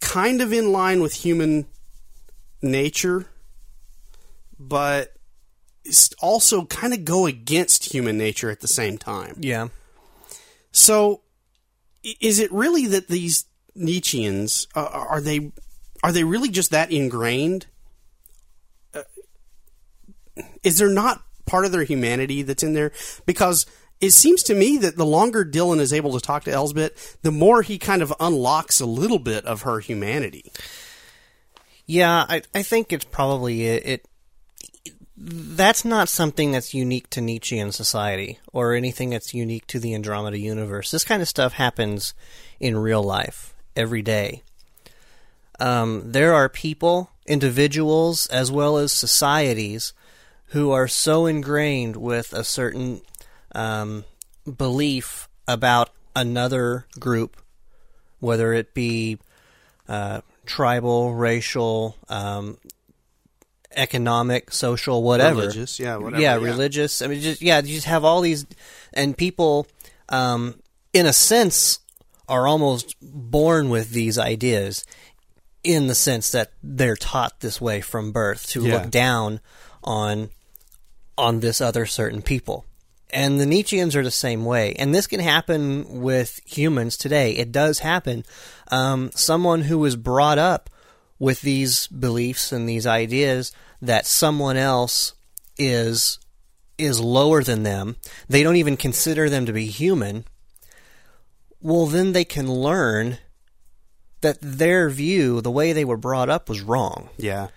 kind 0.00 0.40
of 0.40 0.52
in 0.52 0.72
line 0.72 1.02
with 1.02 1.12
human 1.12 1.66
nature, 2.62 3.26
but 4.58 5.14
also 6.20 6.64
kind 6.64 6.94
of 6.94 7.04
go 7.04 7.26
against 7.26 7.92
human 7.92 8.16
nature 8.16 8.50
at 8.50 8.60
the 8.60 8.68
same 8.68 8.98
time. 8.98 9.36
yeah. 9.38 9.68
So, 10.72 11.22
is 12.20 12.38
it 12.38 12.52
really 12.52 12.86
that 12.86 13.08
these 13.08 13.44
Nietzscheans 13.80 14.66
uh, 14.74 14.86
are 14.86 15.20
they 15.20 15.52
are 16.02 16.12
they 16.12 16.24
really 16.24 16.48
just 16.48 16.70
that 16.70 16.90
ingrained? 16.90 17.66
Uh, 18.94 19.02
is 20.62 20.78
there 20.78 20.90
not 20.90 21.22
part 21.46 21.64
of 21.64 21.72
their 21.72 21.84
humanity 21.84 22.42
that's 22.42 22.62
in 22.62 22.74
there? 22.74 22.92
Because 23.26 23.66
it 24.00 24.12
seems 24.12 24.42
to 24.44 24.54
me 24.54 24.78
that 24.78 24.96
the 24.96 25.04
longer 25.04 25.44
Dylan 25.44 25.78
is 25.78 25.92
able 25.92 26.12
to 26.12 26.20
talk 26.20 26.44
to 26.44 26.50
Elsbeth, 26.50 27.18
the 27.22 27.30
more 27.32 27.62
he 27.62 27.78
kind 27.78 28.02
of 28.02 28.14
unlocks 28.18 28.80
a 28.80 28.86
little 28.86 29.18
bit 29.18 29.44
of 29.44 29.62
her 29.62 29.80
humanity. 29.80 30.50
Yeah, 31.86 32.24
I, 32.28 32.42
I 32.54 32.62
think 32.62 32.92
it's 32.92 33.04
probably 33.04 33.66
it, 33.66 33.86
it. 33.86 34.08
That's 35.16 35.84
not 35.84 36.08
something 36.08 36.52
that's 36.52 36.72
unique 36.72 37.10
to 37.10 37.20
Nietzschean 37.20 37.72
society 37.72 38.38
or 38.54 38.72
anything 38.72 39.10
that's 39.10 39.34
unique 39.34 39.66
to 39.66 39.78
the 39.78 39.94
Andromeda 39.94 40.38
universe. 40.38 40.90
This 40.90 41.04
kind 41.04 41.20
of 41.20 41.28
stuff 41.28 41.54
happens 41.54 42.14
in 42.58 42.78
real 42.78 43.02
life 43.02 43.49
every 43.76 44.02
day. 44.02 44.42
Um, 45.58 46.12
there 46.12 46.34
are 46.34 46.48
people, 46.48 47.10
individuals, 47.26 48.26
as 48.28 48.50
well 48.50 48.76
as 48.78 48.92
societies 48.92 49.92
who 50.46 50.70
are 50.70 50.88
so 50.88 51.26
ingrained 51.26 51.96
with 51.96 52.32
a 52.32 52.42
certain 52.44 53.02
um, 53.54 54.04
belief 54.56 55.28
about 55.46 55.90
another 56.16 56.86
group, 56.98 57.36
whether 58.20 58.52
it 58.52 58.74
be 58.74 59.18
uh, 59.88 60.22
tribal, 60.46 61.14
racial, 61.14 61.96
um, 62.08 62.56
economic, 63.76 64.52
social, 64.52 65.02
whatever. 65.02 65.40
Religious, 65.40 65.78
yeah, 65.78 65.96
whatever, 65.96 66.22
Yeah, 66.22 66.36
yeah. 66.36 66.44
religious. 66.44 67.02
I 67.02 67.06
mean, 67.06 67.20
just 67.20 67.42
yeah, 67.42 67.60
you 67.60 67.74
just 67.74 67.86
have 67.86 68.04
all 68.04 68.20
these, 68.20 68.46
and 68.92 69.16
people, 69.16 69.66
um, 70.08 70.60
in 70.92 71.06
a 71.06 71.12
sense, 71.12 71.78
are 72.30 72.46
almost 72.46 72.94
born 73.02 73.68
with 73.68 73.90
these 73.90 74.16
ideas, 74.18 74.86
in 75.62 75.88
the 75.88 75.94
sense 75.94 76.30
that 76.30 76.52
they're 76.62 76.96
taught 76.96 77.40
this 77.40 77.60
way 77.60 77.82
from 77.82 78.12
birth 78.12 78.46
to 78.50 78.64
Yeah. 78.64 78.74
look 78.78 78.90
down 78.90 79.40
on 79.84 80.30
on 81.18 81.40
this 81.40 81.60
other 81.60 81.84
certain 81.84 82.22
people. 82.22 82.64
And 83.12 83.38
the 83.38 83.44
Nietzscheans 83.44 83.94
are 83.94 84.02
the 84.02 84.10
same 84.10 84.46
way. 84.46 84.72
And 84.78 84.94
this 84.94 85.06
can 85.06 85.20
happen 85.20 86.00
with 86.00 86.40
humans 86.46 86.96
today. 86.96 87.32
It 87.32 87.52
does 87.52 87.80
happen. 87.80 88.24
Um, 88.70 89.10
someone 89.14 89.62
who 89.62 89.78
was 89.78 89.96
brought 89.96 90.38
up 90.38 90.70
with 91.18 91.42
these 91.42 91.88
beliefs 91.88 92.52
and 92.52 92.66
these 92.66 92.86
ideas 92.86 93.52
that 93.82 94.06
someone 94.06 94.56
else 94.56 95.12
is 95.58 96.18
is 96.78 96.98
lower 97.00 97.42
than 97.42 97.62
them. 97.64 97.96
They 98.28 98.42
don't 98.42 98.56
even 98.56 98.78
consider 98.78 99.28
them 99.28 99.44
to 99.44 99.52
be 99.52 99.66
human. 99.66 100.24
Well, 101.62 101.86
then 101.86 102.12
they 102.12 102.24
can 102.24 102.50
learn 102.50 103.18
that 104.22 104.38
their 104.40 104.88
view, 104.90 105.40
the 105.40 105.50
way 105.50 105.72
they 105.72 105.84
were 105.84 105.96
brought 105.96 106.28
up, 106.28 106.48
was 106.48 106.60
wrong 106.60 107.08
Yeah, 107.16 107.48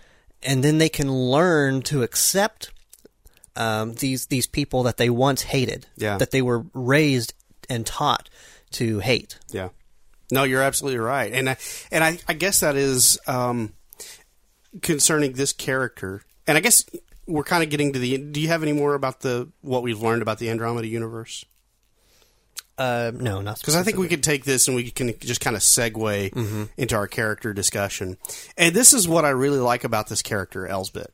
and 0.41 0.63
then 0.63 0.77
they 0.77 0.89
can 0.89 1.11
learn 1.11 1.81
to 1.83 2.03
accept 2.03 2.71
um, 3.55 3.93
these 3.95 4.27
these 4.27 4.47
people 4.47 4.83
that 4.83 4.97
they 4.97 5.09
once 5.09 5.43
hated, 5.43 5.87
Yeah. 5.97 6.17
that 6.17 6.31
they 6.31 6.41
were 6.41 6.65
raised 6.73 7.33
and 7.69 7.85
taught 7.85 8.29
to 8.71 8.99
hate. 8.99 9.37
Yeah. 9.51 9.69
No, 10.31 10.43
you're 10.43 10.63
absolutely 10.63 10.99
right, 10.99 11.31
and 11.31 11.49
I, 11.49 11.57
and 11.91 12.03
I, 12.03 12.17
I 12.27 12.33
guess 12.33 12.61
that 12.61 12.75
is 12.75 13.19
um, 13.27 13.73
concerning 14.81 15.33
this 15.33 15.53
character, 15.53 16.23
and 16.47 16.57
I 16.57 16.61
guess 16.61 16.85
we're 17.27 17.43
kind 17.43 17.63
of 17.63 17.69
getting 17.69 17.93
to 17.93 17.99
the. 17.99 18.17
Do 18.17 18.41
you 18.41 18.47
have 18.47 18.63
any 18.63 18.73
more 18.73 18.95
about 18.95 19.19
the 19.19 19.49
what 19.61 19.83
we've 19.83 20.01
learned 20.01 20.21
about 20.21 20.39
the 20.39 20.49
Andromeda 20.49 20.87
universe? 20.87 21.45
Uh, 22.77 23.11
no, 23.13 23.41
not 23.41 23.59
Because 23.59 23.75
I 23.75 23.83
think 23.83 23.97
we 23.97 24.07
could 24.07 24.23
take 24.23 24.45
this 24.45 24.67
and 24.67 24.75
we 24.75 24.89
can 24.91 25.13
just 25.19 25.41
kind 25.41 25.55
of 25.55 25.61
segue 25.61 26.69
into 26.77 26.95
our 26.95 27.07
character 27.07 27.53
discussion. 27.53 28.17
And 28.57 28.75
this 28.75 28.93
is 28.93 29.07
what 29.07 29.25
I 29.25 29.29
really 29.29 29.59
like 29.59 29.83
about 29.83 30.07
this 30.09 30.21
character, 30.21 30.65
Elsbeth. 30.67 31.11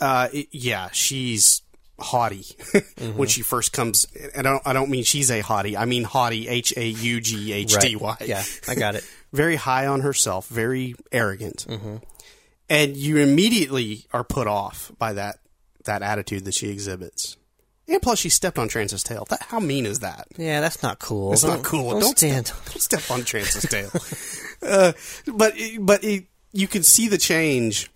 Uh, 0.00 0.28
it- 0.32 0.48
yeah, 0.52 0.88
she's 0.92 1.62
haughty 1.98 2.44
when 3.16 3.26
she 3.28 3.42
first 3.42 3.72
comes. 3.72 4.06
And 4.34 4.46
I 4.46 4.50
don't, 4.52 4.62
I 4.66 4.72
don't 4.74 4.90
mean 4.90 5.02
she's 5.04 5.30
a 5.30 5.40
haughty. 5.40 5.76
I 5.76 5.86
mean 5.86 6.04
haughty, 6.04 6.46
H 6.46 6.72
A 6.76 6.86
U 6.86 7.20
G 7.20 7.52
H 7.52 7.72
T 7.80 7.96
Y. 7.96 8.16
Yeah, 8.26 8.44
I 8.68 8.74
got 8.74 8.94
it. 8.94 9.04
Very 9.32 9.56
high 9.56 9.86
on 9.86 10.02
herself, 10.02 10.46
very 10.48 10.94
arrogant. 11.12 11.66
And 12.70 12.96
you 12.96 13.18
immediately 13.18 14.06
are 14.12 14.24
put 14.24 14.46
off 14.46 14.90
by 14.98 15.12
that 15.14 15.36
that 15.84 16.02
attitude 16.02 16.44
that 16.46 16.54
she 16.54 16.68
exhibits. 16.70 17.36
And 17.88 18.02
plus, 18.02 18.18
she 18.18 18.28
stepped 18.28 18.58
on 18.58 18.68
Trance's 18.68 19.02
tail. 19.04 19.26
That, 19.30 19.42
how 19.42 19.60
mean 19.60 19.86
is 19.86 20.00
that? 20.00 20.26
Yeah, 20.36 20.60
that's 20.60 20.82
not 20.82 20.98
cool. 20.98 21.32
It's 21.32 21.42
Don't- 21.42 21.62
cool. 21.64 21.90
Don't, 21.92 22.00
Don't, 22.00 22.18
stand. 22.18 22.46
Step, 22.48 22.64
don't 22.64 22.80
step 22.82 23.10
on 23.10 23.22
Trance's 23.24 23.68
tail. 23.68 23.90
Uh, 24.66 24.92
but 25.26 25.52
but 25.80 26.02
it, 26.02 26.24
you 26.52 26.66
can 26.66 26.82
see 26.82 27.08
the 27.08 27.18
change 27.18 27.90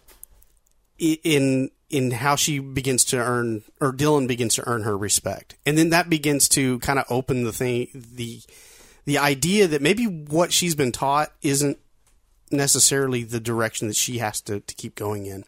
in 0.98 1.70
in 1.88 2.10
how 2.10 2.36
she 2.36 2.58
begins 2.58 3.02
to 3.02 3.16
earn 3.16 3.62
or 3.80 3.92
Dylan 3.92 4.28
begins 4.28 4.54
to 4.56 4.68
earn 4.68 4.82
her 4.82 4.96
respect, 4.96 5.56
and 5.64 5.78
then 5.78 5.88
that 5.88 6.10
begins 6.10 6.50
to 6.50 6.78
kind 6.80 6.98
of 6.98 7.06
open 7.08 7.44
the 7.44 7.52
thing 7.52 7.88
the 7.94 8.42
the 9.06 9.16
idea 9.18 9.66
that 9.68 9.80
maybe 9.80 10.04
what 10.04 10.52
she's 10.52 10.74
been 10.74 10.92
taught 10.92 11.32
isn't 11.42 11.78
necessarily 12.50 13.22
the 13.24 13.40
direction 13.40 13.88
that 13.88 13.96
she 13.96 14.18
has 14.18 14.40
to, 14.42 14.60
to 14.60 14.74
keep 14.74 14.94
going 14.94 15.26
in. 15.26 15.44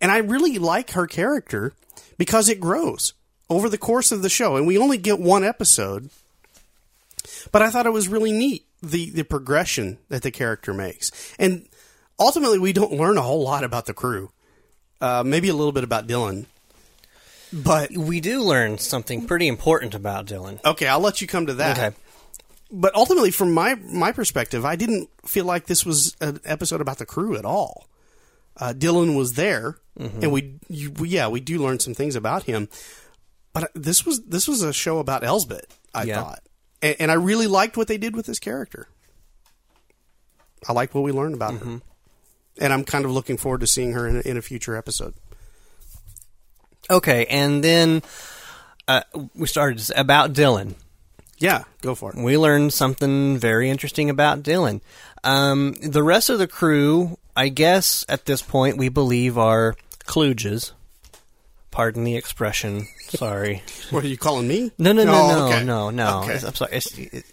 And 0.00 0.10
I 0.10 0.18
really 0.18 0.58
like 0.58 0.90
her 0.90 1.06
character 1.06 1.74
because 2.18 2.48
it 2.48 2.60
grows 2.60 3.14
over 3.48 3.68
the 3.68 3.78
course 3.78 4.12
of 4.12 4.22
the 4.22 4.28
show. 4.28 4.56
And 4.56 4.66
we 4.66 4.78
only 4.78 4.98
get 4.98 5.18
one 5.20 5.44
episode, 5.44 6.10
but 7.52 7.62
I 7.62 7.70
thought 7.70 7.86
it 7.86 7.92
was 7.92 8.08
really 8.08 8.32
neat 8.32 8.64
the, 8.82 9.10
the 9.10 9.22
progression 9.24 9.98
that 10.08 10.22
the 10.22 10.30
character 10.30 10.72
makes. 10.74 11.10
And 11.38 11.66
ultimately, 12.18 12.58
we 12.58 12.72
don't 12.72 12.92
learn 12.92 13.18
a 13.18 13.22
whole 13.22 13.42
lot 13.42 13.64
about 13.64 13.86
the 13.86 13.94
crew. 13.94 14.30
Uh, 15.00 15.22
maybe 15.24 15.48
a 15.48 15.54
little 15.54 15.72
bit 15.72 15.84
about 15.84 16.06
Dylan. 16.06 16.46
But 17.52 17.96
We 17.96 18.20
do 18.20 18.42
learn 18.42 18.78
something 18.78 19.26
pretty 19.26 19.46
important 19.46 19.94
about 19.94 20.26
Dylan. 20.26 20.62
okay, 20.64 20.86
I'll 20.88 21.00
let 21.00 21.20
you 21.20 21.26
come 21.26 21.46
to 21.46 21.54
that. 21.54 21.78
Okay. 21.78 21.96
but 22.72 22.94
ultimately, 22.94 23.30
from 23.30 23.54
my 23.54 23.76
my 23.76 24.10
perspective, 24.10 24.64
I 24.64 24.74
didn't 24.74 25.08
feel 25.24 25.44
like 25.44 25.66
this 25.66 25.84
was 25.86 26.16
an 26.20 26.40
episode 26.44 26.80
about 26.80 26.98
the 26.98 27.06
crew 27.06 27.36
at 27.36 27.44
all. 27.44 27.86
Uh, 28.56 28.72
Dylan 28.76 29.16
was 29.16 29.34
there, 29.34 29.76
and 29.98 30.32
we, 30.32 30.54
you, 30.68 30.90
we, 30.92 31.10
yeah, 31.10 31.28
we 31.28 31.40
do 31.40 31.58
learn 31.58 31.78
some 31.78 31.94
things 31.94 32.16
about 32.16 32.44
him. 32.44 32.68
But 33.60 33.70
this 33.74 34.04
was 34.04 34.22
this 34.24 34.46
was 34.46 34.62
a 34.62 34.72
show 34.72 34.98
about 34.98 35.24
Elsbeth, 35.24 35.78
I 35.94 36.02
Yeah. 36.04 36.22
thought, 36.22 36.40
and, 36.82 36.96
and 37.00 37.10
I 37.10 37.14
really 37.14 37.46
liked 37.46 37.76
what 37.78 37.88
they 37.88 37.96
did 37.98 38.14
with 38.14 38.26
this 38.26 38.38
character. 38.38 38.86
I 40.68 40.72
like 40.74 40.94
what 40.94 41.02
we 41.04 41.12
learned 41.12 41.34
about 41.34 41.54
her, 41.54 41.80
and 42.60 42.72
I'm 42.72 42.84
kind 42.84 43.04
of 43.06 43.10
looking 43.12 43.36
forward 43.38 43.60
to 43.62 43.66
seeing 43.66 43.92
her 43.92 44.06
in, 44.06 44.16
a- 44.18 44.28
in 44.28 44.36
a 44.36 44.42
future 44.42 44.76
episode. 44.76 45.14
Okay, 46.90 47.26
and 47.26 47.64
then 47.64 48.02
uh, 48.88 49.02
we 49.34 49.46
started 49.46 49.82
about 49.96 50.32
Dylan. 50.32 50.74
Yeah, 51.38 51.64
go 51.82 51.94
for 51.94 52.12
it. 52.12 52.16
We 52.22 52.38
learned 52.38 52.72
something 52.72 53.36
very 53.38 53.68
interesting 53.70 54.08
about 54.10 54.42
Dylan. 54.42 54.80
Um, 55.24 55.74
the 55.82 56.02
rest 56.02 56.30
of 56.30 56.38
the 56.38 56.46
crew, 56.46 57.18
I 57.34 57.48
guess, 57.48 58.04
at 58.08 58.24
this 58.26 58.40
point, 58.42 58.76
we 58.78 58.88
believe 58.88 59.36
are 59.36 59.74
kludges. 60.04 60.72
Pardon 61.76 62.04
the 62.04 62.16
expression. 62.16 62.88
Sorry. 63.10 63.62
What 63.90 64.02
are 64.02 64.08
you 64.08 64.16
calling 64.16 64.48
me? 64.48 64.72
No, 64.78 64.92
no, 64.92 65.04
no, 65.04 65.12
Oh, 65.12 65.28
no, 65.28 65.46
okay. 65.48 65.62
no, 65.64 65.90
no. 65.90 66.20
Okay. 66.22 66.32
I'm 66.46 66.54
sorry. 66.54 66.72
It- 66.72 67.24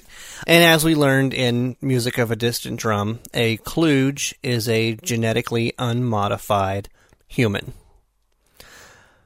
and 0.45 0.63
as 0.65 0.83
we 0.83 0.95
learned 0.95 1.33
in 1.33 1.77
Music 1.81 2.17
of 2.17 2.29
a 2.29 2.35
Distant 2.35 2.77
Drum, 2.77 3.21
a 3.33 3.55
kludge 3.59 4.33
is 4.43 4.67
a 4.67 4.95
genetically 4.95 5.71
unmodified 5.79 6.89
human. 7.29 7.71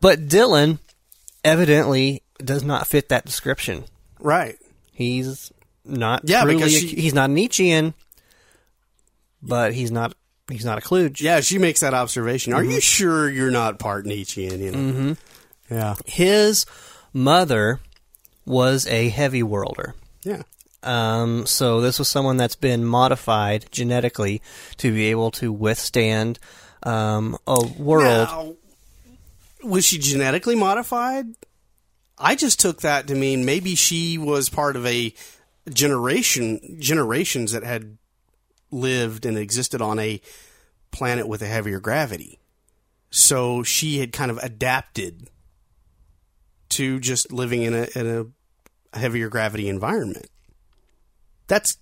But 0.02 0.28
Dylan 0.28 0.78
evidently 1.44 2.22
does 2.38 2.64
not 2.64 2.86
fit 2.88 3.10
that 3.10 3.26
description. 3.26 3.86
Right. 4.20 4.58
He's 4.94 5.52
not 5.84 6.22
Yeah, 6.26 6.42
truly 6.44 6.58
because 6.58 6.74
she- 6.74 6.96
he's 6.96 7.16
not 7.16 7.30
an 7.32 7.34
Nietzschean, 7.36 7.96
but 9.42 9.74
he's 9.74 9.90
not 9.90 10.14
he's 10.50 10.66
not 10.66 10.78
a 10.78 10.82
kludge. 10.82 11.22
Yeah, 11.22 11.40
she 11.42 11.58
makes 11.58 11.80
that 11.82 11.94
observation. 11.94 12.54
Are 12.54 12.62
Mm-hmm. 12.62 12.72
you 12.72 12.82
sure 12.82 13.30
you're 13.30 13.52
not 13.52 13.80
part 13.80 14.06
Nietzschean? 14.06 14.60
You 14.62 14.72
know? 14.72 14.78
Mm-hmm. 14.78 15.74
Yeah. 15.74 15.96
His 16.06 16.66
mother 17.14 17.80
was 18.46 18.88
a 18.88 19.10
heavy 19.10 19.44
worlder. 19.44 19.94
Yeah. 20.24 20.44
Um, 20.84 21.46
so 21.46 21.82
this 21.82 22.00
was 22.00 22.08
someone 22.08 22.38
that's 22.38 22.56
been 22.56 22.86
modified 22.86 23.66
genetically 23.72 24.42
to 24.78 24.94
be 24.94 25.08
able 25.08 25.32
to 25.32 25.52
withstand 25.52 26.40
um, 26.84 27.38
a 27.46 27.66
world. 27.78 28.06
Now, 28.30 28.56
was 29.64 29.84
she 29.86 29.98
genetically 29.98 30.56
modified? 30.56 31.26
I 32.18 32.36
just 32.36 32.60
took 32.60 32.82
that 32.82 33.08
to 33.08 33.16
mean 33.16 33.44
maybe 33.44 33.76
she 33.76 34.18
was 34.18 34.50
part 34.50 34.76
of 34.76 34.86
a 34.86 35.14
generation 35.70 36.78
generations 36.80 37.52
that 37.52 37.64
had 37.64 37.98
lived 38.72 39.26
and 39.26 39.38
existed 39.38 39.82
on 39.82 40.00
a 40.00 40.22
planet 40.92 41.28
with 41.28 41.42
a 41.42 41.48
heavier 41.48 41.80
gravity. 41.80 42.40
So 43.10 43.64
she 43.64 44.00
had 44.00 44.12
kind 44.12 44.32
of 44.32 44.38
adapted 44.40 45.30
to 46.70 47.00
just 47.00 47.32
living 47.32 47.62
in 47.64 47.74
a 47.74 47.88
in 47.96 48.34
a 48.94 48.98
heavier 48.98 49.30
gravity 49.30 49.70
environment. 49.70 50.28
That's 51.48 51.78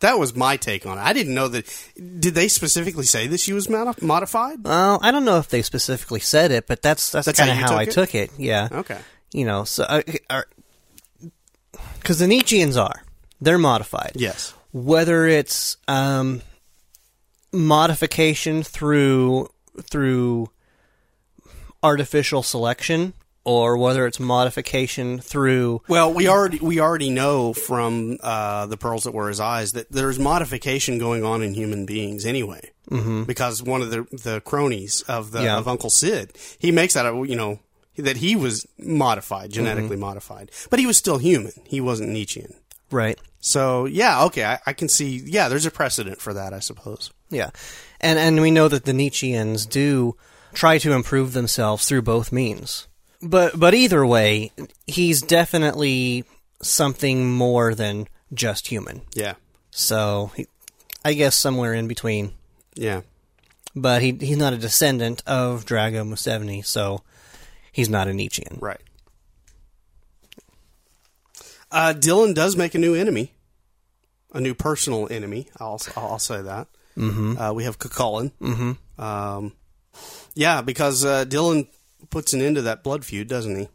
that 0.00 0.18
was 0.18 0.34
my 0.34 0.56
take 0.56 0.86
on 0.86 0.98
it. 0.98 1.02
I 1.02 1.12
didn't 1.12 1.34
know 1.34 1.48
that. 1.48 1.66
Did 1.96 2.34
they 2.34 2.48
specifically 2.48 3.04
say 3.04 3.26
that 3.28 3.40
she 3.40 3.52
was 3.52 3.68
modi- 3.68 4.04
modified? 4.04 4.64
Well, 4.64 4.98
I 5.02 5.10
don't 5.10 5.24
know 5.24 5.38
if 5.38 5.48
they 5.48 5.62
specifically 5.62 6.20
said 6.20 6.50
it, 6.50 6.66
but 6.66 6.82
that's 6.82 7.10
that's, 7.10 7.26
That's 7.26 7.38
kind 7.38 7.50
of 7.50 7.56
how 7.56 7.72
how, 7.72 7.78
I 7.78 7.84
took 7.84 8.14
it? 8.14 8.30
took 8.30 8.36
it. 8.36 8.38
Yeah. 8.38 8.68
Okay. 8.70 8.98
You 9.32 9.44
know, 9.44 9.64
so 9.64 9.84
uh, 9.84 10.02
uh, 10.30 10.42
because 12.00 12.18
the 12.18 12.26
Nietzscheans 12.26 12.80
are 12.80 13.02
they're 13.40 13.58
modified. 13.58 14.12
Yes. 14.14 14.54
Whether 14.72 15.26
it's 15.26 15.76
um, 15.88 16.42
modification 17.52 18.62
through 18.62 19.48
through 19.82 20.50
artificial 21.82 22.42
selection 22.42 23.12
or 23.44 23.78
whether 23.78 24.06
it's 24.06 24.20
modification 24.20 25.18
through 25.20 25.80
Well, 25.88 26.12
we 26.12 26.28
already 26.28 26.58
we 26.58 26.80
already 26.80 27.08
know 27.10 27.52
from 27.52 28.18
uh, 28.22 28.66
the 28.66 28.76
pearls 28.76 29.04
that 29.04 29.14
were 29.14 29.28
his 29.28 29.40
eyes 29.40 29.72
that 29.72 29.90
there's 29.90 30.18
modification 30.18 30.98
going 30.98 31.24
on 31.24 31.42
in 31.42 31.54
human 31.54 31.86
beings 31.86 32.26
anyway. 32.26 32.72
Mm-hmm. 32.90 33.24
Because 33.24 33.62
one 33.62 33.80
of 33.82 33.90
the 33.90 34.06
the 34.12 34.40
cronies 34.42 35.02
of 35.02 35.30
the 35.30 35.44
Yeah. 35.44 35.58
of 35.58 35.68
Uncle 35.68 35.90
Sid, 35.90 36.36
he 36.58 36.72
makes 36.72 36.94
that 36.94 37.04
you 37.28 37.36
know 37.36 37.60
that 37.96 38.18
he 38.18 38.36
was 38.36 38.66
modified, 38.78 39.50
genetically 39.50 39.96
modified, 39.96 40.50
but 40.70 40.78
he 40.78 40.86
was 40.86 40.96
still 40.96 41.18
human. 41.18 41.52
He 41.66 41.80
wasn't 41.80 42.10
Nietzschean. 42.10 42.54
Right 42.90 43.18
So 43.40 43.86
yeah, 43.86 44.24
okay, 44.24 44.44
I, 44.44 44.58
I 44.66 44.72
can 44.72 44.88
see. 44.88 45.22
Yeah, 45.24 45.48
there's 45.48 45.66
a 45.66 45.70
precedent 45.70 46.20
for 46.20 46.34
that, 46.34 46.52
I 46.52 46.58
suppose. 46.60 47.10
yeah 47.30 47.50
and 48.00 48.18
and 48.18 48.40
we 48.40 48.50
know 48.50 48.68
that 48.68 48.84
the 48.84 48.92
Nietzscheans 48.92 49.68
do 49.68 50.16
try 50.54 50.78
to 50.78 50.92
improve 50.92 51.32
themselves 51.32 51.86
through 51.86 52.02
both 52.02 52.32
means 52.32 52.86
but 53.20 53.58
but 53.58 53.74
either 53.74 54.04
way 54.06 54.50
he's 54.86 55.20
definitely 55.22 56.24
something 56.62 57.30
more 57.30 57.74
than 57.74 58.06
just 58.32 58.68
human 58.68 59.02
Yeah, 59.14 59.34
so 59.70 60.30
he, 60.36 60.46
I 61.04 61.12
guess 61.14 61.36
somewhere 61.36 61.74
in 61.74 61.86
between 61.88 62.32
yeah. 62.74 63.02
but 63.74 64.02
he 64.02 64.12
he's 64.20 64.36
not 64.36 64.52
a 64.52 64.58
descendant 64.58 65.22
of 65.26 65.64
Drago 65.64 66.06
Museveni, 66.06 66.64
so 66.64 67.02
he's 67.72 67.88
not 67.88 68.08
a 68.08 68.14
Nietzschean. 68.14 68.58
Right. 68.60 68.80
Uh, 71.70 71.94
Dylan 71.96 72.34
does 72.34 72.56
make 72.56 72.74
a 72.74 72.78
new 72.78 72.94
enemy, 72.94 73.32
a 74.32 74.40
new 74.40 74.54
personal 74.54 75.08
enemy. 75.10 75.48
I'll 75.58 75.80
I'll 75.96 76.18
say 76.18 76.42
that. 76.42 76.68
Mm-hmm. 76.96 77.38
Uh, 77.38 77.52
we 77.52 77.64
have 77.64 77.78
Cucullin. 77.78 78.32
Mm-hmm. 78.40 79.00
Um, 79.00 79.52
yeah, 80.34 80.62
because 80.62 81.04
uh, 81.04 81.24
Dylan 81.24 81.68
puts 82.10 82.32
an 82.32 82.40
end 82.40 82.56
to 82.56 82.62
that 82.62 82.82
blood 82.82 83.04
feud, 83.04 83.28
doesn't 83.28 83.56
he? 83.56 83.68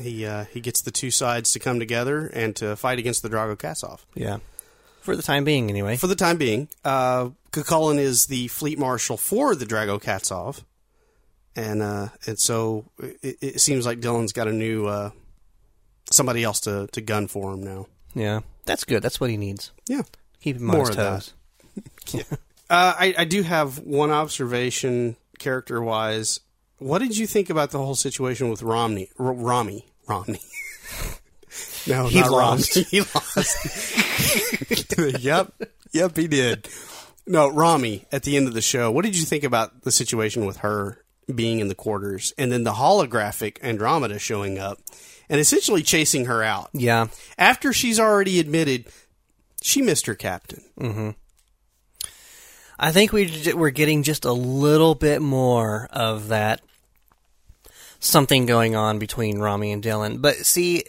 He 0.00 0.26
uh, 0.26 0.44
he 0.44 0.60
gets 0.60 0.82
the 0.82 0.90
two 0.90 1.10
sides 1.10 1.52
to 1.52 1.58
come 1.58 1.78
together 1.78 2.26
and 2.26 2.54
to 2.56 2.76
fight 2.76 2.98
against 2.98 3.22
the 3.22 3.28
Drago 3.28 3.56
Kazov. 3.56 4.00
Yeah, 4.14 4.38
for 5.00 5.16
the 5.16 5.22
time 5.22 5.44
being, 5.44 5.70
anyway. 5.70 5.96
For 5.96 6.06
the 6.06 6.14
time 6.14 6.36
being, 6.36 6.68
uh, 6.84 7.30
is 7.54 8.26
the 8.26 8.48
fleet 8.48 8.78
marshal 8.78 9.16
for 9.16 9.54
the 9.54 9.66
Drago 9.66 10.00
Kazov, 10.00 10.62
and 11.56 11.82
uh, 11.82 12.08
and 12.26 12.38
so 12.38 12.84
it, 13.00 13.38
it 13.40 13.60
seems 13.60 13.86
like 13.86 14.00
Dylan's 14.00 14.32
got 14.32 14.46
a 14.46 14.52
new 14.52 14.86
uh, 14.86 15.10
somebody 16.10 16.42
else 16.44 16.60
to, 16.60 16.88
to 16.92 17.00
gun 17.00 17.26
for 17.28 17.52
him 17.54 17.62
now. 17.62 17.86
yeah, 18.14 18.40
that's 18.64 18.84
good. 18.84 19.02
That's 19.02 19.20
what 19.20 19.30
he 19.30 19.36
needs. 19.36 19.72
Yeah. 19.86 20.02
Keep 20.40 20.56
him 20.56 20.64
More 20.66 20.76
on 20.76 20.80
his 20.86 20.90
of 20.90 20.96
that. 20.96 21.32
toes. 22.06 22.24
Uh, 22.70 22.92
I, 22.98 23.14
I 23.16 23.24
do 23.24 23.40
have 23.42 23.78
one 23.78 24.10
observation, 24.10 25.16
character 25.38 25.80
wise. 25.80 26.40
What 26.76 26.98
did 26.98 27.16
you 27.16 27.26
think 27.26 27.48
about 27.48 27.70
the 27.70 27.78
whole 27.78 27.94
situation 27.94 28.50
with 28.50 28.62
Romney? 28.62 29.08
R- 29.18 29.32
Rommie. 29.32 29.86
Romney. 30.06 30.42
no, 31.86 32.08
He 32.08 32.22
lost. 32.22 32.76
Romney. 32.76 32.86
He 32.90 33.00
lost. 33.00 34.98
yep. 35.24 35.52
Yep, 35.92 36.16
he 36.18 36.28
did. 36.28 36.68
No, 37.26 37.48
Rommie 37.50 38.04
at 38.12 38.24
the 38.24 38.36
end 38.36 38.48
of 38.48 38.52
the 38.54 38.60
show. 38.60 38.90
What 38.90 39.06
did 39.06 39.16
you 39.16 39.24
think 39.24 39.44
about 39.44 39.82
the 39.84 39.90
situation 39.90 40.44
with 40.44 40.58
her 40.58 41.02
being 41.34 41.60
in 41.60 41.68
the 41.68 41.74
quarters 41.74 42.34
and 42.36 42.52
then 42.52 42.64
the 42.64 42.72
holographic 42.72 43.62
Andromeda 43.62 44.18
showing 44.18 44.58
up 44.58 44.78
and 45.28 45.40
essentially 45.40 45.82
chasing 45.82 46.26
her 46.26 46.42
out? 46.42 46.70
Yeah, 46.72 47.08
After 47.36 47.72
she's 47.72 48.00
already 48.00 48.40
admitted 48.40 48.86
she 49.62 49.82
missed 49.82 50.06
her 50.06 50.14
captain. 50.14 50.62
Mm-hmm. 50.78 51.10
I 52.78 52.92
think 52.92 53.12
we 53.12 53.52
we're 53.54 53.70
getting 53.70 54.02
just 54.02 54.24
a 54.24 54.32
little 54.32 54.94
bit 54.94 55.20
more 55.20 55.88
of 55.90 56.28
that 56.28 56.60
something 57.98 58.46
going 58.46 58.76
on 58.76 58.98
between 59.00 59.38
Rommie 59.38 59.72
and 59.72 59.82
Dylan. 59.82 60.22
But 60.22 60.36
see, 60.36 60.84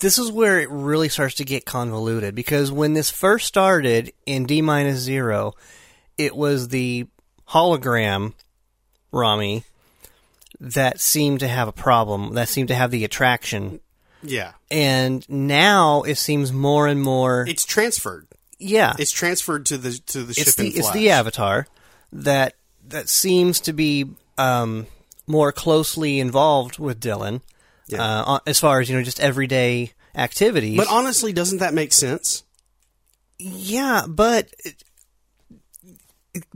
this 0.00 0.18
is 0.18 0.32
where 0.32 0.58
it 0.58 0.68
really 0.70 1.08
starts 1.08 1.36
to 1.36 1.44
get 1.44 1.64
convoluted 1.64 2.34
because 2.34 2.72
when 2.72 2.94
this 2.94 3.10
first 3.10 3.46
started 3.46 4.12
in 4.26 4.46
D 4.46 4.60
minus 4.62 4.98
zero, 4.98 5.54
it 6.16 6.34
was 6.34 6.68
the 6.68 7.06
hologram 7.48 8.34
Rommie 9.12 9.64
that 10.60 11.00
seemed 11.00 11.40
to 11.40 11.48
have 11.48 11.68
a 11.68 11.72
problem, 11.72 12.34
that 12.34 12.48
seemed 12.48 12.68
to 12.68 12.74
have 12.74 12.90
the 12.90 13.04
attraction. 13.04 13.80
Yeah. 14.22 14.52
And 14.70 15.28
now 15.28 16.02
it 16.02 16.16
seems 16.16 16.52
more 16.52 16.86
and 16.88 17.00
more 17.00 17.44
It's 17.48 17.64
transferred. 17.64 18.26
yeah. 18.58 18.94
It's 18.98 19.12
transferred 19.12 19.66
to 19.66 19.78
the 19.78 19.92
to 20.06 20.24
the 20.24 20.30
it's 20.30 20.42
ship 20.42 20.54
the 20.56 20.68
it's 20.68 20.90
the 20.90 21.10
avatar 21.10 21.66
that 22.12 22.54
that 22.88 23.08
seems 23.08 23.60
to 23.60 23.72
be 23.72 24.06
um, 24.38 24.86
more 25.26 25.52
closely 25.52 26.18
involved 26.18 26.78
with 26.78 27.00
Dylan 27.00 27.42
Yeah. 27.86 28.02
uh, 28.02 28.38
as 28.46 28.58
far 28.58 28.80
as 28.80 28.88
you 28.90 28.96
know 28.96 29.02
just 29.04 29.20
everyday 29.20 29.92
activities. 30.16 30.76
But 30.76 30.88
honestly, 30.88 31.32
doesn't 31.32 31.58
that 31.58 31.74
make 31.74 31.92
sense? 31.92 32.42
yeah, 33.38 34.02
but 34.08 34.48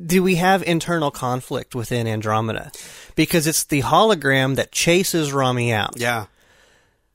do 0.04 0.22
we 0.22 0.36
have 0.36 0.62
internal 0.62 1.10
conflict 1.10 1.74
within 1.74 2.06
Andromeda? 2.06 2.70
Because 3.14 3.46
it's 3.46 3.64
the 3.64 3.82
hologram 3.82 4.56
that 4.56 4.72
chases 4.72 5.32
Rommie 5.32 5.72
out. 5.72 5.94
Yeah. 5.96 6.26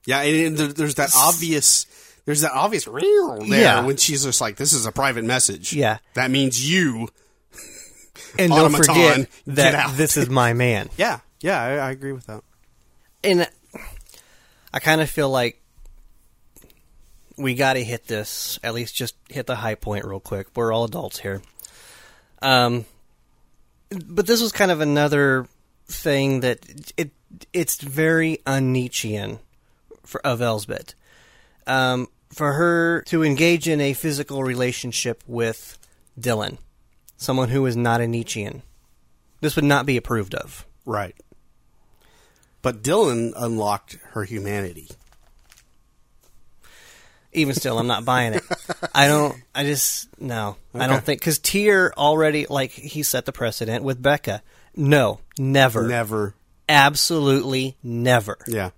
Yeah, 0.05 0.22
and, 0.22 0.59
and 0.59 0.72
there's 0.72 0.95
that 0.95 1.11
obvious 1.15 1.86
there's 2.26 2.41
that 2.41 2.51
obvious 2.51 2.88
real 2.88 3.39
there 3.39 3.61
Yeah. 3.61 3.86
when 3.86 3.97
she's 3.97 4.24
just 4.24 4.41
like, 4.41 4.55
"This 4.57 4.74
is 4.74 4.86
a 4.86 4.91
private 4.91 5.24
message." 5.24 5.74
Yeah. 5.74 5.97
that 6.13 6.30
means 6.32 6.70
you. 6.70 7.07
and 8.39 8.51
don't 8.51 8.74
forget 8.74 9.30
that 9.47 9.95
this 9.97 10.18
is 10.18 10.30
my 10.30 10.53
man. 10.53 10.89
Yeah, 10.97 11.20
yeah, 11.41 11.61
I, 11.61 11.70
I 11.88 11.91
agree 11.91 12.11
with 12.13 12.26
that. 12.28 12.43
and 13.24 13.47
I 14.74 14.80
kind 14.80 15.01
of 15.01 15.09
feel 15.09 15.30
like 15.30 15.61
we 17.38 17.53
got 17.53 17.74
to 17.74 17.84
hit 17.84 18.07
this 18.07 18.59
at 18.63 18.74
least 18.74 18.95
just 18.95 19.15
hit 19.30 19.45
the 19.45 19.55
high 19.55 19.76
point 19.76 20.05
real 20.05 20.20
quick. 20.20 20.47
We're 20.55 20.74
all 20.74 20.86
adults 20.86 21.20
here. 21.20 21.41
Um, 22.41 22.85
but 23.89 24.27
this 24.27 24.41
was 24.41 24.51
kind 24.51 24.71
of 24.71 24.81
another 24.81 25.47
thing 25.88 26.41
that 26.41 26.59
it 26.97 27.11
it's 27.53 27.81
very 27.81 28.39
un-Nietzschean 28.45 29.39
for, 30.03 30.25
of 30.25 30.41
Elsbeth. 30.41 30.93
Um, 31.65 32.07
for 32.29 32.53
her 32.53 33.01
to 33.07 33.23
engage 33.23 33.67
in 33.67 33.81
a 33.81 33.93
physical 33.93 34.43
relationship 34.43 35.23
with 35.27 35.77
Dylan, 36.19 36.57
someone 37.17 37.49
who 37.49 37.65
is 37.65 37.75
not 37.75 38.01
a 38.01 38.07
Nietzschean, 38.07 38.61
this 39.41 39.55
would 39.55 39.65
not 39.65 39.85
be 39.85 39.97
approved 39.97 40.35
of. 40.35 40.65
Right. 40.85 41.15
But 42.61 42.81
Dylan 42.81 43.33
unlocked 43.35 43.97
her 44.11 44.23
humanity. 44.23 44.89
Even 47.38 47.53
still, 47.55 47.77
I'm 47.79 47.88
not 47.88 48.03
buying 48.03 48.33
it. 48.33 48.43
I 48.93 49.07
don't. 49.07 49.35
I 49.55 49.63
just 49.63 50.09
no. 50.19 50.57
I 50.73 50.88
don't 50.88 51.03
think 51.03 51.21
because 51.21 51.39
Tyr 51.39 51.93
already 51.97 52.45
like 52.49 52.71
he 52.71 53.03
set 53.03 53.25
the 53.25 53.31
precedent 53.31 53.83
with 53.83 54.01
Beka. 54.01 54.41
No, 54.75 55.19
never, 55.39 55.88
Never. 55.88 56.35
absolutely 56.69 57.77
never. 57.81 58.38
Yeah. 58.47 58.71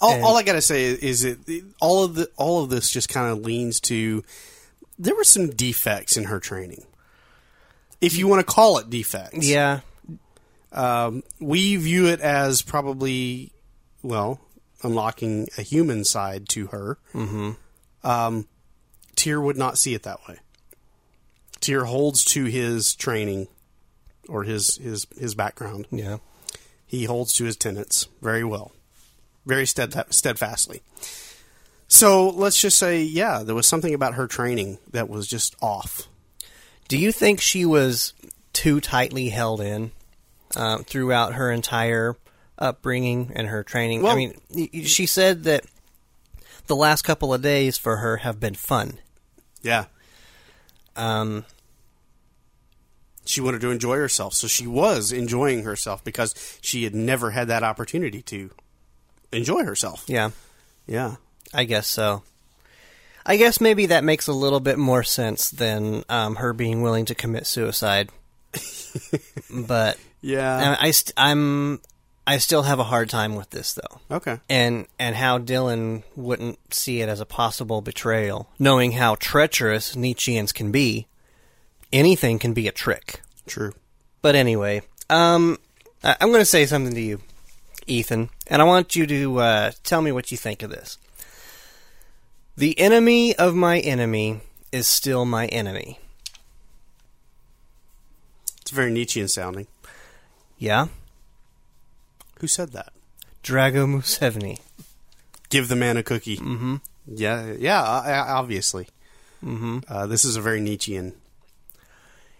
All, 0.00 0.12
And- 0.14 0.24
all 0.24 0.36
I 0.36 0.42
gotta 0.42 0.62
say 0.62 0.84
is 0.86 1.24
it 1.24 1.38
all 1.80 2.04
of 2.04 2.14
the 2.14 2.28
all 2.36 2.62
of 2.62 2.70
this 2.70 2.90
just 2.90 3.08
kind 3.08 3.30
of 3.32 3.44
leans 3.44 3.80
to 3.82 4.22
there 4.98 5.14
were 5.16 5.24
some 5.24 5.50
defects 5.50 6.16
in 6.16 6.24
her 6.24 6.38
training, 6.38 6.84
if 8.00 8.16
you 8.16 8.28
want 8.28 8.40
to 8.40 8.52
call 8.52 8.78
it 8.78 8.88
defects. 8.90 9.48
Yeah, 9.48 9.80
um, 10.72 11.24
we 11.40 11.74
view 11.76 12.06
it 12.06 12.20
as 12.20 12.62
probably 12.62 13.50
well 14.02 14.40
unlocking 14.84 15.48
a 15.58 15.62
human 15.62 16.04
side 16.04 16.48
to 16.50 16.66
her. 16.68 16.98
Mm-hmm. 17.12 17.52
Um, 18.06 18.46
Tyr 19.16 19.40
would 19.40 19.56
not 19.56 19.78
see 19.78 19.94
it 19.94 20.02
that 20.02 20.20
way. 20.28 20.38
Tyr 21.60 21.84
holds 21.84 22.24
to 22.26 22.44
his 22.44 22.94
training 22.94 23.48
or 24.28 24.44
his 24.44 24.76
his 24.76 25.06
his 25.18 25.34
background. 25.34 25.86
yeah. 25.90 26.18
He 26.86 27.04
holds 27.04 27.34
to 27.34 27.44
his 27.44 27.56
tenets 27.56 28.06
very 28.22 28.44
well, 28.44 28.70
very 29.46 29.66
stead- 29.66 30.12
steadfastly. 30.12 30.82
So 31.88 32.28
let's 32.28 32.60
just 32.60 32.78
say, 32.78 33.02
yeah, 33.02 33.42
there 33.42 33.54
was 33.54 33.66
something 33.66 33.94
about 33.94 34.14
her 34.14 34.26
training 34.26 34.78
that 34.92 35.08
was 35.08 35.26
just 35.26 35.56
off. 35.60 36.08
Do 36.88 36.96
you 36.98 37.10
think 37.10 37.40
she 37.40 37.64
was 37.64 38.12
too 38.52 38.80
tightly 38.80 39.30
held 39.30 39.60
in 39.60 39.90
um, 40.56 40.84
throughout 40.84 41.34
her 41.34 41.50
entire 41.50 42.16
upbringing 42.58 43.32
and 43.34 43.48
her 43.48 43.62
training? 43.62 44.06
I 44.06 44.14
mean, 44.14 44.34
she 44.84 45.06
said 45.06 45.44
that 45.44 45.64
the 46.66 46.76
last 46.76 47.02
couple 47.02 47.32
of 47.34 47.42
days 47.42 47.76
for 47.76 47.98
her 47.98 48.18
have 48.18 48.38
been 48.40 48.54
fun. 48.54 48.98
Yeah, 49.62 49.86
Um, 50.96 51.44
she 53.24 53.40
wanted 53.40 53.62
to 53.62 53.70
enjoy 53.70 53.96
herself, 53.96 54.34
so 54.34 54.46
she 54.46 54.66
was 54.66 55.10
enjoying 55.12 55.62
herself 55.64 56.04
because 56.04 56.34
she 56.60 56.84
had 56.84 56.94
never 56.94 57.30
had 57.30 57.48
that 57.48 57.62
opportunity 57.62 58.20
to 58.22 58.50
enjoy 59.32 59.64
herself. 59.64 60.04
yeah. 60.06 60.30
Yeah, 60.86 61.16
I 61.54 61.64
guess 61.64 61.86
so. 61.88 62.22
I 63.24 63.38
guess 63.38 63.58
maybe 63.58 63.86
that 63.86 64.04
makes 64.04 64.26
a 64.26 64.34
little 64.34 64.60
bit 64.60 64.78
more 64.78 65.02
sense 65.02 65.48
than 65.48 66.04
um, 66.10 66.36
her 66.36 66.52
being 66.52 66.82
willing 66.82 67.06
to 67.06 67.14
commit 67.14 67.46
suicide. 67.46 68.10
but 69.50 69.98
yeah. 70.20 70.76
I, 70.78 70.88
I 70.88 70.90
st- 70.90 71.14
I'm 71.16 71.80
I 72.26 72.38
still 72.38 72.62
have 72.62 72.78
a 72.78 72.84
hard 72.84 73.10
time 73.10 73.34
with 73.34 73.50
this 73.50 73.74
though, 73.74 74.00
Okay, 74.10 74.40
and 74.48 74.86
and 74.98 75.14
how 75.16 75.38
Dylan 75.38 76.04
wouldn't 76.16 76.72
see 76.72 77.00
it 77.02 77.08
as 77.08 77.20
a 77.20 77.26
possible 77.26 77.82
betrayal, 77.82 78.48
knowing 78.58 78.92
how 78.92 79.14
treacherous 79.16 79.94
Nietzscheans 79.94 80.52
can 80.54 80.72
be. 80.72 81.06
Anything 81.92 82.38
can 82.38 82.54
be 82.54 82.66
a 82.66 82.72
trick. 82.72 83.20
true. 83.46 83.72
But 84.22 84.34
anyway, 84.34 84.82
um, 85.10 85.58
I- 86.02 86.16
I'm 86.20 86.28
going 86.28 86.40
to 86.40 86.44
say 86.46 86.64
something 86.66 86.94
to 86.94 87.00
you, 87.00 87.20
Ethan, 87.86 88.30
and 88.46 88.62
I 88.62 88.64
want 88.64 88.96
you 88.96 89.06
to 89.06 89.38
uh, 89.38 89.70
tell 89.84 90.00
me 90.00 90.10
what 90.10 90.32
you 90.32 90.38
think 90.38 90.62
of 90.62 90.70
this. 90.70 90.96
The 92.56 92.78
enemy 92.80 93.36
of 93.36 93.54
my 93.54 93.78
enemy 93.80 94.40
is 94.72 94.88
still 94.88 95.24
my 95.26 95.46
enemy. 95.48 95.98
It's 98.62 98.70
very 98.70 98.90
Nietzschean 98.90 99.28
sounding. 99.28 99.66
Yeah? 100.58 100.86
Who 102.40 102.46
said 102.46 102.72
that? 102.72 102.92
Drago 103.42 103.86
Museveni. 103.86 104.60
Give 105.50 105.68
the 105.68 105.76
man 105.76 105.96
a 105.96 106.02
cookie. 106.02 106.38
Mm-hmm. 106.38 106.76
Yeah, 107.06 107.52
yeah. 107.58 107.80
Obviously, 108.28 108.88
mm-hmm. 109.44 109.80
uh, 109.88 110.06
this 110.06 110.24
is 110.24 110.36
a 110.36 110.40
very 110.40 110.60
Nietzschean 110.60 111.14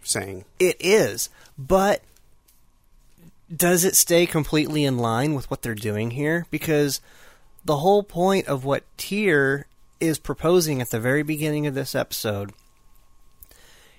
saying. 0.03 0.45
It 0.59 0.77
is, 0.81 1.29
but 1.59 2.03
does 3.55 3.85
it 3.85 3.95
stay 3.95 4.27
completely 4.27 4.85
in 4.85 4.99
line 4.99 5.35
with 5.35 5.51
what 5.51 5.63
they're 5.63 5.75
doing 5.75 6.13
here? 6.13 6.47
Because 6.51 7.01
the 7.65 7.79
whole 7.79 8.03
point 8.03 8.47
of 8.47 8.65
what 8.65 8.85
Tyr 8.97 9.67
is 10.01 10.19
proposing 10.19 10.81
at 10.81 10.91
the 10.91 11.01
very 11.01 11.23
beginning 11.23 11.67
of 11.67 11.75
this 11.75 11.95
episode, 11.95 12.53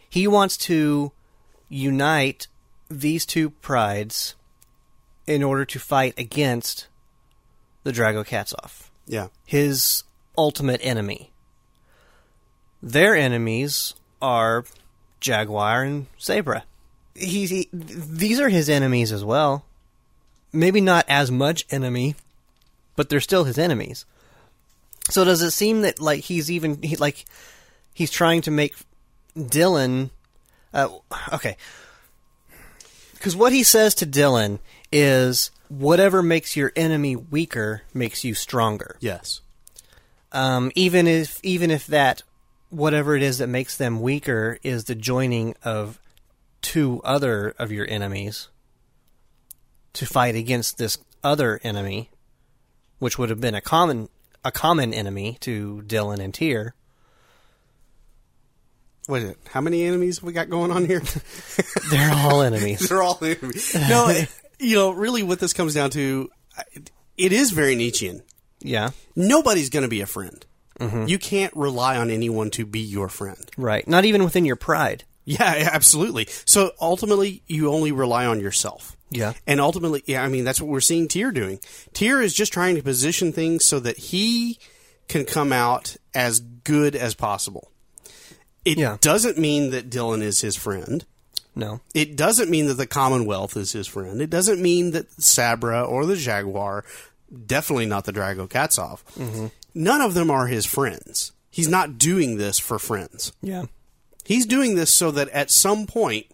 he 0.10 0.28
wants 0.28 0.58
to 0.58 1.12
unite 1.70 2.48
these 2.90 3.26
two 3.26 3.50
prides 3.50 4.36
in 5.28 5.44
order 5.44 5.66
to 5.66 5.80
fight 5.80 6.14
against 6.18 6.88
the 7.84 7.92
Drago 7.92 8.26
Kazov 8.26 8.90
Yeah, 9.08 9.28
his 9.46 10.04
ultimate 10.38 10.82
enemy. 10.84 11.32
Their 12.82 13.16
enemies 13.16 13.96
are 14.22 14.66
Jaguar 15.20 15.84
and 15.84 16.08
Sabra. 16.18 16.64
He, 17.16 17.46
he, 17.46 17.70
these 17.72 18.40
are 18.40 18.50
his 18.50 18.70
enemies 18.70 19.12
as 19.12 19.24
well. 19.24 19.66
Maybe 20.52 20.82
not 20.82 21.06
as 21.08 21.32
much 21.32 21.66
enemy, 21.72 22.16
but 22.96 23.10
they're 23.10 23.20
still 23.20 23.46
his 23.46 23.58
enemies. 23.58 24.06
So 25.10 25.24
does 25.24 25.42
it 25.42 25.52
seem 25.52 25.82
that 25.82 26.02
like 26.02 26.22
he's 26.22 26.50
even 26.52 26.82
he, 26.82 26.96
like 26.96 27.26
he's 27.94 28.12
trying 28.12 28.42
to 28.44 28.52
make 28.52 28.74
Dylan? 29.38 30.10
Uh, 30.74 30.90
okay, 31.34 31.58
because 33.14 33.36
what 33.36 33.54
he 33.54 33.64
says 33.64 33.96
to 33.96 34.06
Dylan 34.06 34.60
is 34.92 35.52
whatever 35.68 36.22
makes 36.22 36.56
your 36.56 36.72
enemy 36.76 37.16
weaker 37.16 37.82
makes 37.94 38.24
you 38.24 38.34
stronger 38.34 38.98
yes, 39.00 39.42
um, 40.32 40.72
even 40.76 41.08
if 41.08 41.40
even 41.44 41.72
if 41.72 41.88
that 41.88 42.24
whatever 42.70 43.16
it 43.16 43.24
is 43.24 43.38
that 43.38 43.48
makes 43.48 43.78
them 43.78 44.02
weaker 44.02 44.58
is 44.64 44.86
the 44.86 44.96
joining 44.96 45.56
of 45.64 46.00
two 46.62 47.02
other 47.04 47.54
of 47.60 47.72
your 47.72 47.88
enemies 47.90 48.50
to 49.94 50.06
fight 50.06 50.36
against 50.36 50.78
this 50.78 50.98
other 51.24 51.60
enemy, 51.64 52.10
which 53.00 53.18
would 53.18 53.30
have 53.30 53.40
been 53.40 53.56
a 53.56 53.62
common 53.62 54.10
a 54.44 54.52
common 54.52 54.94
enemy 54.94 55.38
to 55.42 55.84
Dylan 55.88 56.20
and 56.20 56.34
Tyr. 56.34 56.76
What 59.08 59.22
is 59.22 59.30
it? 59.30 59.38
How 59.50 59.62
many 59.62 59.84
enemies 59.84 60.22
we 60.22 60.34
got 60.34 60.50
going 60.50 60.72
on 60.72 60.86
here? 60.86 61.02
They're 61.92 62.14
all 62.14 62.42
enemies. 62.42 62.80
They're 62.90 63.02
all 63.02 63.20
enemies. 63.22 63.76
No, 63.76 64.08
you 64.60 64.76
know, 64.76 64.92
really, 64.92 65.24
what 65.24 65.40
this 65.40 65.54
comes 65.54 65.74
down 65.74 65.90
to, 65.92 66.30
it 67.18 67.32
is 67.34 67.52
very 67.52 67.76
Nietzschean. 67.76 68.22
Yeah, 68.60 68.92
Nobody's 69.16 69.70
going 69.70 69.84
to 69.84 69.90
be 69.90 70.02
a 70.02 70.06
friend. 70.08 70.44
Mm-hmm. 70.80 71.06
You 71.08 71.20
can't 71.20 71.56
rely 71.56 71.98
on 71.98 72.10
anyone 72.10 72.50
to 72.52 72.66
be 72.66 72.80
your 72.82 73.08
friend. 73.10 73.50
right. 73.58 73.88
Not 73.88 74.06
even 74.06 74.24
within 74.24 74.44
your 74.46 74.56
pride. 74.58 75.04
Yeah, 75.24 75.56
yeah, 75.56 75.70
absolutely. 75.72 76.28
So 76.46 76.72
ultimately, 76.80 77.42
you 77.48 77.72
only 77.72 77.92
rely 77.92 78.26
on 78.26 78.40
yourself. 78.40 78.96
Yeah. 79.10 79.34
And 79.48 79.60
ultimately, 79.62 80.04
yeah, 80.06 80.24
I 80.24 80.28
mean, 80.28 80.44
that's 80.44 80.62
what 80.62 80.70
we're 80.70 80.82
seeing 80.82 81.08
Tyr 81.08 81.32
doing. 81.32 81.60
Tyr 81.94 82.22
is 82.22 82.34
just 82.34 82.52
trying 82.54 82.76
to 82.76 82.84
position 82.84 83.32
things 83.32 83.66
so 83.66 83.80
that 83.80 83.98
he 83.98 84.60
can 85.08 85.26
come 85.26 85.52
out 85.54 85.96
as 86.14 86.40
good 86.40 86.96
as 86.96 87.16
possible. 87.16 87.72
It 88.66 88.78
Yeah. 88.78 88.98
doesn't 89.02 89.38
mean 89.38 89.70
that 89.72 89.90
Dylan 89.90 90.22
is 90.22 90.42
his 90.42 90.56
friend. 90.56 91.06
No. 91.56 91.80
It 91.94 92.16
doesn't 92.16 92.50
mean 92.50 92.68
that 92.68 92.74
the 92.74 92.88
Commonwealth 92.88 93.56
is 93.56 93.72
his 93.72 93.88
friend. 93.88 94.22
It 94.22 94.30
doesn't 94.30 94.62
mean 94.62 94.92
that 94.92 95.10
Sabra 95.22 95.84
or 95.84 96.06
the 96.06 96.18
Jaguar, 96.18 96.84
definitely 97.46 97.86
not 97.86 98.06
the 98.06 98.14
Drago 98.14 98.48
Kazov, 98.48 99.52
none 99.74 100.02
of 100.02 100.14
them 100.14 100.30
are 100.30 100.48
his 100.48 100.66
friends. 100.66 101.32
He's 101.50 101.70
not 101.70 101.98
doing 101.98 102.38
this 102.38 102.60
for 102.60 102.78
friends. 102.78 103.32
Yeah. 103.42 103.66
He's 104.26 104.46
doing 104.46 104.76
this 104.76 104.94
so 104.94 105.12
that 105.12 105.30
at 105.30 105.52
some 105.52 105.86
point 105.86 106.26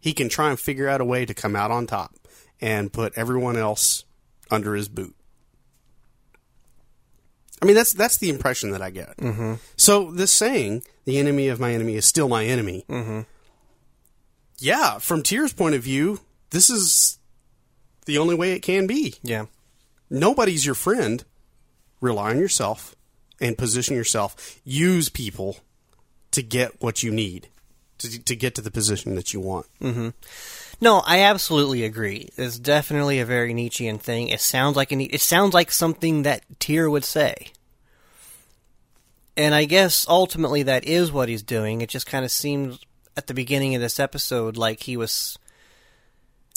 he 0.00 0.12
can 0.12 0.28
try 0.28 0.50
and 0.50 0.58
figure 0.58 0.88
out 0.88 1.00
a 1.00 1.04
way 1.04 1.24
to 1.24 1.34
come 1.34 1.54
out 1.54 1.70
on 1.70 1.86
top 1.86 2.16
and 2.60 2.92
put 2.92 3.12
everyone 3.16 3.56
else 3.56 4.04
under 4.50 4.74
his 4.74 4.88
boot. 4.88 5.14
I 7.62 7.66
mean, 7.66 7.76
that's 7.76 7.92
that's 7.92 8.18
the 8.18 8.28
impression 8.28 8.72
that 8.72 8.82
I 8.82 8.90
get. 8.90 9.16
Mm-hmm. 9.16 9.54
So 9.76 10.10
this 10.10 10.32
saying, 10.32 10.82
"The 11.04 11.18
enemy 11.18 11.48
of 11.48 11.60
my 11.60 11.72
enemy 11.72 11.94
is 11.94 12.04
still 12.04 12.28
my 12.28 12.44
enemy." 12.44 12.84
Mm-hmm. 12.88 13.20
Yeah, 14.64 14.98
from 14.98 15.22
Tyr's 15.22 15.52
point 15.52 15.74
of 15.74 15.82
view, 15.82 16.20
this 16.48 16.70
is 16.70 17.18
the 18.06 18.16
only 18.16 18.34
way 18.34 18.52
it 18.52 18.60
can 18.60 18.86
be. 18.86 19.16
Yeah. 19.22 19.44
Nobody's 20.08 20.64
your 20.64 20.74
friend. 20.74 21.22
Rely 22.00 22.30
on 22.30 22.38
yourself 22.38 22.96
and 23.42 23.58
position 23.58 23.94
yourself. 23.94 24.58
Use 24.64 25.10
people 25.10 25.58
to 26.30 26.42
get 26.42 26.80
what 26.80 27.02
you 27.02 27.12
need 27.12 27.48
to, 27.98 28.18
to 28.24 28.34
get 28.34 28.54
to 28.54 28.62
the 28.62 28.70
position 28.70 29.16
that 29.16 29.34
you 29.34 29.40
want. 29.40 29.66
Mm-hmm. 29.82 30.08
No, 30.80 31.02
I 31.04 31.20
absolutely 31.20 31.84
agree. 31.84 32.30
It's 32.38 32.58
definitely 32.58 33.20
a 33.20 33.26
very 33.26 33.52
Nietzschean 33.52 33.98
thing. 33.98 34.28
It 34.28 34.40
sounds 34.40 34.76
like 34.76 34.92
an, 34.92 35.02
it 35.02 35.20
sounds 35.20 35.52
like 35.52 35.72
something 35.72 36.22
that 36.22 36.42
Tyr 36.58 36.88
would 36.88 37.04
say. 37.04 37.48
And 39.36 39.54
I 39.54 39.66
guess 39.66 40.08
ultimately 40.08 40.62
that 40.62 40.84
is 40.84 41.12
what 41.12 41.28
he's 41.28 41.42
doing. 41.42 41.82
It 41.82 41.90
just 41.90 42.06
kind 42.06 42.24
of 42.24 42.30
seems 42.30 42.78
at 43.16 43.26
the 43.26 43.34
beginning 43.34 43.74
of 43.74 43.80
this 43.80 44.00
episode 44.00 44.56
like 44.56 44.82
he 44.82 44.96
was 44.96 45.38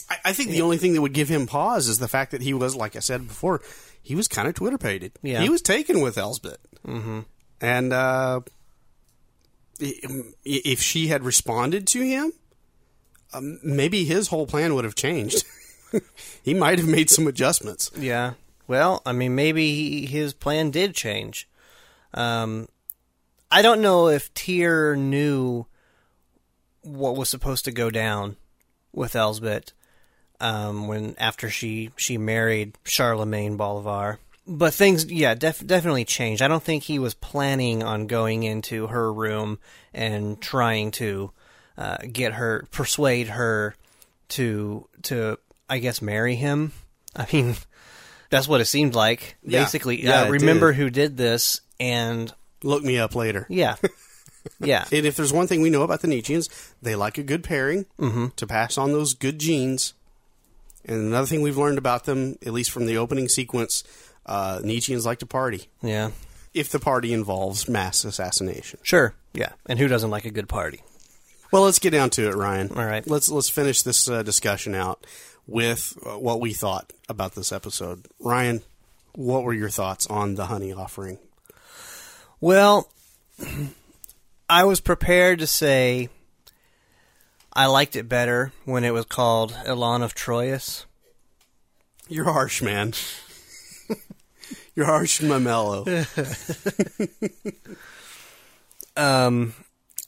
I, 0.10 0.18
I 0.26 0.34
think 0.34 0.52
the 0.52 0.62
only 0.62 0.78
thing 0.78 0.94
that 0.94 1.02
would 1.02 1.14
give 1.14 1.30
him 1.30 1.48
pause 1.48 1.88
is 1.88 2.00
the 2.00 2.08
fact 2.08 2.32
that 2.32 2.42
he 2.42 2.54
was, 2.54 2.76
like 2.76 2.96
I 2.96 3.00
said 3.00 3.28
before, 3.28 3.62
he 4.02 4.16
was 4.16 4.28
kind 4.28 4.48
of 4.48 4.54
Twitter 4.54 4.78
pated. 4.78 5.14
Yeah. 5.22 5.42
He 5.42 5.50
was 5.50 5.62
taken 5.62 6.02
with 6.02 6.18
Elsbeth. 6.18 6.60
Mm-hmm. 6.86 7.22
And 7.60 7.94
uh, 7.94 8.42
if 9.80 10.82
she 10.82 11.08
had 11.08 11.24
responded 11.24 11.88
to 11.88 12.02
him, 12.02 12.32
um, 13.34 13.60
maybe 13.64 14.06
his 14.06 14.30
whole 14.30 14.48
plan 14.48 14.76
would 14.76 14.86
have 14.86 14.96
changed. 14.96 15.44
he 16.44 16.54
might 16.54 16.80
have 16.80 16.88
made 16.88 17.10
some 17.10 17.28
adjustments. 17.28 17.92
Yeah. 17.98 18.34
Well, 18.68 19.02
I 19.06 19.12
mean, 19.12 19.36
maybe 19.36 19.74
he, 19.74 20.06
his 20.06 20.34
plan 20.34 20.72
did 20.72 20.94
change. 20.94 21.50
Um, 22.14 22.68
I 23.52 23.62
don't 23.62 23.82
know 23.82 24.08
if 24.08 24.34
Tyr 24.34 24.96
knew 24.96 25.66
what 26.88 27.16
was 27.16 27.30
supposed 27.30 27.66
to 27.66 27.72
go 27.72 27.90
down 27.90 28.38
with 28.94 29.16
Elsbeth 29.16 29.72
um, 30.40 30.88
when 30.88 31.16
after 31.18 31.50
she 31.50 31.92
she 31.98 32.18
married 32.18 32.78
Charlemagne 32.84 33.58
Bolivar. 33.58 34.20
But 34.50 34.74
things, 34.74 35.12
yeah, 35.12 35.34
def- 35.36 35.66
definitely 35.66 36.06
changed. 36.06 36.42
I 36.42 36.48
don't 36.48 36.64
think 36.64 36.84
he 36.84 37.00
was 37.00 37.14
planning 37.14 37.84
on 37.84 38.08
going 38.08 38.44
into 38.44 38.88
her 38.88 39.12
room 39.12 39.60
and 39.94 40.40
trying 40.42 40.92
to 40.92 41.32
uh, 41.78 41.98
get 42.10 42.34
her, 42.34 42.66
persuade 42.72 43.28
her 43.28 43.76
to 44.30 44.88
to, 45.04 45.38
I 45.70 45.80
guess, 45.80 46.02
marry 46.02 46.36
him. 46.36 46.72
I 47.14 47.28
mean, 47.34 47.56
that's 48.30 48.48
what 48.48 48.62
it 48.62 48.66
seemed 48.66 48.96
like. 48.96 49.36
Yeah. 49.44 49.64
Basically, 49.64 50.02
Yeah, 50.04 50.24
uh, 50.24 50.30
remember 50.30 50.72
did. 50.72 50.78
who 50.78 50.90
did 50.92 51.18
this, 51.18 51.60
and 51.80 52.34
Look 52.64 52.84
me 52.84 52.98
up 53.00 53.16
later. 53.16 53.46
yeah, 53.50 53.76
yeah, 54.60 54.86
And 54.92 55.06
if 55.06 55.16
there's 55.16 55.34
one 55.34 55.48
thing 55.48 55.62
we 55.62 55.70
know 55.70 55.84
about 55.84 56.02
the 56.02 56.08
Nietzscheans, 56.08 56.50
they 56.82 56.96
like 56.96 57.18
a 57.18 57.24
good 57.24 57.44
pairing 57.44 57.86
to 58.36 58.48
pass 58.48 58.78
on 58.78 58.92
those 58.92 59.14
good 59.14 59.40
genes. 59.40 59.94
And 60.86 61.08
another 61.08 61.28
thing 61.28 61.42
we've 61.42 61.58
learned 61.58 61.78
about 61.78 62.06
them, 62.06 62.38
at 62.46 62.54
least 62.54 62.72
from 62.72 62.86
the 62.86 62.98
opening 62.98 63.28
sequence, 63.28 63.84
uh, 64.26 64.60
Nietzscheans 64.64 65.06
like 65.06 65.20
to 65.20 65.26
party. 65.26 65.70
yeah. 65.82 66.12
If 66.54 66.70
the 66.70 66.80
party 66.80 67.14
involves 67.14 67.70
mass 67.70 68.04
assassination. 68.04 68.80
Sure, 68.82 69.14
yeah. 69.34 69.52
And 69.68 69.78
who 69.78 69.88
doesn't 69.88 70.10
like 70.10 70.26
a 70.26 70.32
good 70.32 70.50
party? 70.50 70.82
Well, 71.52 71.64
let's 71.64 71.78
get 71.78 71.92
down 71.92 72.10
to 72.12 72.28
it, 72.30 72.36
Ryan. 72.36 72.72
All 72.76 72.86
right. 72.86 73.06
Let's 73.08 73.30
let's 73.30 73.50
finish 73.50 73.84
this 73.84 74.10
uh, 74.10 74.24
discussion 74.24 74.74
out 74.74 75.06
with 75.46 75.96
uh, 76.04 76.18
what 76.18 76.40
we 76.42 76.54
thought 76.54 76.94
about 77.10 77.36
this 77.36 77.52
episode. 77.52 78.08
Ryan, 78.20 78.64
what 79.14 79.44
were 79.44 79.54
your 79.54 79.70
thoughts 79.70 80.08
on 80.08 80.34
the 80.36 80.48
honey 80.48 80.74
offering? 80.74 81.20
Well, 82.42 82.90
I 84.50 84.64
was 84.64 84.80
prepared 84.80 85.40
to 85.40 85.48
say 85.48 86.10
I 87.54 87.66
liked 87.66 87.96
it 87.96 88.08
better 88.08 88.54
when 88.66 88.84
it 88.84 88.94
was 88.94 89.06
called 89.06 89.54
Elaan 89.66 90.04
of 90.04 90.16
Troyius. 90.16 90.86
You're 92.08 92.32
harsh, 92.32 92.62
man. 92.62 92.94
You're 94.76 94.86
harsh 94.86 95.20
and 95.20 95.30
my 95.30 95.40
mellow. 95.40 95.86
Um, 98.98 99.54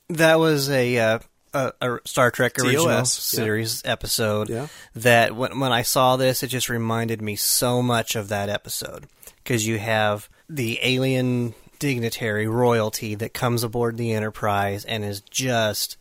that 0.09 0.39
was 0.39 0.69
a, 0.69 0.97
uh, 0.97 1.19
a, 1.53 1.73
a 1.79 1.99
Star 2.05 2.31
Trek 2.31 2.57
original 2.59 2.85
TOS, 2.85 3.33
yeah. 3.33 3.43
series 3.43 3.81
episode. 3.85 4.49
Yeah. 4.49 4.67
That 4.95 5.35
when 5.35 5.59
when 5.59 5.71
I 5.71 5.83
saw 5.83 6.17
this, 6.17 6.43
it 6.43 6.47
just 6.47 6.69
reminded 6.69 7.21
me 7.21 7.35
so 7.35 7.81
much 7.81 8.15
of 8.15 8.27
that 8.29 8.49
episode 8.49 9.05
because 9.43 9.65
you 9.65 9.77
have 9.77 10.27
the 10.49 10.79
alien 10.81 11.53
dignitary 11.79 12.47
royalty 12.47 13.15
that 13.15 13.33
comes 13.33 13.63
aboard 13.63 13.97
the 13.97 14.11
Enterprise 14.13 14.85
and 14.85 15.03
is 15.03 15.21
just 15.21 15.97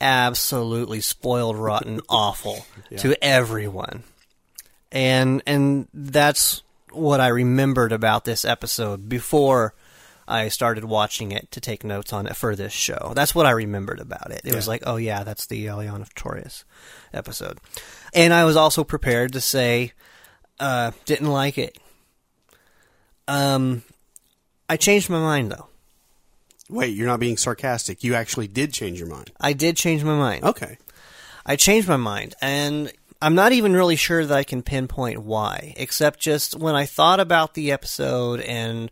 absolutely 0.00 1.00
spoiled, 1.00 1.56
rotten, 1.56 2.00
awful 2.08 2.66
to 2.96 3.22
everyone. 3.22 4.04
And 4.90 5.42
and 5.46 5.86
that's 5.92 6.62
what 6.92 7.20
I 7.20 7.28
remembered 7.28 7.92
about 7.92 8.24
this 8.24 8.44
episode 8.44 9.08
before 9.08 9.74
I 10.26 10.48
started 10.48 10.84
watching 10.84 11.32
it 11.32 11.50
to 11.52 11.60
take 11.60 11.84
notes 11.84 12.12
on 12.12 12.26
it 12.26 12.36
for 12.36 12.54
this 12.54 12.72
show. 12.72 13.12
That's 13.14 13.34
what 13.34 13.46
I 13.46 13.50
remembered 13.50 14.00
about 14.00 14.30
it. 14.30 14.42
It 14.44 14.54
was 14.54 14.68
like, 14.68 14.82
oh 14.86 14.96
yeah, 14.96 15.24
that's 15.24 15.46
the 15.46 15.66
Elaan 15.66 16.02
of 16.02 16.14
Troyius 16.14 16.64
episode. 17.12 17.58
And 18.12 18.32
I 18.34 18.44
was 18.44 18.56
also 18.56 18.84
prepared 18.84 19.32
to 19.32 19.40
say, 19.40 19.92
uh, 20.60 20.92
didn't 21.06 21.30
like 21.30 21.56
it. 21.56 21.78
Um, 23.26 23.82
I 24.68 24.76
changed 24.76 25.10
my 25.10 25.20
mind 25.20 25.50
though. 25.52 25.68
Wait, 26.70 26.94
you're 26.94 27.06
not 27.06 27.20
being 27.20 27.36
sarcastic. 27.38 28.04
You 28.04 28.14
actually 28.14 28.48
did 28.48 28.72
change 28.72 28.98
your 28.98 29.08
mind. 29.08 29.32
I 29.40 29.54
did 29.54 29.76
change 29.76 30.04
my 30.04 30.16
mind. 30.16 30.44
Okay. 30.44 30.76
I 31.46 31.56
changed 31.56 31.88
my 31.88 31.96
mind, 31.96 32.34
and 32.42 32.92
I'm 33.22 33.34
not 33.34 33.52
even 33.52 33.72
really 33.72 33.96
sure 33.96 34.24
that 34.24 34.36
I 34.36 34.44
can 34.44 34.62
pinpoint 34.62 35.22
why, 35.22 35.72
except 35.78 36.20
just 36.20 36.54
when 36.54 36.74
I 36.74 36.84
thought 36.84 37.20
about 37.20 37.54
the 37.54 37.72
episode 37.72 38.40
and 38.40 38.90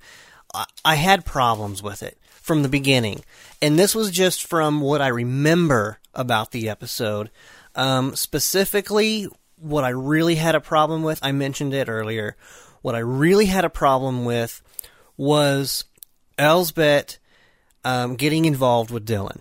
I, 0.54 0.64
I 0.84 0.94
had 0.94 1.26
problems 1.26 1.82
with 1.82 2.02
it 2.02 2.18
from 2.28 2.62
the 2.62 2.68
beginning. 2.70 3.22
And 3.60 3.78
this 3.78 3.94
was 3.94 4.10
just 4.10 4.44
from 4.46 4.80
what 4.80 5.02
I 5.02 5.08
remember 5.08 5.98
about 6.14 6.50
the 6.52 6.68
episode. 6.68 7.30
Um, 7.74 8.16
specifically, 8.16 9.28
what 9.56 9.84
I 9.84 9.90
really 9.90 10.36
had 10.36 10.54
a 10.54 10.60
problem 10.60 11.02
with, 11.02 11.20
I 11.22 11.32
mentioned 11.32 11.74
it 11.74 11.88
earlier, 11.88 12.36
what 12.82 12.94
I 12.94 13.00
really 13.00 13.46
had 13.46 13.64
a 13.64 13.70
problem 13.70 14.24
with 14.24 14.62
was 15.16 15.84
Elsbeth 16.38 17.18
um, 17.84 18.16
getting 18.16 18.44
involved 18.44 18.90
with 18.90 19.06
Dylan 19.06 19.40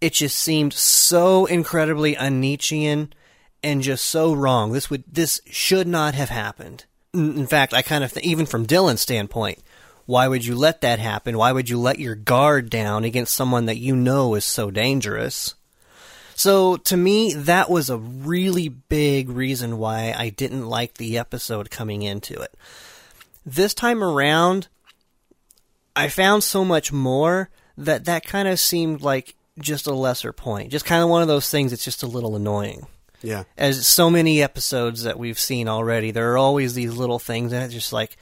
it 0.00 0.12
just 0.12 0.38
seemed 0.38 0.72
so 0.72 1.46
incredibly 1.46 2.16
un-Nietzschean 2.16 3.12
and 3.62 3.82
just 3.82 4.06
so 4.06 4.32
wrong. 4.32 4.72
This 4.72 4.90
would 4.90 5.04
this 5.10 5.40
should 5.46 5.86
not 5.86 6.14
have 6.14 6.28
happened. 6.28 6.84
In 7.14 7.38
in 7.38 7.46
fact, 7.46 7.74
I 7.74 7.82
kind 7.82 8.04
of 8.04 8.12
th- 8.12 8.24
even 8.24 8.46
from 8.46 8.66
Dylan's 8.66 9.00
standpoint, 9.00 9.62
why 10.04 10.28
would 10.28 10.44
you 10.44 10.54
let 10.54 10.82
that 10.82 10.98
happen? 10.98 11.38
Why 11.38 11.52
would 11.52 11.68
you 11.68 11.78
let 11.78 11.98
your 11.98 12.14
guard 12.14 12.70
down 12.70 13.04
against 13.04 13.34
someone 13.34 13.66
that 13.66 13.78
you 13.78 13.96
know 13.96 14.34
is 14.34 14.44
so 14.44 14.70
dangerous? 14.70 15.54
So 16.34 16.76
to 16.76 16.96
me, 16.96 17.32
that 17.32 17.70
was 17.70 17.88
a 17.88 17.96
really 17.96 18.68
big 18.68 19.30
reason 19.30 19.78
why 19.78 20.14
I 20.16 20.28
didn't 20.28 20.68
like 20.68 20.94
the 20.94 21.16
episode 21.16 21.70
coming 21.70 22.02
into 22.02 22.38
it. 22.38 22.54
This 23.46 23.72
time 23.72 24.04
around, 24.04 24.68
I 25.96 26.08
found 26.08 26.44
so 26.44 26.64
much 26.64 26.92
more 26.92 27.48
that 27.78 28.04
that 28.04 28.24
kind 28.24 28.46
of 28.48 28.60
seemed 28.60 29.00
like 29.02 29.34
just 29.58 29.86
a 29.86 29.94
lesser 29.94 30.32
point. 30.32 30.70
Just 30.70 30.84
kind 30.84 31.02
of 31.02 31.08
one 31.08 31.22
of 31.22 31.28
those 31.28 31.50
things 31.50 31.72
that's 31.72 31.84
just 31.84 32.02
a 32.02 32.06
little 32.06 32.36
annoying. 32.36 32.86
Yeah. 33.22 33.44
As 33.56 33.86
so 33.86 34.10
many 34.10 34.42
episodes 34.42 35.02
that 35.04 35.18
we've 35.18 35.38
seen 35.38 35.68
already, 35.68 36.10
there 36.10 36.30
are 36.32 36.38
always 36.38 36.74
these 36.74 36.94
little 36.94 37.18
things 37.18 37.52
and 37.52 37.64
it's 37.64 37.72
just 37.74 37.92
like 37.92 38.16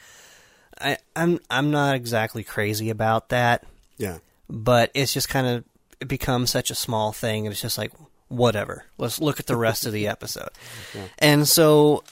I 0.80 0.98
I'm 1.16 1.40
I'm 1.50 1.70
not 1.70 1.94
exactly 1.96 2.44
crazy 2.44 2.90
about 2.90 3.28
that, 3.30 3.64
Yeah. 3.98 4.18
but 4.48 4.90
it's 4.94 5.12
just 5.12 5.28
kind 5.28 5.46
of 5.46 5.64
it 6.00 6.08
becomes 6.08 6.50
such 6.50 6.70
a 6.70 6.74
small 6.74 7.12
thing, 7.12 7.46
and 7.46 7.52
it's 7.52 7.62
just 7.62 7.78
like 7.78 7.92
whatever. 8.28 8.84
Let's 8.98 9.20
look 9.20 9.38
at 9.40 9.46
the 9.46 9.56
rest 9.56 9.86
of 9.86 9.92
the 9.92 10.06
episode. 10.14 10.50
Yeah. 10.94 11.02
And 11.18 11.48
so 11.48 12.02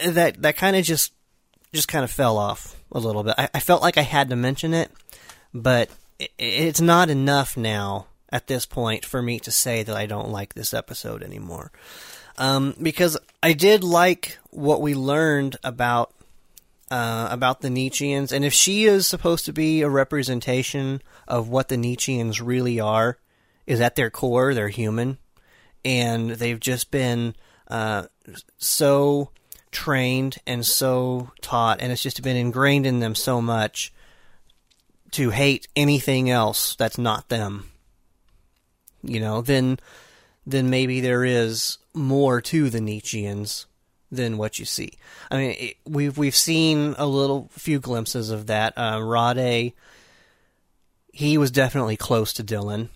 that 0.00 0.40
that 0.42 0.56
kind 0.56 0.76
of 0.76 0.84
just 0.84 1.12
just 1.72 1.88
kind 1.88 2.04
of 2.04 2.10
fell 2.10 2.36
off 2.38 2.76
a 2.92 2.98
little 2.98 3.22
bit. 3.22 3.34
I, 3.38 3.48
I 3.54 3.60
felt 3.60 3.82
like 3.82 3.98
I 3.98 4.02
had 4.02 4.30
to 4.30 4.36
mention 4.36 4.74
it, 4.74 4.90
but 5.52 5.90
it, 6.18 6.30
it's 6.38 6.80
not 6.80 7.10
enough 7.10 7.56
now 7.56 8.06
at 8.30 8.46
this 8.46 8.66
point 8.66 9.04
for 9.04 9.22
me 9.22 9.38
to 9.40 9.50
say 9.50 9.82
that 9.82 9.96
I 9.96 10.06
don't 10.06 10.30
like 10.30 10.54
this 10.54 10.72
episode 10.72 11.22
anymore. 11.22 11.70
Um, 12.38 12.74
because 12.80 13.18
I 13.42 13.52
did 13.52 13.84
like 13.84 14.38
what 14.50 14.80
we 14.80 14.94
learned 14.94 15.56
about 15.62 16.12
uh, 16.90 17.28
about 17.30 17.62
the 17.62 17.68
Nietzscheans, 17.68 18.32
and 18.32 18.44
if 18.44 18.52
she 18.52 18.84
is 18.84 19.06
supposed 19.06 19.46
to 19.46 19.52
be 19.52 19.80
a 19.80 19.88
representation 19.88 21.00
of 21.26 21.48
what 21.48 21.68
the 21.68 21.76
Nietzscheans 21.76 22.44
really 22.44 22.80
are, 22.80 23.18
is 23.66 23.80
at 23.80 23.96
their 23.96 24.10
core 24.10 24.52
they're 24.52 24.68
human, 24.68 25.16
and 25.84 26.30
they've 26.30 26.60
just 26.60 26.90
been 26.90 27.34
uh, 27.68 28.04
so 28.58 29.30
trained 29.72 30.38
and 30.46 30.64
so 30.64 31.30
taught, 31.40 31.80
and 31.80 31.90
it's 31.90 32.02
just 32.02 32.22
been 32.22 32.36
ingrained 32.36 32.86
in 32.86 33.00
them 33.00 33.14
so 33.14 33.42
much 33.42 33.92
to 35.12 35.30
hate 35.30 35.66
anything 35.74 36.30
else 36.30 36.76
that's 36.76 36.98
not 36.98 37.28
them. 37.28 37.70
You 39.02 39.18
know, 39.18 39.42
then 39.42 39.80
then 40.46 40.70
maybe 40.70 41.00
there 41.00 41.24
is 41.24 41.78
more 41.94 42.40
to 42.40 42.70
the 42.70 42.80
Nietzscheans 42.80 43.66
than 44.10 44.36
what 44.38 44.58
you 44.58 44.64
see. 44.64 44.92
I 45.30 45.36
mean, 45.36 45.56
it, 45.58 45.76
we've 45.86 46.16
we've 46.16 46.36
seen 46.36 46.94
a 46.98 47.06
little 47.06 47.48
few 47.52 47.80
glimpses 47.80 48.30
of 48.30 48.46
that. 48.46 48.74
Uh, 48.76 48.98
Rhade, 48.98 49.72
he 51.12 51.38
was 51.38 51.50
definitely 51.50 51.96
close 51.96 52.32
to 52.34 52.44
Dylan. 52.44 52.88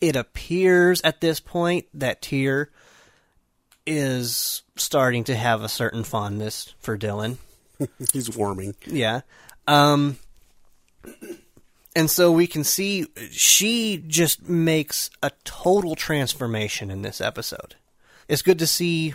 It 0.00 0.16
appears 0.16 1.00
at 1.02 1.20
this 1.20 1.40
point 1.40 1.86
that 1.94 2.20
Tyr 2.20 2.70
is 3.86 4.62
starting 4.76 5.24
to 5.24 5.34
have 5.34 5.62
a 5.62 5.68
certain 5.68 6.04
fondness 6.04 6.74
for 6.78 6.96
Dylan. 6.96 7.38
He's 8.12 8.34
warming. 8.36 8.74
Yeah. 8.86 9.22
Um, 9.66 10.18
and 11.96 12.10
so 12.10 12.32
we 12.32 12.46
can 12.46 12.64
see 12.64 13.06
she 13.30 14.02
just 14.06 14.48
makes 14.48 15.10
a 15.22 15.30
total 15.44 15.94
transformation 15.94 16.90
in 16.90 17.02
this 17.02 17.20
episode. 17.20 17.76
It's 18.28 18.42
good 18.42 18.58
to 18.58 18.66
see 18.66 19.14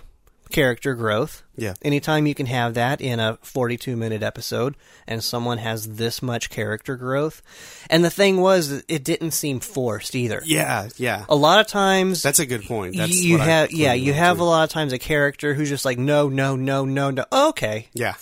character 0.52 0.96
growth. 0.96 1.44
Yeah. 1.56 1.74
Anytime 1.82 2.26
you 2.28 2.36
can 2.36 2.46
have 2.48 2.74
that 2.76 3.02
in 3.02 3.20
a 3.20 3.38
42 3.42 3.96
minute 3.96 4.24
episode 4.24 4.76
and 5.08 5.24
someone 5.24 5.58
has 5.60 5.96
this 5.96 6.22
much 6.22 6.50
character 6.50 6.96
growth. 6.96 7.42
And 7.90 8.04
the 8.04 8.10
thing 8.10 8.40
was, 8.42 8.84
it 8.88 9.04
didn't 9.04 9.32
seem 9.32 9.60
forced 9.60 10.16
either. 10.16 10.42
Yeah, 10.46 10.90
yeah. 10.98 11.26
A 11.30 11.36
lot 11.36 11.60
of 11.60 11.68
times 11.68 12.22
That's 12.24 12.40
a 12.40 12.46
good 12.46 12.64
point. 12.64 12.96
That's 12.98 13.16
you 13.22 13.38
have 13.38 13.72
yeah, 13.72 13.94
you 13.94 14.14
have 14.14 14.38
too. 14.38 14.44
a 14.44 14.46
lot 14.46 14.64
of 14.64 14.70
times 14.70 14.94
a 14.94 15.00
character 15.00 15.54
who's 15.54 15.70
just 15.70 15.86
like 15.86 15.98
no, 15.98 16.30
no, 16.30 16.56
no, 16.56 16.86
no, 16.86 17.12
no. 17.12 17.26
Okay, 17.32 17.88
Yeah. 17.94 18.16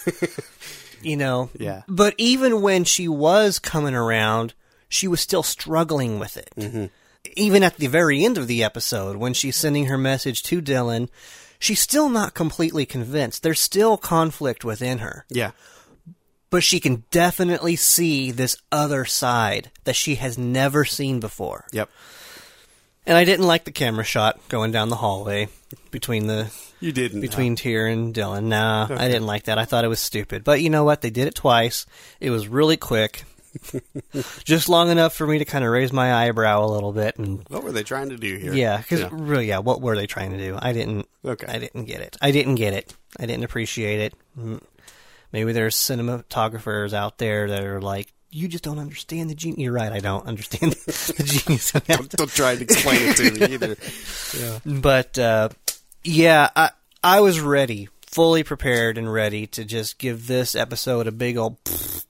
you 1.02 1.16
know. 1.18 1.50
Yeah. 1.58 1.84
But 1.88 2.16
even 2.18 2.62
when 2.62 2.84
she 2.84 3.08
was 3.08 3.60
coming 3.60 3.94
around, 3.94 4.54
she 4.90 5.08
was 5.08 5.22
still 5.22 5.44
struggling 5.44 6.20
with 6.20 6.38
it. 6.38 6.50
Mm-hmm. 6.58 6.86
Even 7.36 7.62
at 7.62 7.78
the 7.78 7.88
very 7.88 8.24
end 8.24 8.38
of 8.38 8.48
the 8.48 8.64
episode, 8.64 9.18
when 9.18 9.34
she's 9.34 9.56
sending 9.58 9.86
her 9.88 9.98
message 9.98 10.44
to 10.44 10.62
Dylan, 10.62 11.10
she's 11.60 11.80
still 11.82 12.10
not 12.10 12.34
completely 12.34 12.86
convinced. 12.86 13.44
There's 13.44 13.60
still 13.60 13.98
conflict 13.98 14.64
within 14.66 15.00
her. 15.00 15.26
yeah. 15.30 15.52
But 16.50 16.64
she 16.64 16.80
can 16.80 17.04
definitely 17.12 17.76
see 17.76 18.32
this 18.32 18.56
other 18.72 19.04
side 19.04 19.70
that 19.84 19.98
she 19.98 20.16
has 20.16 20.38
never 20.38 20.86
seen 20.86 21.20
before. 21.20 21.66
Yep. 21.74 21.90
And 23.06 23.18
I 23.18 23.26
didn't 23.26 23.48
like 23.48 23.66
the 23.66 23.72
camera 23.72 24.06
shot 24.06 24.40
going 24.48 24.72
down 24.72 24.88
the 24.88 24.96
hallway 24.96 25.50
between 25.92 26.28
the 26.28 26.50
You 26.80 26.94
didn't. 26.94 27.20
between 27.20 27.58
Tyr 27.58 27.88
and 27.88 28.14
Dylan. 28.16 28.44
Nah, 28.46 28.88
I 28.90 29.08
didn't 29.10 29.26
like 29.26 29.44
that. 29.44 29.58
I 29.58 29.66
thought 29.66 29.84
it 29.84 29.90
was 29.90 30.00
stupid. 30.00 30.46
But 30.46 30.62
you 30.62 30.70
know 30.70 30.86
what? 30.86 31.02
They 31.02 31.10
did 31.10 31.28
it 31.28 31.36
twice. 31.36 31.86
It 32.22 32.30
was 32.30 32.48
really 32.48 32.78
quick. 32.78 33.26
Just 34.44 34.70
long 34.70 34.90
enough 34.90 35.14
for 35.14 35.26
me 35.28 35.38
to 35.40 35.46
kind 35.46 35.64
of 35.66 35.72
raise 35.72 35.92
my 35.94 36.14
eyebrow 36.14 36.64
a 36.64 36.70
little 36.72 36.92
bit 36.92 37.18
and 37.18 37.44
What 37.50 37.64
were 37.64 37.72
they 37.72 37.84
trying 37.84 38.10
to 38.10 38.18
do 38.18 38.36
here? 38.38 38.54
yeah, 38.54 38.82
cuz 38.82 39.00
Yeah. 39.02 39.10
really 39.12 39.48
yeah, 39.48 39.60
what 39.60 39.82
were 39.82 39.96
they 39.96 40.08
trying 40.08 40.32
to 40.32 40.38
do? 40.38 40.58
I 40.60 40.74
didn't 40.74 41.08
Okay. 41.26 41.48
I 41.48 41.60
didn't 41.60 41.86
get 41.86 42.02
it. 42.02 42.18
I 42.22 42.32
didn't 42.32 42.56
get 42.56 42.74
it. 42.74 42.94
I 43.20 43.26
didn't 43.26 43.44
appreciate 43.44 44.00
it. 44.00 44.14
Mm. 44.40 44.62
Maybe 45.34 45.52
there's 45.52 45.76
cinematographers 45.76 46.94
out 46.94 47.18
there 47.18 47.48
that 47.50 47.64
are 47.64 47.82
like 47.82 48.14
you 48.30 48.48
just 48.50 48.64
don't 48.64 48.78
understand 48.80 49.30
the 49.30 49.36
genius. 49.36 49.60
You're 49.60 49.72
right. 49.74 49.92
I 49.92 50.00
don't 50.00 50.26
understand 50.28 50.72
the 50.86 51.24
genius. 51.26 51.72
Don't, 51.88 52.10
don't 52.10 52.30
try 52.30 52.56
to 52.58 52.62
explain 52.62 53.00
it 53.02 53.16
to 53.18 53.32
me 53.32 53.54
either. 53.54 53.78
But 54.66 55.18
uh, 55.18 55.50
yeah, 56.04 56.50
I 56.56 56.72
I 57.04 57.22
was 57.22 57.40
ready, 57.40 57.88
fully 58.06 58.44
prepared 58.44 58.98
and 58.98 59.12
ready 59.12 59.48
to 59.48 59.64
just 59.64 59.98
give 59.98 60.28
this 60.28 60.56
episode 60.56 61.08
a 61.08 61.12
big 61.12 61.38
old. 61.38 61.64
pfft. 61.64 62.04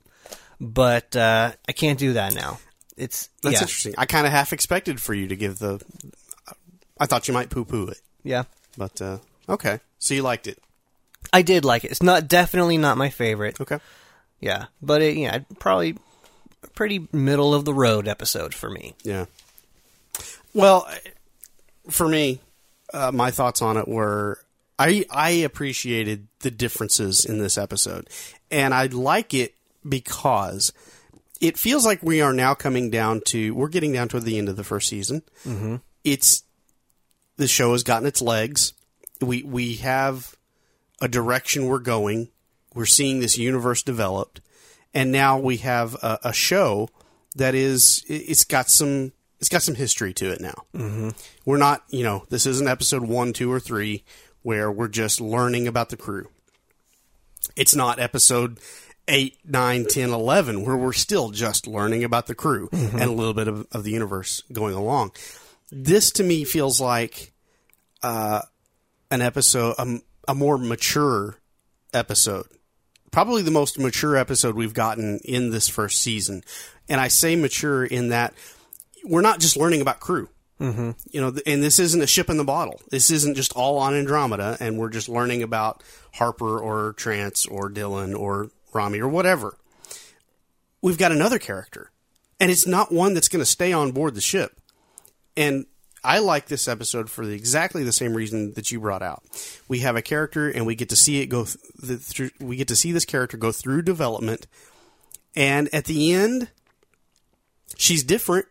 But 0.60 1.16
uh, 1.16 1.52
I 1.68 1.72
can't 1.72 2.00
do 2.00 2.14
that 2.14 2.34
now. 2.34 2.60
It's 2.96 3.30
That's 3.42 3.54
yeah, 3.54 3.62
interesting. 3.62 3.94
I 3.98 4.06
kind 4.06 4.26
of 4.26 4.34
half 4.34 4.54
expected 4.54 5.00
for 5.00 5.14
you 5.14 5.28
to 5.28 5.36
give 5.36 5.60
the. 5.60 5.82
I 7.00 7.06
thought 7.06 7.28
you 7.28 7.34
might 7.34 7.52
poo 7.52 7.64
poo 7.64 7.88
it, 7.88 8.02
yeah. 8.24 8.44
but 8.76 9.00
uh, 9.02 9.20
okay. 9.48 9.80
So 10.00 10.16
you 10.16 10.24
liked 10.24 10.48
it. 10.48 10.58
I 11.32 11.44
did 11.44 11.64
like 11.64 11.84
it. 11.84 11.92
It's 11.92 12.02
not 12.02 12.28
definitely 12.28 12.78
not 12.78 12.98
my 12.98 13.10
favorite. 13.10 13.62
Okay. 13.62 13.80
Yeah, 14.40 14.66
but 14.82 15.02
it, 15.02 15.18
yeah, 15.18 15.40
probably 15.60 15.98
a 16.64 16.68
pretty 16.70 17.08
middle 17.12 17.54
of 17.54 17.66
the 17.66 17.74
road 17.74 18.08
episode 18.08 18.54
for 18.54 18.70
me. 18.70 18.96
Yeah. 19.04 19.26
Well, 20.54 20.88
for 21.90 22.08
me, 22.08 22.40
uh, 22.94 23.12
my 23.12 23.30
thoughts 23.30 23.62
on 23.62 23.78
it 23.78 23.88
were 23.88 24.40
I 24.80 25.06
I 25.10 25.30
appreciated 25.30 26.28
the 26.40 26.52
differences 26.52 27.26
in 27.26 27.40
this 27.40 27.58
episode, 27.58 28.10
and 28.52 28.74
I 28.74 28.88
like 28.88 29.34
it 29.34 29.54
because 29.88 30.74
it 31.40 31.58
feels 31.58 31.86
like 31.86 32.02
we 32.02 32.22
are 32.22 32.34
now 32.34 32.54
coming 32.54 32.90
down 32.90 33.22
to 33.28 33.54
we're 33.54 33.68
getting 33.68 33.94
down 33.94 34.08
to 34.10 34.20
the 34.20 34.38
end 34.38 34.50
of 34.50 34.56
the 34.56 34.64
first 34.64 34.88
season. 34.90 35.22
Mm-hmm. 35.46 35.76
It's 36.04 36.44
the 37.38 37.48
show 37.48 37.74
has 37.74 37.84
gotten 37.84 38.08
its 38.08 38.22
legs. 38.22 38.74
We 39.22 39.44
we 39.44 39.76
have 39.76 40.36
a 41.02 41.08
direction 41.08 41.68
we're 41.68 41.80
going. 41.80 42.30
We're 42.74 42.86
seeing 42.86 43.20
this 43.20 43.38
universe 43.38 43.82
developed, 43.84 44.42
and 44.94 45.12
now 45.12 45.40
we 45.40 45.58
have 45.58 45.96
a, 45.96 46.20
a 46.26 46.34
show 46.34 46.90
that 47.36 47.54
is 47.56 48.04
it- 48.08 48.14
it's 48.30 48.44
got 48.44 48.70
some 48.70 49.12
it's 49.40 49.50
got 49.50 49.62
some 49.62 49.76
history 49.76 50.14
to 50.16 50.32
it 50.32 50.42
now. 50.42 50.64
Mm-hmm. 50.76 51.10
We're 51.46 51.58
not 51.58 51.84
you 51.90 52.04
know 52.04 52.26
this 52.30 52.46
isn't 52.48 52.68
episode 52.68 53.04
one, 53.04 53.34
two, 53.34 53.52
or 53.52 53.60
three 53.60 54.04
where 54.42 54.72
we're 54.72 54.88
just 54.88 55.20
learning 55.22 55.68
about 55.68 55.90
the 55.90 55.98
crew. 55.98 56.30
It's 57.56 57.76
not 57.76 58.00
episode 58.00 58.60
eight, 59.08 59.38
nine, 59.46 59.86
ten, 59.86 60.12
eleven 60.12 60.66
where 60.66 60.78
we're 60.78 60.94
still 60.94 61.32
just 61.32 61.68
learning 61.68 62.04
about 62.04 62.28
the 62.28 62.36
crew 62.36 62.70
and 62.72 63.02
a 63.02 63.12
little 63.12 63.34
bit 63.34 63.48
of, 63.48 63.66
of 63.72 63.84
the 63.84 63.92
universe 63.92 64.44
going 64.52 64.76
along. 64.76 65.12
This 65.72 66.12
to 66.12 66.24
me 66.24 66.44
feels 66.44 66.80
like 66.80 67.34
uh, 68.04 68.42
an 69.12 69.22
episode, 69.22 69.76
a, 69.78 70.00
a 70.28 70.36
more 70.36 70.58
mature 70.58 71.40
episode 71.94 72.48
probably 73.12 73.42
the 73.42 73.52
most 73.52 73.80
mature 73.80 74.16
episode 74.16 74.56
we've 74.56 74.74
gotten 74.74 75.20
in 75.26 75.50
this 75.50 75.68
first 75.68 76.02
season. 76.02 76.44
And 76.90 77.02
I 77.02 77.08
say 77.08 77.36
mature 77.36 77.86
in 77.86 78.10
that 78.10 78.34
we're 79.04 79.22
not 79.22 79.40
just 79.40 79.58
learning 79.58 79.82
about 79.82 80.00
crew. 80.00 80.30
Mm-hmm. 80.60 80.92
You 81.12 81.22
know, 81.22 81.36
and 81.46 81.64
this 81.64 81.78
isn't 81.78 82.02
a 82.02 82.08
ship 82.08 82.30
in 82.30 82.38
the 82.38 82.44
bottle. 82.44 82.82
This 82.90 83.12
isn't 83.12 83.36
just 83.36 83.54
all 83.54 83.78
on 83.78 83.94
Andromeda, 83.94 84.58
and 84.60 84.78
we're 84.78 84.90
just 84.90 85.08
learning 85.08 85.44
about 85.44 85.84
Harper 86.14 86.60
or 86.60 86.94
Trance 86.94 87.46
or 87.46 87.70
Dylan 87.70 88.18
or 88.18 88.50
Rommie 88.74 89.00
or 89.00 89.08
whatever. 89.08 89.58
We've 90.82 90.98
got 90.98 91.12
another 91.12 91.40
character, 91.40 91.92
and 92.40 92.52
it's 92.52 92.68
not 92.68 92.92
one 92.92 93.14
that's 93.14 93.30
going 93.30 93.42
to 93.42 93.50
stay 93.50 93.74
on 93.74 93.92
board 93.92 94.16
the 94.16 94.22
ship. 94.22 94.60
And 95.36 95.66
I 96.04 96.20
like 96.20 96.48
this 96.48 96.68
episode 96.68 97.10
for 97.10 97.26
the, 97.26 97.34
exactly 97.34 97.84
the 97.84 97.92
same 97.92 98.14
reason 98.14 98.54
that 98.54 98.72
you 98.72 98.80
brought 98.80 99.02
out. 99.02 99.24
We 99.68 99.80
have 99.80 99.96
a 99.96 100.02
character, 100.02 100.50
and 100.50 100.66
we 100.66 100.76
get 100.76 100.90
to 100.90 100.96
see 100.96 101.22
it 101.22 101.28
go 101.28 101.46
th- 101.46 101.58
the, 101.82 101.98
through. 101.98 102.30
We 102.40 102.56
get 102.56 102.68
to 102.70 102.76
see 102.76 102.92
this 102.92 103.06
character 103.06 103.38
go 103.38 103.52
through 103.52 103.82
development, 103.82 104.48
and 105.36 105.70
at 105.74 105.86
the 105.86 106.14
end, 106.14 106.50
she's 107.76 108.04
different, 108.04 108.46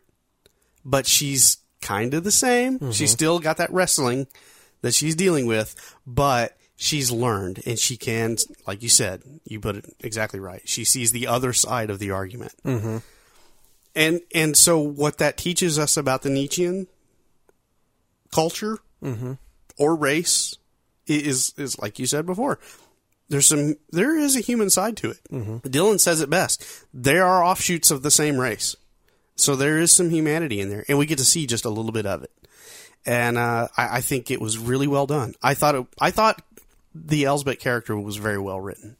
but 0.85 1.07
she's 1.07 1.59
kind 1.81 2.14
of 2.14 2.25
the 2.25 2.33
same. 2.33 2.75
Mm-hmm. 2.79 2.91
She's 2.91 3.12
still 3.12 3.39
got 3.39 3.59
that 3.59 3.73
wrestling 3.73 4.27
that 4.83 4.95
she's 4.95 5.14
dealing 5.14 5.47
with, 5.47 5.97
but 6.07 6.57
she's 6.77 7.11
learned, 7.11 7.62
and 7.66 7.79
she 7.79 7.97
can, 7.97 8.37
like 8.66 8.83
you 8.83 8.89
said, 8.89 9.22
you 9.45 9.61
put 9.61 9.77
it 9.77 9.97
exactly 10.01 10.39
right. 10.39 10.62
She 10.68 10.85
sees 10.85 11.11
the 11.11 11.27
other 11.27 11.53
side 11.53 11.91
of 11.91 11.99
the 11.99 12.11
argument. 12.11 12.53
Mm-hmm. 12.64 12.99
And 13.95 14.20
and 14.35 14.57
so 14.57 14.79
what 14.79 15.18
that 15.18 15.39
teaches 15.39 15.79
us 15.79 15.97
about 15.97 16.22
the 16.22 16.31
Nietzschean 16.31 16.87
culture 18.33 18.79
or 19.79 19.97
race 19.97 20.57
is 21.07 21.55
is 21.57 21.79
like 21.79 21.99
you 21.99 22.07
said 22.07 22.27
before. 22.27 22.59
There's 23.29 23.47
some 23.47 23.77
there 23.91 24.16
is 24.16 24.37
a 24.37 24.41
human 24.41 24.70
side 24.70 24.97
to 24.99 25.11
it. 25.11 25.20
Dylan 25.62 25.99
says 25.99 26.20
it 26.20 26.29
best. 26.31 26.64
They 26.93 27.18
are 27.18 27.43
offshoots 27.43 27.91
of 27.91 28.03
the 28.03 28.11
same 28.11 28.37
race. 28.37 28.77
So 29.35 29.57
there 29.57 29.79
is 29.79 29.93
some 29.93 30.11
humanity 30.11 30.61
in 30.61 30.70
there, 30.70 30.85
and 30.89 30.99
we 30.99 31.07
get 31.07 31.18
to 31.18 31.24
see 31.24 31.47
just 31.47 31.64
a 31.64 31.70
little 31.70 31.93
bit 31.93 32.07
of 32.07 32.22
it. 32.22 32.33
And 33.05 33.39
uh, 33.39 33.68
I, 33.77 33.99
I 33.99 34.01
think 34.01 34.31
it 34.31 34.41
was 34.41 34.59
really 34.59 34.87
well 34.87 35.07
done. 35.07 35.35
I 35.43 35.55
thought 35.55 35.74
it, 35.74 35.87
I 36.01 36.11
thought 36.11 36.43
the 37.05 37.25
Elsbeth 37.25 37.59
character 37.59 37.99
was 37.99 38.17
very 38.17 38.39
well 38.39 38.61
written, 38.61 38.97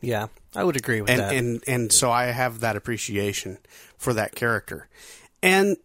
Yeah, 0.00 0.28
I 0.54 0.64
would 0.64 0.76
agree 0.76 1.00
with 1.00 1.10
and 1.10 1.20
that. 1.20 1.34
and 1.34 1.64
and 1.66 1.92
so 1.92 2.10
I 2.10 2.26
have 2.26 2.60
that 2.60 2.76
appreciation 2.76 3.58
for 3.96 4.12
that 4.14 4.34
character. 4.34 4.88
And 5.42 5.76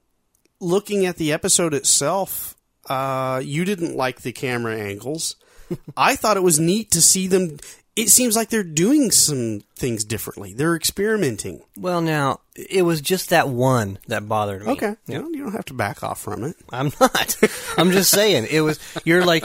looking 0.60 1.06
at 1.06 1.18
the 1.18 1.32
episode 1.34 1.74
itself, 1.74 2.56
uh, 2.88 3.42
you 3.44 3.66
didn't 3.66 3.96
like 3.96 4.22
the 4.22 4.32
camera 4.32 4.78
angles. 4.78 5.36
I 5.98 6.16
thought 6.16 6.38
it 6.38 6.44
was 6.44 6.60
neat 6.60 6.92
to 6.92 7.02
see 7.02 7.28
them. 7.28 7.58
It 8.00 8.10
seems 8.10 8.36
like 8.36 8.50
they're 8.50 8.64
doing 8.64 9.12
some 9.12 9.62
things 9.76 10.04
differently. 10.04 10.54
They're 10.54 10.76
experimenting. 10.76 11.62
well, 11.78 12.02
now 12.02 12.42
it 12.56 12.84
was 12.84 13.02
just 13.02 13.30
that 13.30 13.48
one 13.50 14.00
that 14.08 14.28
bothered 14.28 14.66
me. 14.66 14.72
Okay, 14.74 14.96
you, 15.08 15.22
know, 15.22 15.30
you 15.30 15.44
don't 15.44 15.54
have 15.54 15.66
to 15.66 15.74
back 15.74 16.04
off 16.04 16.22
from 16.22 16.44
it. 16.44 16.56
I'm 16.72 16.92
not. 17.00 17.38
I'm 17.78 17.92
just 17.92 18.12
saying 18.12 18.48
it 18.50 18.62
was. 18.62 18.80
You're 19.06 19.26
like, 19.26 19.44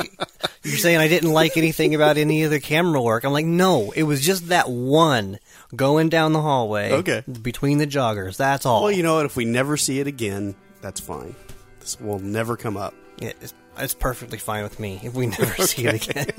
you're 0.63 0.77
saying 0.77 0.99
I 0.99 1.09
didn't 1.09 1.33
like 1.33 1.57
anything 1.57 1.95
about 1.95 2.17
any 2.17 2.43
of 2.45 2.51
the 2.51 2.61
camera 2.61 3.01
work. 3.01 3.25
I'm 3.25 3.33
like, 3.33 3.47
no, 3.47 3.93
it 3.93 4.03
was 4.05 4.21
just 4.25 4.49
that 4.49 4.69
one 4.71 5.39
going 5.77 6.09
down 6.09 6.33
the 6.33 6.43
hallway. 6.43 6.93
Okay. 6.93 7.23
Between 7.43 7.79
the 7.79 7.87
joggers. 7.87 8.37
That's 8.37 8.67
all. 8.67 8.83
Well, 8.83 8.93
you 8.93 9.03
know 9.03 9.17
what? 9.17 9.27
If 9.27 9.37
we 9.37 9.45
never 9.45 9.77
see 9.77 10.01
it 10.01 10.07
again, 10.07 10.55
that's 10.81 11.01
fine. 11.01 11.35
This 11.81 12.01
will 12.01 12.19
never 12.19 12.57
come 12.57 12.77
up. 12.77 12.95
It- 13.19 13.37
it's, 13.41 13.55
it's 13.79 13.95
perfectly 13.95 14.39
fine 14.39 14.63
with 14.63 14.79
me 14.79 15.01
if 15.03 15.15
we 15.15 15.27
never 15.27 15.55
see 15.67 15.87
it 15.87 16.09
again. 16.09 16.31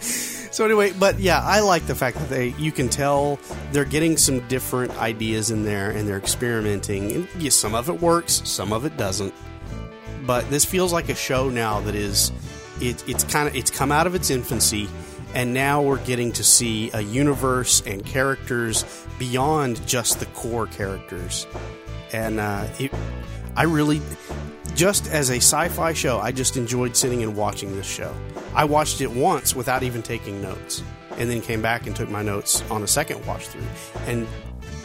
So 0.50 0.64
anyway, 0.64 0.92
but 0.92 1.18
yeah, 1.18 1.40
I 1.40 1.60
like 1.60 1.86
the 1.86 1.94
fact 1.94 2.18
that 2.18 2.28
they 2.28 2.48
you 2.58 2.72
can 2.72 2.88
tell 2.88 3.38
they're 3.72 3.84
getting 3.84 4.16
some 4.16 4.46
different 4.48 4.96
ideas 4.98 5.50
in 5.50 5.64
there 5.64 5.90
and 5.90 6.08
they're 6.08 6.18
experimenting. 6.18 7.12
And 7.12 7.28
yes, 7.38 7.54
some 7.54 7.74
of 7.74 7.88
it 7.88 8.00
works, 8.00 8.42
some 8.44 8.72
of 8.72 8.84
it 8.84 8.96
doesn't. 8.96 9.34
But 10.26 10.48
this 10.50 10.64
feels 10.64 10.92
like 10.92 11.08
a 11.08 11.14
show 11.14 11.48
now 11.48 11.80
that 11.80 11.94
is 11.94 12.32
it, 12.80 13.06
it's 13.08 13.24
kind 13.24 13.48
of 13.48 13.54
it's 13.56 13.70
come 13.70 13.92
out 13.92 14.06
of 14.06 14.14
its 14.14 14.30
infancy 14.30 14.88
and 15.34 15.52
now 15.52 15.82
we're 15.82 16.02
getting 16.04 16.32
to 16.32 16.44
see 16.44 16.90
a 16.94 17.00
universe 17.00 17.82
and 17.86 18.04
characters 18.04 18.84
beyond 19.18 19.86
just 19.86 20.20
the 20.20 20.26
core 20.26 20.66
characters. 20.66 21.46
And 22.12 22.40
uh, 22.40 22.66
it, 22.78 22.92
I 23.54 23.64
really 23.64 24.00
just 24.78 25.08
as 25.08 25.30
a 25.30 25.38
sci-fi 25.38 25.92
show, 25.92 26.20
I 26.20 26.30
just 26.30 26.56
enjoyed 26.56 26.96
sitting 26.96 27.24
and 27.24 27.36
watching 27.36 27.74
this 27.74 27.84
show. 27.84 28.14
I 28.54 28.64
watched 28.64 29.00
it 29.00 29.10
once 29.10 29.56
without 29.56 29.82
even 29.82 30.02
taking 30.02 30.40
notes, 30.40 30.84
and 31.16 31.28
then 31.28 31.40
came 31.40 31.60
back 31.60 31.88
and 31.88 31.96
took 31.96 32.08
my 32.08 32.22
notes 32.22 32.62
on 32.70 32.84
a 32.84 32.86
second 32.86 33.26
watch 33.26 33.48
through, 33.48 33.66
and 34.06 34.24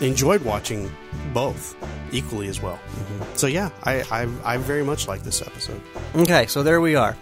enjoyed 0.02 0.42
watching 0.42 0.92
both 1.32 1.76
equally 2.12 2.48
as 2.48 2.60
well. 2.60 2.78
Mm-hmm. 2.78 3.36
So 3.36 3.46
yeah, 3.46 3.70
I, 3.84 4.02
I 4.10 4.28
I 4.44 4.58
very 4.58 4.84
much 4.84 5.08
like 5.08 5.22
this 5.22 5.44
episode. 5.44 5.80
okay, 6.16 6.48
so 6.48 6.64
there 6.64 6.82
we 6.82 6.96
are. 6.96 7.16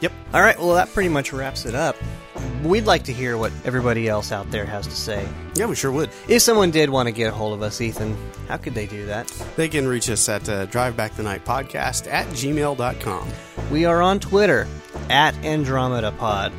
Yep. 0.00 0.12
All 0.34 0.42
right, 0.42 0.58
well, 0.58 0.74
that 0.74 0.92
pretty 0.92 1.08
much 1.08 1.32
wraps 1.32 1.64
it 1.64 1.76
up. 1.76 1.94
We'd 2.62 2.86
like 2.86 3.04
to 3.04 3.12
hear 3.12 3.36
what 3.36 3.52
everybody 3.64 4.08
else 4.08 4.32
out 4.32 4.50
there 4.50 4.64
has 4.64 4.86
to 4.86 4.94
say. 4.94 5.28
Yeah, 5.54 5.66
we 5.66 5.76
sure 5.76 5.92
would. 5.92 6.10
If 6.28 6.42
someone 6.42 6.70
did 6.70 6.90
want 6.90 7.06
to 7.06 7.12
get 7.12 7.28
a 7.28 7.32
hold 7.32 7.54
of 7.54 7.62
us, 7.62 7.80
Ethan, 7.80 8.16
how 8.48 8.56
could 8.56 8.74
they 8.74 8.86
do 8.86 9.06
that? 9.06 9.28
They 9.56 9.68
can 9.68 9.86
reach 9.86 10.10
us 10.10 10.28
at 10.28 10.48
uh, 10.48 10.66
Drive 10.66 10.96
Back 10.96 11.14
the 11.16 11.22
Night 11.22 11.48
at 11.48 11.76
gmail.com. 11.76 13.28
We 13.70 13.84
are 13.84 14.02
on 14.02 14.18
Twitter 14.20 14.66
at 15.08 15.34
AndromedaPod. 15.36 16.52